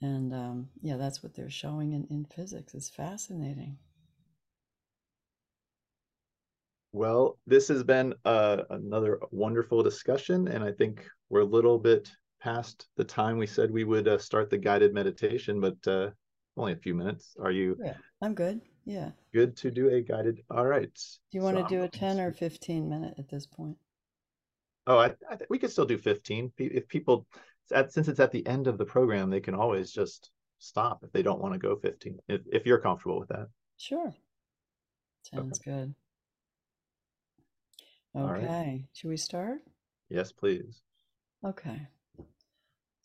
And 0.00 0.34
um, 0.34 0.68
yeah, 0.82 0.96
that's 0.96 1.22
what 1.22 1.34
they're 1.34 1.48
showing 1.48 1.92
in, 1.92 2.06
in 2.10 2.24
physics. 2.24 2.74
It's 2.74 2.90
fascinating. 2.90 3.78
Well, 6.92 7.38
this 7.46 7.68
has 7.68 7.84
been 7.84 8.14
uh, 8.24 8.64
another 8.68 9.20
wonderful 9.30 9.82
discussion, 9.82 10.48
and 10.48 10.62
I 10.62 10.72
think 10.72 11.06
we're 11.30 11.40
a 11.40 11.44
little 11.44 11.78
bit 11.78 12.10
past 12.40 12.88
the 12.96 13.04
time 13.04 13.38
we 13.38 13.46
said 13.46 13.70
we 13.70 13.84
would 13.84 14.08
uh, 14.08 14.18
start 14.18 14.50
the 14.50 14.58
guided 14.58 14.92
meditation, 14.92 15.60
but 15.60 15.86
uh, 15.86 16.10
only 16.56 16.72
a 16.72 16.76
few 16.76 16.94
minutes. 16.94 17.36
Are 17.40 17.50
you 17.50 17.76
Yeah, 17.82 17.96
I'm 18.20 18.34
good. 18.34 18.60
Yeah. 18.84 19.10
good 19.32 19.56
to 19.58 19.70
do 19.70 19.88
a 19.90 20.00
guided? 20.00 20.42
All 20.50 20.66
right. 20.66 20.92
Do 21.30 21.38
you 21.38 21.42
want 21.42 21.56
So 21.56 21.60
to 21.60 21.64
I'm 21.64 21.70
do 21.70 21.82
a 21.84 21.88
10 21.88 22.20
or 22.20 22.32
15 22.32 22.88
minute 22.88 23.14
at 23.18 23.28
this 23.28 23.46
point? 23.46 23.76
Oh, 24.86 24.98
I, 24.98 25.14
I 25.30 25.36
think 25.36 25.48
we 25.48 25.58
could 25.58 25.70
still 25.70 25.84
do 25.84 25.98
15. 25.98 26.52
If 26.58 26.88
people, 26.88 27.26
at, 27.72 27.92
since 27.92 28.08
it's 28.08 28.20
at 28.20 28.32
the 28.32 28.46
end 28.46 28.66
of 28.66 28.78
the 28.78 28.84
program, 28.84 29.30
they 29.30 29.40
can 29.40 29.54
always 29.54 29.92
just 29.92 30.30
stop 30.58 31.04
if 31.04 31.12
they 31.12 31.22
don't 31.22 31.40
want 31.40 31.54
to 31.54 31.58
go 31.58 31.76
15, 31.76 32.18
if, 32.28 32.40
if 32.52 32.66
you're 32.66 32.80
comfortable 32.80 33.18
with 33.20 33.28
that. 33.28 33.46
Sure. 33.76 34.12
Sounds 35.32 35.60
good. 35.60 35.94
All 38.14 38.26
right. 38.26 38.44
Okay. 38.44 38.84
Should 38.92 39.08
we 39.08 39.16
start? 39.16 39.60
Yes, 40.08 40.32
please. 40.32 40.82
Okay. 41.44 41.86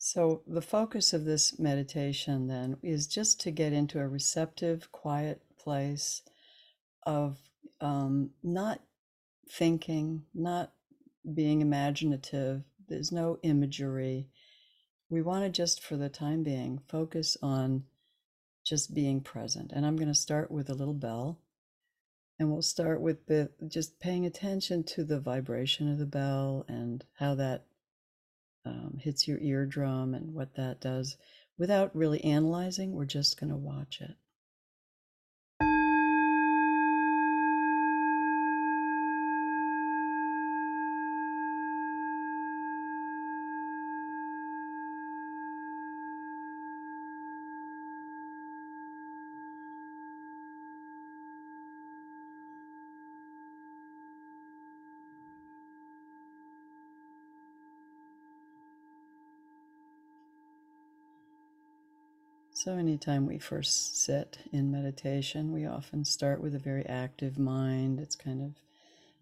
So, 0.00 0.42
the 0.46 0.62
focus 0.62 1.12
of 1.12 1.24
this 1.24 1.58
meditation 1.58 2.46
then 2.46 2.76
is 2.82 3.08
just 3.08 3.40
to 3.40 3.50
get 3.50 3.72
into 3.72 3.98
a 3.98 4.06
receptive, 4.06 4.92
quiet 4.92 5.42
place 5.58 6.22
of 7.04 7.38
um, 7.80 8.30
not 8.42 8.80
thinking, 9.50 10.22
not 10.32 10.72
being 11.34 11.60
imaginative. 11.60 12.62
There's 12.88 13.10
no 13.10 13.38
imagery. 13.42 14.28
We 15.10 15.20
want 15.20 15.44
to 15.44 15.50
just, 15.50 15.82
for 15.82 15.96
the 15.96 16.08
time 16.08 16.44
being, 16.44 16.80
focus 16.88 17.36
on 17.42 17.84
just 18.64 18.94
being 18.94 19.20
present. 19.20 19.72
And 19.72 19.84
I'm 19.84 19.96
going 19.96 20.08
to 20.08 20.14
start 20.14 20.50
with 20.50 20.70
a 20.70 20.74
little 20.74 20.94
bell. 20.94 21.40
And 22.38 22.52
we'll 22.52 22.62
start 22.62 23.00
with 23.00 23.26
the 23.26 23.50
just 23.66 23.98
paying 23.98 24.24
attention 24.24 24.84
to 24.84 25.02
the 25.02 25.18
vibration 25.18 25.90
of 25.90 25.98
the 25.98 26.06
bell 26.06 26.64
and 26.68 27.04
how 27.18 27.34
that 27.34 27.64
um, 28.68 28.98
hits 29.00 29.26
your 29.26 29.38
eardrum 29.38 30.14
and 30.14 30.34
what 30.34 30.54
that 30.54 30.80
does 30.80 31.16
without 31.56 31.94
really 31.96 32.22
analyzing. 32.22 32.92
We're 32.92 33.04
just 33.06 33.40
going 33.40 33.50
to 33.50 33.56
watch 33.56 34.00
it. 34.00 34.14
So, 62.68 62.76
anytime 62.76 63.24
we 63.24 63.38
first 63.38 64.04
sit 64.04 64.40
in 64.52 64.70
meditation, 64.70 65.52
we 65.54 65.64
often 65.64 66.04
start 66.04 66.42
with 66.42 66.54
a 66.54 66.58
very 66.58 66.84
active 66.84 67.38
mind. 67.38 67.98
It's 67.98 68.14
kind 68.14 68.42
of 68.42 68.56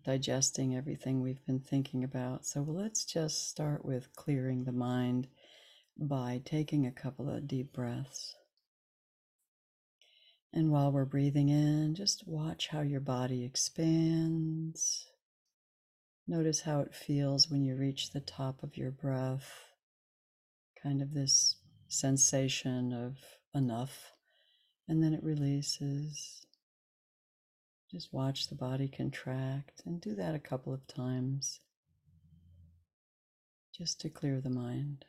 digesting 0.05 0.75
everything 0.75 1.23
we've 1.23 1.47
been 1.47 1.61
thinking 1.61 2.03
about. 2.03 2.45
So, 2.45 2.63
let's 2.67 3.05
just 3.05 3.49
start 3.49 3.85
with 3.85 4.17
clearing 4.17 4.65
the 4.65 4.73
mind 4.73 5.29
by 5.97 6.43
taking 6.45 6.87
a 6.87 6.91
couple 6.91 7.31
of 7.31 7.47
deep 7.47 7.73
breaths. 7.73 8.35
And 10.53 10.73
while 10.73 10.91
we're 10.91 11.05
breathing 11.05 11.49
in, 11.49 11.95
just 11.95 12.27
watch 12.27 12.67
how 12.67 12.81
your 12.81 12.99
body 12.99 13.45
expands. 13.45 15.07
Notice 16.27 16.63
how 16.63 16.81
it 16.81 16.97
feels 16.97 17.49
when 17.49 17.63
you 17.63 17.77
reach 17.77 18.11
the 18.11 18.19
top 18.19 18.65
of 18.65 18.77
your 18.77 18.91
breath. 18.91 19.53
Kind 20.83 21.01
of 21.01 21.15
this 21.15 21.55
sensation 21.89 22.93
of 22.93 23.19
enough, 23.55 24.13
and 24.89 25.03
then 25.03 25.13
it 25.13 25.23
releases. 25.23 26.47
Just 27.91 28.13
watch 28.13 28.49
the 28.49 28.55
body 28.55 28.89
contract 28.89 29.83
and 29.87 30.01
do 30.01 30.15
that 30.17 30.35
a 30.35 30.41
couple 30.41 30.75
of 30.75 30.87
times 30.87 31.61
just 33.77 34.01
to 34.01 34.09
clear 34.09 34.41
the 34.41 34.51
mind. 34.51 35.05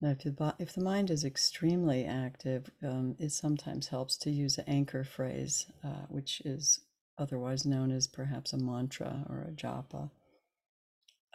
Now, 0.00 0.10
if 0.10 0.18
the, 0.18 0.54
if 0.58 0.74
the 0.74 0.82
mind 0.82 1.10
is 1.10 1.24
extremely 1.24 2.04
active, 2.04 2.70
um, 2.82 3.16
it 3.18 3.32
sometimes 3.32 3.88
helps 3.88 4.18
to 4.18 4.30
use 4.30 4.58
an 4.58 4.64
anchor 4.66 5.02
phrase, 5.02 5.64
uh, 5.82 6.04
which 6.08 6.42
is 6.44 6.80
otherwise 7.18 7.64
known 7.64 7.90
as 7.90 8.06
perhaps 8.06 8.52
a 8.52 8.58
mantra 8.58 9.24
or 9.28 9.42
a 9.42 9.52
japa. 9.52 10.10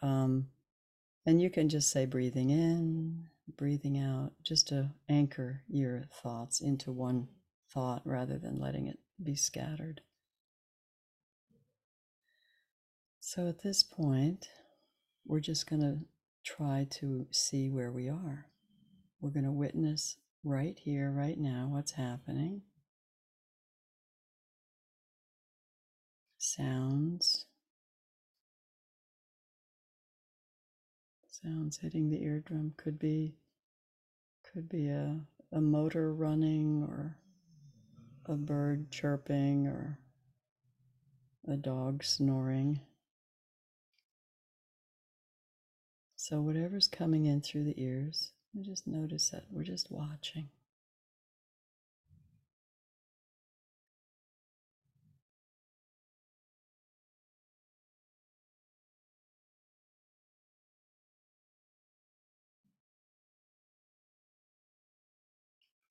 Um, 0.01 0.47
and 1.25 1.41
you 1.41 1.49
can 1.49 1.69
just 1.69 1.91
say 1.91 2.05
breathing 2.05 2.49
in, 2.49 3.27
breathing 3.57 3.97
out, 3.97 4.31
just 4.43 4.67
to 4.69 4.91
anchor 5.07 5.61
your 5.67 6.05
thoughts 6.23 6.61
into 6.61 6.91
one 6.91 7.27
thought 7.71 8.01
rather 8.05 8.37
than 8.37 8.59
letting 8.59 8.87
it 8.87 8.99
be 9.21 9.35
scattered. 9.35 10.01
So 13.19 13.47
at 13.47 13.61
this 13.61 13.83
point, 13.83 14.47
we're 15.25 15.39
just 15.39 15.69
going 15.69 15.81
to 15.81 15.99
try 16.43 16.87
to 16.89 17.27
see 17.31 17.69
where 17.69 17.91
we 17.91 18.09
are. 18.09 18.47
We're 19.21 19.29
going 19.29 19.45
to 19.45 19.51
witness 19.51 20.17
right 20.43 20.79
here, 20.79 21.11
right 21.11 21.37
now, 21.37 21.69
what's 21.71 21.91
happening. 21.91 22.63
Sounds. 26.41 27.45
Sounds 31.29 31.77
hitting 31.77 32.09
the 32.09 32.23
eardrum 32.23 32.73
could 32.77 32.97
be 32.97 33.35
could 34.53 34.69
be 34.69 34.87
a, 34.87 35.19
a 35.51 35.59
motor 35.59 36.13
running 36.13 36.83
or 36.83 37.17
a 38.25 38.37
bird 38.37 38.89
chirping 38.89 39.67
or 39.67 39.99
a 41.45 41.57
dog 41.57 42.05
snoring. 42.05 42.79
So 46.15 46.39
whatever's 46.39 46.87
coming 46.87 47.25
in 47.25 47.41
through 47.41 47.65
the 47.65 47.81
ears, 47.81 48.31
you 48.53 48.63
just 48.63 48.87
notice 48.87 49.29
that 49.31 49.43
We're 49.51 49.63
just 49.63 49.91
watching. 49.91 50.49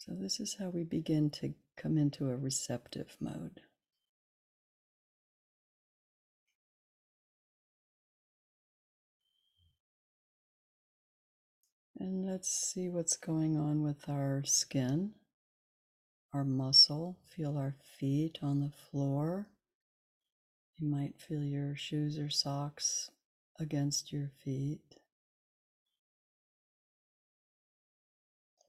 So, 0.08 0.14
this 0.14 0.40
is 0.40 0.56
how 0.58 0.70
we 0.70 0.84
begin 0.84 1.28
to 1.32 1.52
come 1.76 1.98
into 1.98 2.30
a 2.30 2.36
receptive 2.36 3.14
mode. 3.20 3.60
And 11.98 12.24
let's 12.24 12.48
see 12.48 12.88
what's 12.88 13.18
going 13.18 13.58
on 13.58 13.82
with 13.82 14.08
our 14.08 14.42
skin, 14.46 15.10
our 16.32 16.44
muscle. 16.44 17.18
Feel 17.26 17.58
our 17.58 17.74
feet 17.98 18.38
on 18.40 18.60
the 18.60 18.70
floor. 18.70 19.48
You 20.78 20.88
might 20.88 21.20
feel 21.20 21.44
your 21.44 21.76
shoes 21.76 22.18
or 22.18 22.30
socks 22.30 23.10
against 23.60 24.10
your 24.10 24.30
feet. 24.42 25.00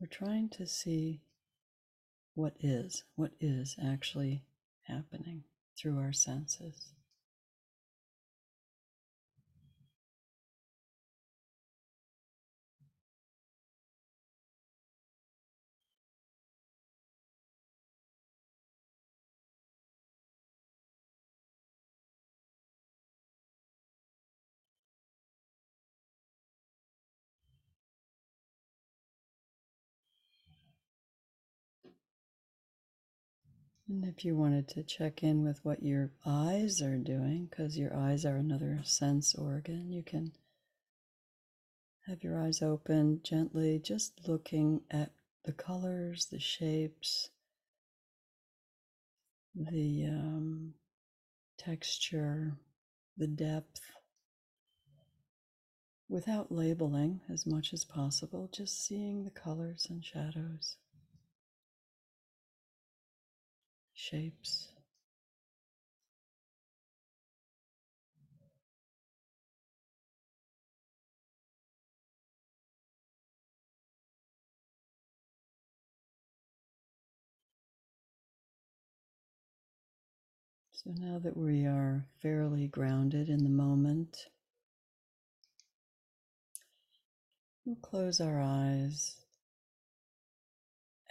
We're 0.01 0.07
trying 0.07 0.49
to 0.49 0.65
see 0.65 1.21
what 2.39 2.55
is, 2.61 3.03
what 3.17 3.31
is 3.41 3.75
actually 3.83 4.41
happening 4.83 5.43
through 5.77 5.97
our 5.99 6.13
senses. 6.13 6.93
And 33.89 34.05
if 34.05 34.23
you 34.23 34.35
wanted 34.35 34.67
to 34.69 34.83
check 34.83 35.23
in 35.23 35.43
with 35.43 35.65
what 35.65 35.81
your 35.81 36.11
eyes 36.23 36.79
are 36.79 36.97
doing, 36.97 37.47
because 37.49 37.75
your 37.75 37.95
eyes 37.95 38.23
are 38.23 38.35
another 38.35 38.81
sense 38.83 39.33
organ, 39.33 39.91
you 39.91 40.03
can 40.03 40.31
have 42.05 42.23
your 42.23 42.39
eyes 42.39 42.61
open 42.61 43.21
gently, 43.23 43.79
just 43.79 44.27
looking 44.27 44.81
at 44.91 45.11
the 45.43 45.53
colors, 45.53 46.27
the 46.27 46.39
shapes, 46.39 47.31
the 49.55 50.05
um, 50.05 50.75
texture, 51.57 52.53
the 53.17 53.27
depth, 53.27 53.81
without 56.07 56.51
labeling 56.51 57.21
as 57.27 57.47
much 57.47 57.73
as 57.73 57.83
possible, 57.85 58.49
just 58.51 58.85
seeing 58.85 59.23
the 59.23 59.31
colors 59.31 59.87
and 59.89 60.05
shadows. 60.05 60.77
Shapes. 64.10 64.70
So 80.72 80.91
now 80.95 81.20
that 81.20 81.36
we 81.36 81.66
are 81.66 82.07
fairly 82.22 82.68
grounded 82.68 83.30
in 83.30 83.43
the 83.43 83.49
moment, 83.49 84.18
we'll 87.66 87.76
close 87.76 88.22
our 88.22 88.41
eyes 88.41 89.18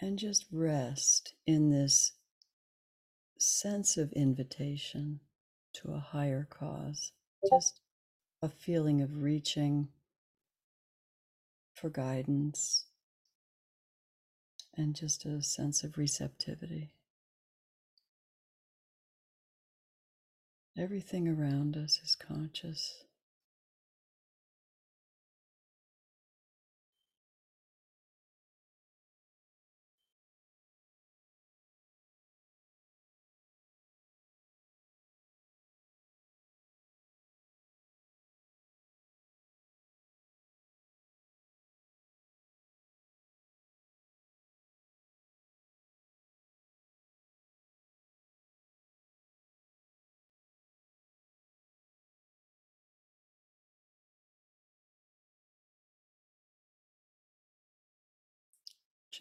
and 0.01 0.17
just 0.17 0.45
rest 0.51 1.35
in 1.45 1.69
this 1.69 2.13
sense 3.39 3.97
of 3.97 4.11
invitation 4.13 5.21
to 5.73 5.93
a 5.93 5.99
higher 5.99 6.47
cause, 6.49 7.13
just 7.49 7.79
a 8.41 8.49
feeling 8.49 9.01
of 9.01 9.23
reaching 9.23 9.87
for 11.73 11.89
guidance 11.89 12.85
and 14.75 14.93
just 14.95 15.25
a 15.25 15.41
sense 15.41 15.83
of 15.83 15.97
receptivity. 15.97 16.91
Everything 20.77 21.27
around 21.27 21.77
us 21.77 21.99
is 22.03 22.15
conscious. 22.15 23.03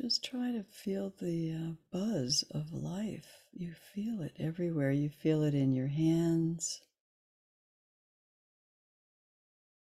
Just 0.01 0.25
try 0.25 0.53
to 0.53 0.63
feel 0.63 1.13
the 1.21 1.53
uh, 1.53 1.73
buzz 1.91 2.45
of 2.53 2.73
life. 2.73 3.43
You 3.53 3.73
feel 3.73 4.23
it 4.23 4.37
everywhere. 4.39 4.93
You 4.93 5.09
feel 5.09 5.43
it 5.43 5.55
in 5.55 5.73
your 5.73 5.89
hands. 5.89 6.83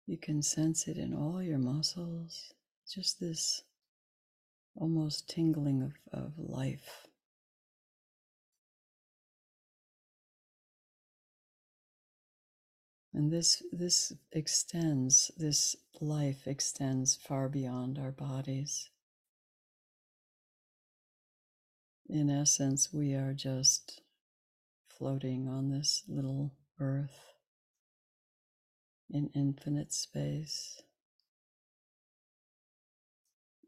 You 0.06 0.16
can 0.16 0.40
sense 0.40 0.88
it 0.88 0.96
in 0.96 1.12
all 1.12 1.42
your 1.42 1.58
muscles. 1.58 2.54
Just 2.90 3.20
this 3.20 3.64
almost 4.74 5.28
tingling 5.28 5.82
of, 5.82 5.92
of 6.10 6.32
life. 6.38 7.06
And 13.12 13.30
this 13.30 13.62
this 13.72 14.14
extends, 14.32 15.30
this 15.36 15.76
life 16.00 16.46
extends 16.46 17.14
far 17.14 17.50
beyond 17.50 17.98
our 17.98 18.12
bodies. 18.12 18.88
In 22.10 22.30
essence, 22.30 22.90
we 22.90 23.12
are 23.12 23.34
just 23.34 24.00
floating 24.88 25.46
on 25.46 25.68
this 25.68 26.04
little 26.08 26.54
earth 26.80 27.34
in 29.10 29.30
infinite 29.34 29.92
space, 29.92 30.82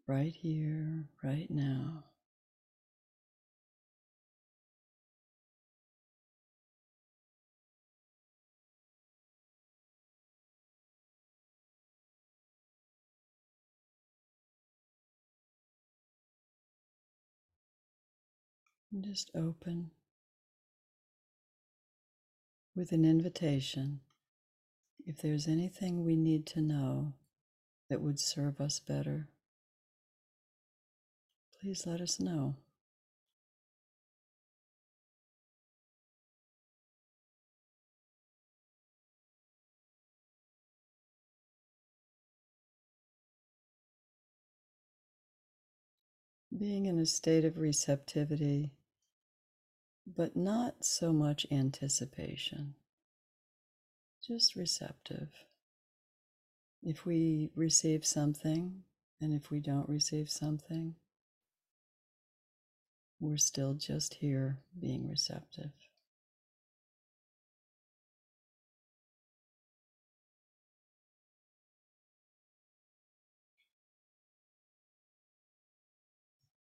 right 0.07 0.34
here, 0.34 1.05
right 1.22 1.51
now. 1.51 2.10
And 18.93 19.05
just 19.05 19.30
open 19.36 19.93
with 22.74 22.91
an 22.91 23.05
invitation. 23.05 24.01
If 25.07 25.22
there's 25.22 25.47
anything 25.47 26.05
we 26.05 26.16
need 26.16 26.45
to 26.47 26.61
know 26.61 27.12
that 27.88 28.01
would 28.01 28.18
serve 28.18 28.61
us 28.61 28.80
better, 28.80 29.28
please 31.61 31.86
let 31.86 32.01
us 32.01 32.18
know. 32.18 32.57
Being 46.57 46.86
in 46.86 46.99
a 46.99 47.07
state 47.07 47.45
of 47.45 47.57
receptivity 47.57 48.72
but 50.17 50.37
not 50.37 50.85
so 50.85 51.13
much 51.13 51.47
anticipation, 51.51 52.75
just 54.27 54.57
receptive. 54.57 55.29
If 56.83 57.05
we 57.05 57.51
receive 57.55 58.07
something 58.07 58.83
and 59.21 59.33
if 59.35 59.51
we 59.51 59.61
don't 59.61 59.89
receive 59.89 60.31
something, 60.31 60.95
we're 63.21 63.37
still 63.37 63.75
just 63.75 64.15
here 64.15 64.59
being 64.79 65.09
receptive. 65.09 65.71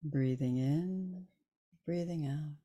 Breathing 0.04 0.58
in, 0.58 1.26
breathing 1.86 2.28
out. 2.28 2.63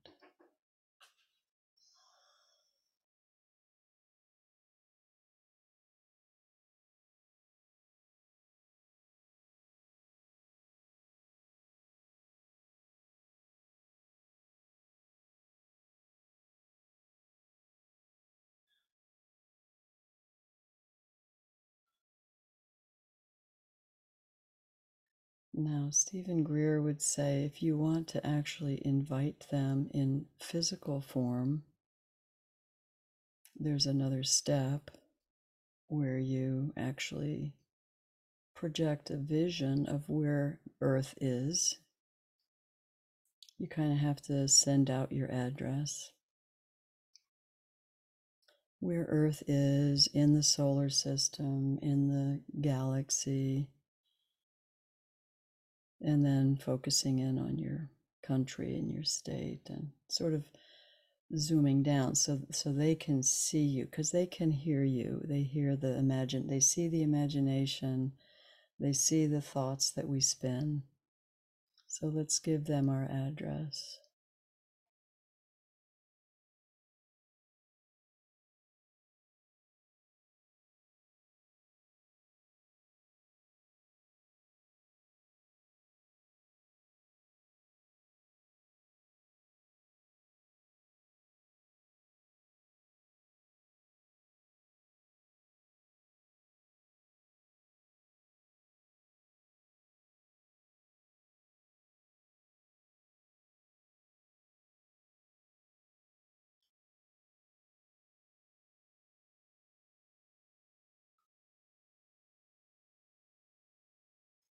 Now, 25.61 25.89
Steven 25.91 26.45
Greer 26.45 26.81
would 26.81 27.03
say 27.03 27.43
if 27.43 27.65
you 27.65 27.77
want 27.77 28.07
to 28.09 28.25
actually 28.25 28.81
invite 28.85 29.49
them 29.51 29.91
in 29.93 30.27
physical 30.39 31.01
form, 31.01 31.65
there's 33.59 33.85
another 33.85 34.23
step 34.23 34.89
where 35.89 36.17
you 36.17 36.73
actually 36.77 37.55
project 38.55 39.11
a 39.11 39.17
vision 39.17 39.89
of 39.89 40.09
where 40.09 40.61
Earth 40.81 41.15
is. 41.21 41.75
You 43.59 43.67
kind 43.67 43.91
of 43.91 43.99
have 43.99 44.23
to 44.23 44.47
send 44.47 44.89
out 44.89 45.11
your 45.11 45.29
address. 45.29 46.13
Where 48.79 49.07
Earth 49.09 49.43
is 49.49 50.09
in 50.15 50.35
the 50.35 50.45
solar 50.45 50.89
system, 50.89 51.81
in 51.83 52.07
the 52.07 52.43
galaxy, 52.61 53.71
and 56.01 56.25
then 56.25 56.57
focusing 56.57 57.19
in 57.19 57.39
on 57.39 57.59
your 57.59 57.91
country 58.23 58.75
and 58.77 58.93
your 58.93 59.05
state 59.05 59.63
and 59.69 59.91
sort 60.09 60.35
of 60.35 60.45
zooming 61.37 61.83
down 61.83 62.15
so 62.15 62.41
so 62.51 62.73
they 62.73 62.95
can 62.95 63.23
see 63.23 63.63
you 63.63 63.85
because 63.85 64.11
they 64.11 64.27
can 64.27 64.51
hear 64.51 64.83
you. 64.85 65.21
They 65.25 65.43
hear 65.43 65.77
the 65.77 65.97
imagine 65.97 66.47
they 66.47 66.61
see 66.61 66.89
the 66.89 67.03
imagination. 67.03 68.13
They 68.81 68.93
see 68.93 69.27
the 69.27 69.41
thoughts 69.41 69.91
that 69.91 70.09
we 70.09 70.21
spin. 70.21 70.85
So 71.87 72.07
let's 72.07 72.39
give 72.39 72.67
them 72.67 72.89
our 72.89 73.05
address 73.11 73.99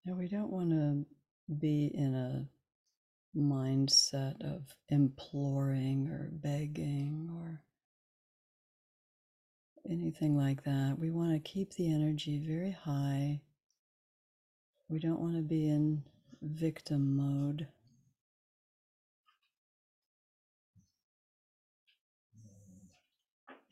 We 0.06 0.28
don't 0.28 0.52
want 0.52 0.72
to 0.72 1.06
be 1.54 1.86
in 1.94 2.14
a 2.14 2.48
mindset 3.38 4.42
of 4.42 4.76
imploring 4.90 6.10
or 6.10 6.30
begging 6.32 7.30
or 7.34 7.62
anything 9.90 10.36
like 10.38 10.64
that. 10.64 10.98
We 11.00 11.10
want 11.10 11.32
to 11.32 11.40
keep 11.40 11.74
the 11.74 11.94
energy 11.94 12.38
very 12.46 12.72
high. 12.72 13.42
We 14.90 15.00
don't 15.00 15.22
want 15.22 15.36
to 15.38 15.42
be 15.42 15.70
in 15.70 16.04
victim 16.42 17.16
mode. 17.16 17.68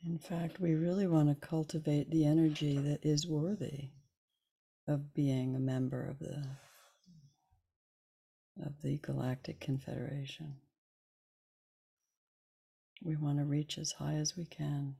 In 0.04 0.18
fact, 0.18 0.60
we 0.60 0.74
really 0.74 1.06
want 1.06 1.28
to 1.28 1.46
cultivate 1.46 2.10
the 2.10 2.24
energy 2.24 2.78
that 2.78 3.04
is 3.04 3.26
worthy 3.26 3.90
of 4.92 5.14
being 5.14 5.56
a 5.56 5.60
member 5.60 6.06
of 6.06 6.18
the 6.18 6.44
of 8.64 8.82
the 8.82 8.98
Galactic 8.98 9.58
Confederation. 9.60 10.56
We 13.02 13.16
want 13.16 13.38
to 13.38 13.44
reach 13.44 13.78
as 13.78 13.92
high 13.92 14.14
as 14.14 14.36
we 14.36 14.44
can. 14.44 14.96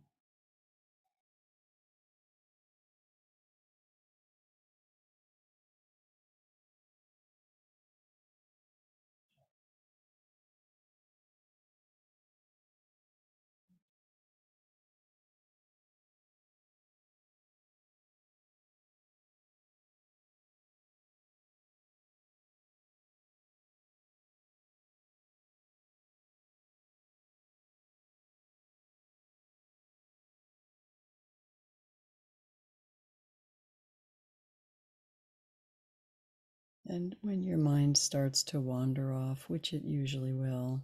And 36.92 37.16
when 37.22 37.42
your 37.42 37.56
mind 37.56 37.96
starts 37.96 38.42
to 38.42 38.60
wander 38.60 39.14
off, 39.14 39.48
which 39.48 39.72
it 39.72 39.82
usually 39.82 40.34
will, 40.34 40.82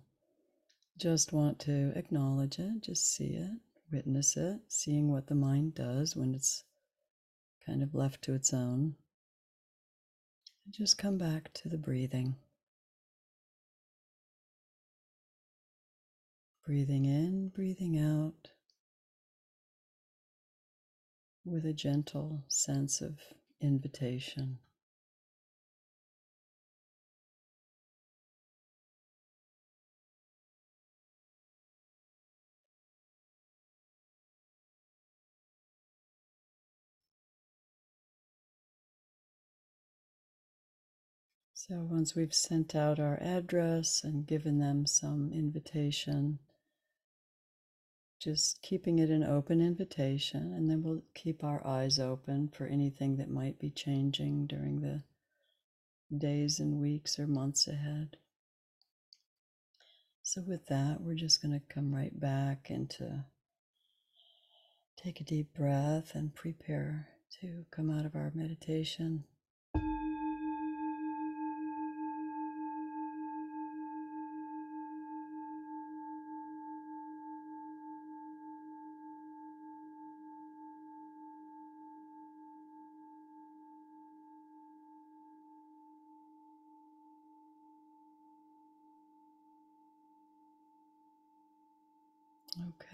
just 0.96 1.34
want 1.34 1.58
to 1.60 1.92
acknowledge 1.94 2.58
it, 2.58 2.80
just 2.80 3.12
see 3.14 3.34
it, 3.34 3.50
witness 3.92 4.34
it, 4.34 4.58
seeing 4.68 5.12
what 5.12 5.26
the 5.26 5.34
mind 5.34 5.74
does 5.74 6.16
when 6.16 6.34
it's 6.34 6.64
kind 7.66 7.82
of 7.82 7.94
left 7.94 8.22
to 8.22 8.32
its 8.32 8.54
own. 8.54 8.94
And 10.64 10.72
just 10.72 10.96
come 10.96 11.18
back 11.18 11.52
to 11.52 11.68
the 11.68 11.76
breathing. 11.76 12.36
Breathing 16.64 17.04
in, 17.04 17.50
breathing 17.50 17.98
out 17.98 18.48
with 21.44 21.66
a 21.66 21.74
gentle 21.74 22.44
sense 22.48 23.02
of 23.02 23.18
invitation. 23.60 24.58
So 41.68 41.82
once 41.82 42.14
we've 42.14 42.32
sent 42.32 42.74
out 42.74 42.98
our 42.98 43.18
address 43.20 44.02
and 44.02 44.26
given 44.26 44.58
them 44.58 44.86
some 44.86 45.30
invitation, 45.34 46.38
just 48.18 48.62
keeping 48.62 48.98
it 48.98 49.10
an 49.10 49.22
open 49.22 49.60
invitation, 49.60 50.54
and 50.54 50.70
then 50.70 50.82
we'll 50.82 51.02
keep 51.14 51.44
our 51.44 51.64
eyes 51.66 51.98
open 51.98 52.48
for 52.48 52.64
anything 52.64 53.18
that 53.18 53.28
might 53.28 53.58
be 53.58 53.68
changing 53.68 54.46
during 54.46 54.80
the 54.80 55.02
days 56.16 56.58
and 56.58 56.80
weeks 56.80 57.18
or 57.18 57.26
months 57.26 57.68
ahead. 57.68 58.16
So, 60.22 60.40
with 60.40 60.68
that, 60.68 61.02
we're 61.02 61.16
just 61.16 61.42
going 61.42 61.52
to 61.52 61.74
come 61.74 61.94
right 61.94 62.18
back 62.18 62.70
into 62.70 63.26
take 64.96 65.20
a 65.20 65.24
deep 65.24 65.52
breath 65.52 66.14
and 66.14 66.34
prepare 66.34 67.08
to 67.42 67.66
come 67.70 67.90
out 67.90 68.06
of 68.06 68.14
our 68.14 68.32
meditation. 68.34 69.24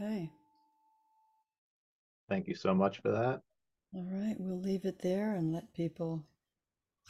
Okay. 0.05 0.31
Thank 2.29 2.49
you 2.49 2.55
so 2.55 2.75
much 2.75 3.01
for 3.01 3.11
that. 3.11 3.41
All 3.95 4.09
right. 4.11 4.37
We'll 4.39 4.61
leave 4.61 4.85
it 4.85 5.01
there 5.01 5.35
and 5.35 5.53
let 5.53 5.73
people 5.75 6.25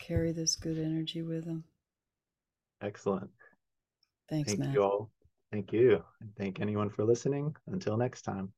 carry 0.00 0.32
this 0.32 0.56
good 0.56 0.78
energy 0.78 1.22
with 1.22 1.44
them. 1.44 1.64
Excellent. 2.82 3.30
Thanks, 4.28 4.50
thank 4.50 4.60
Matt. 4.60 4.74
you 4.74 4.82
all. 4.82 5.10
Thank 5.52 5.72
you. 5.72 6.02
And 6.20 6.30
thank 6.36 6.60
anyone 6.60 6.90
for 6.90 7.04
listening. 7.04 7.54
Until 7.68 7.96
next 7.96 8.22
time. 8.22 8.52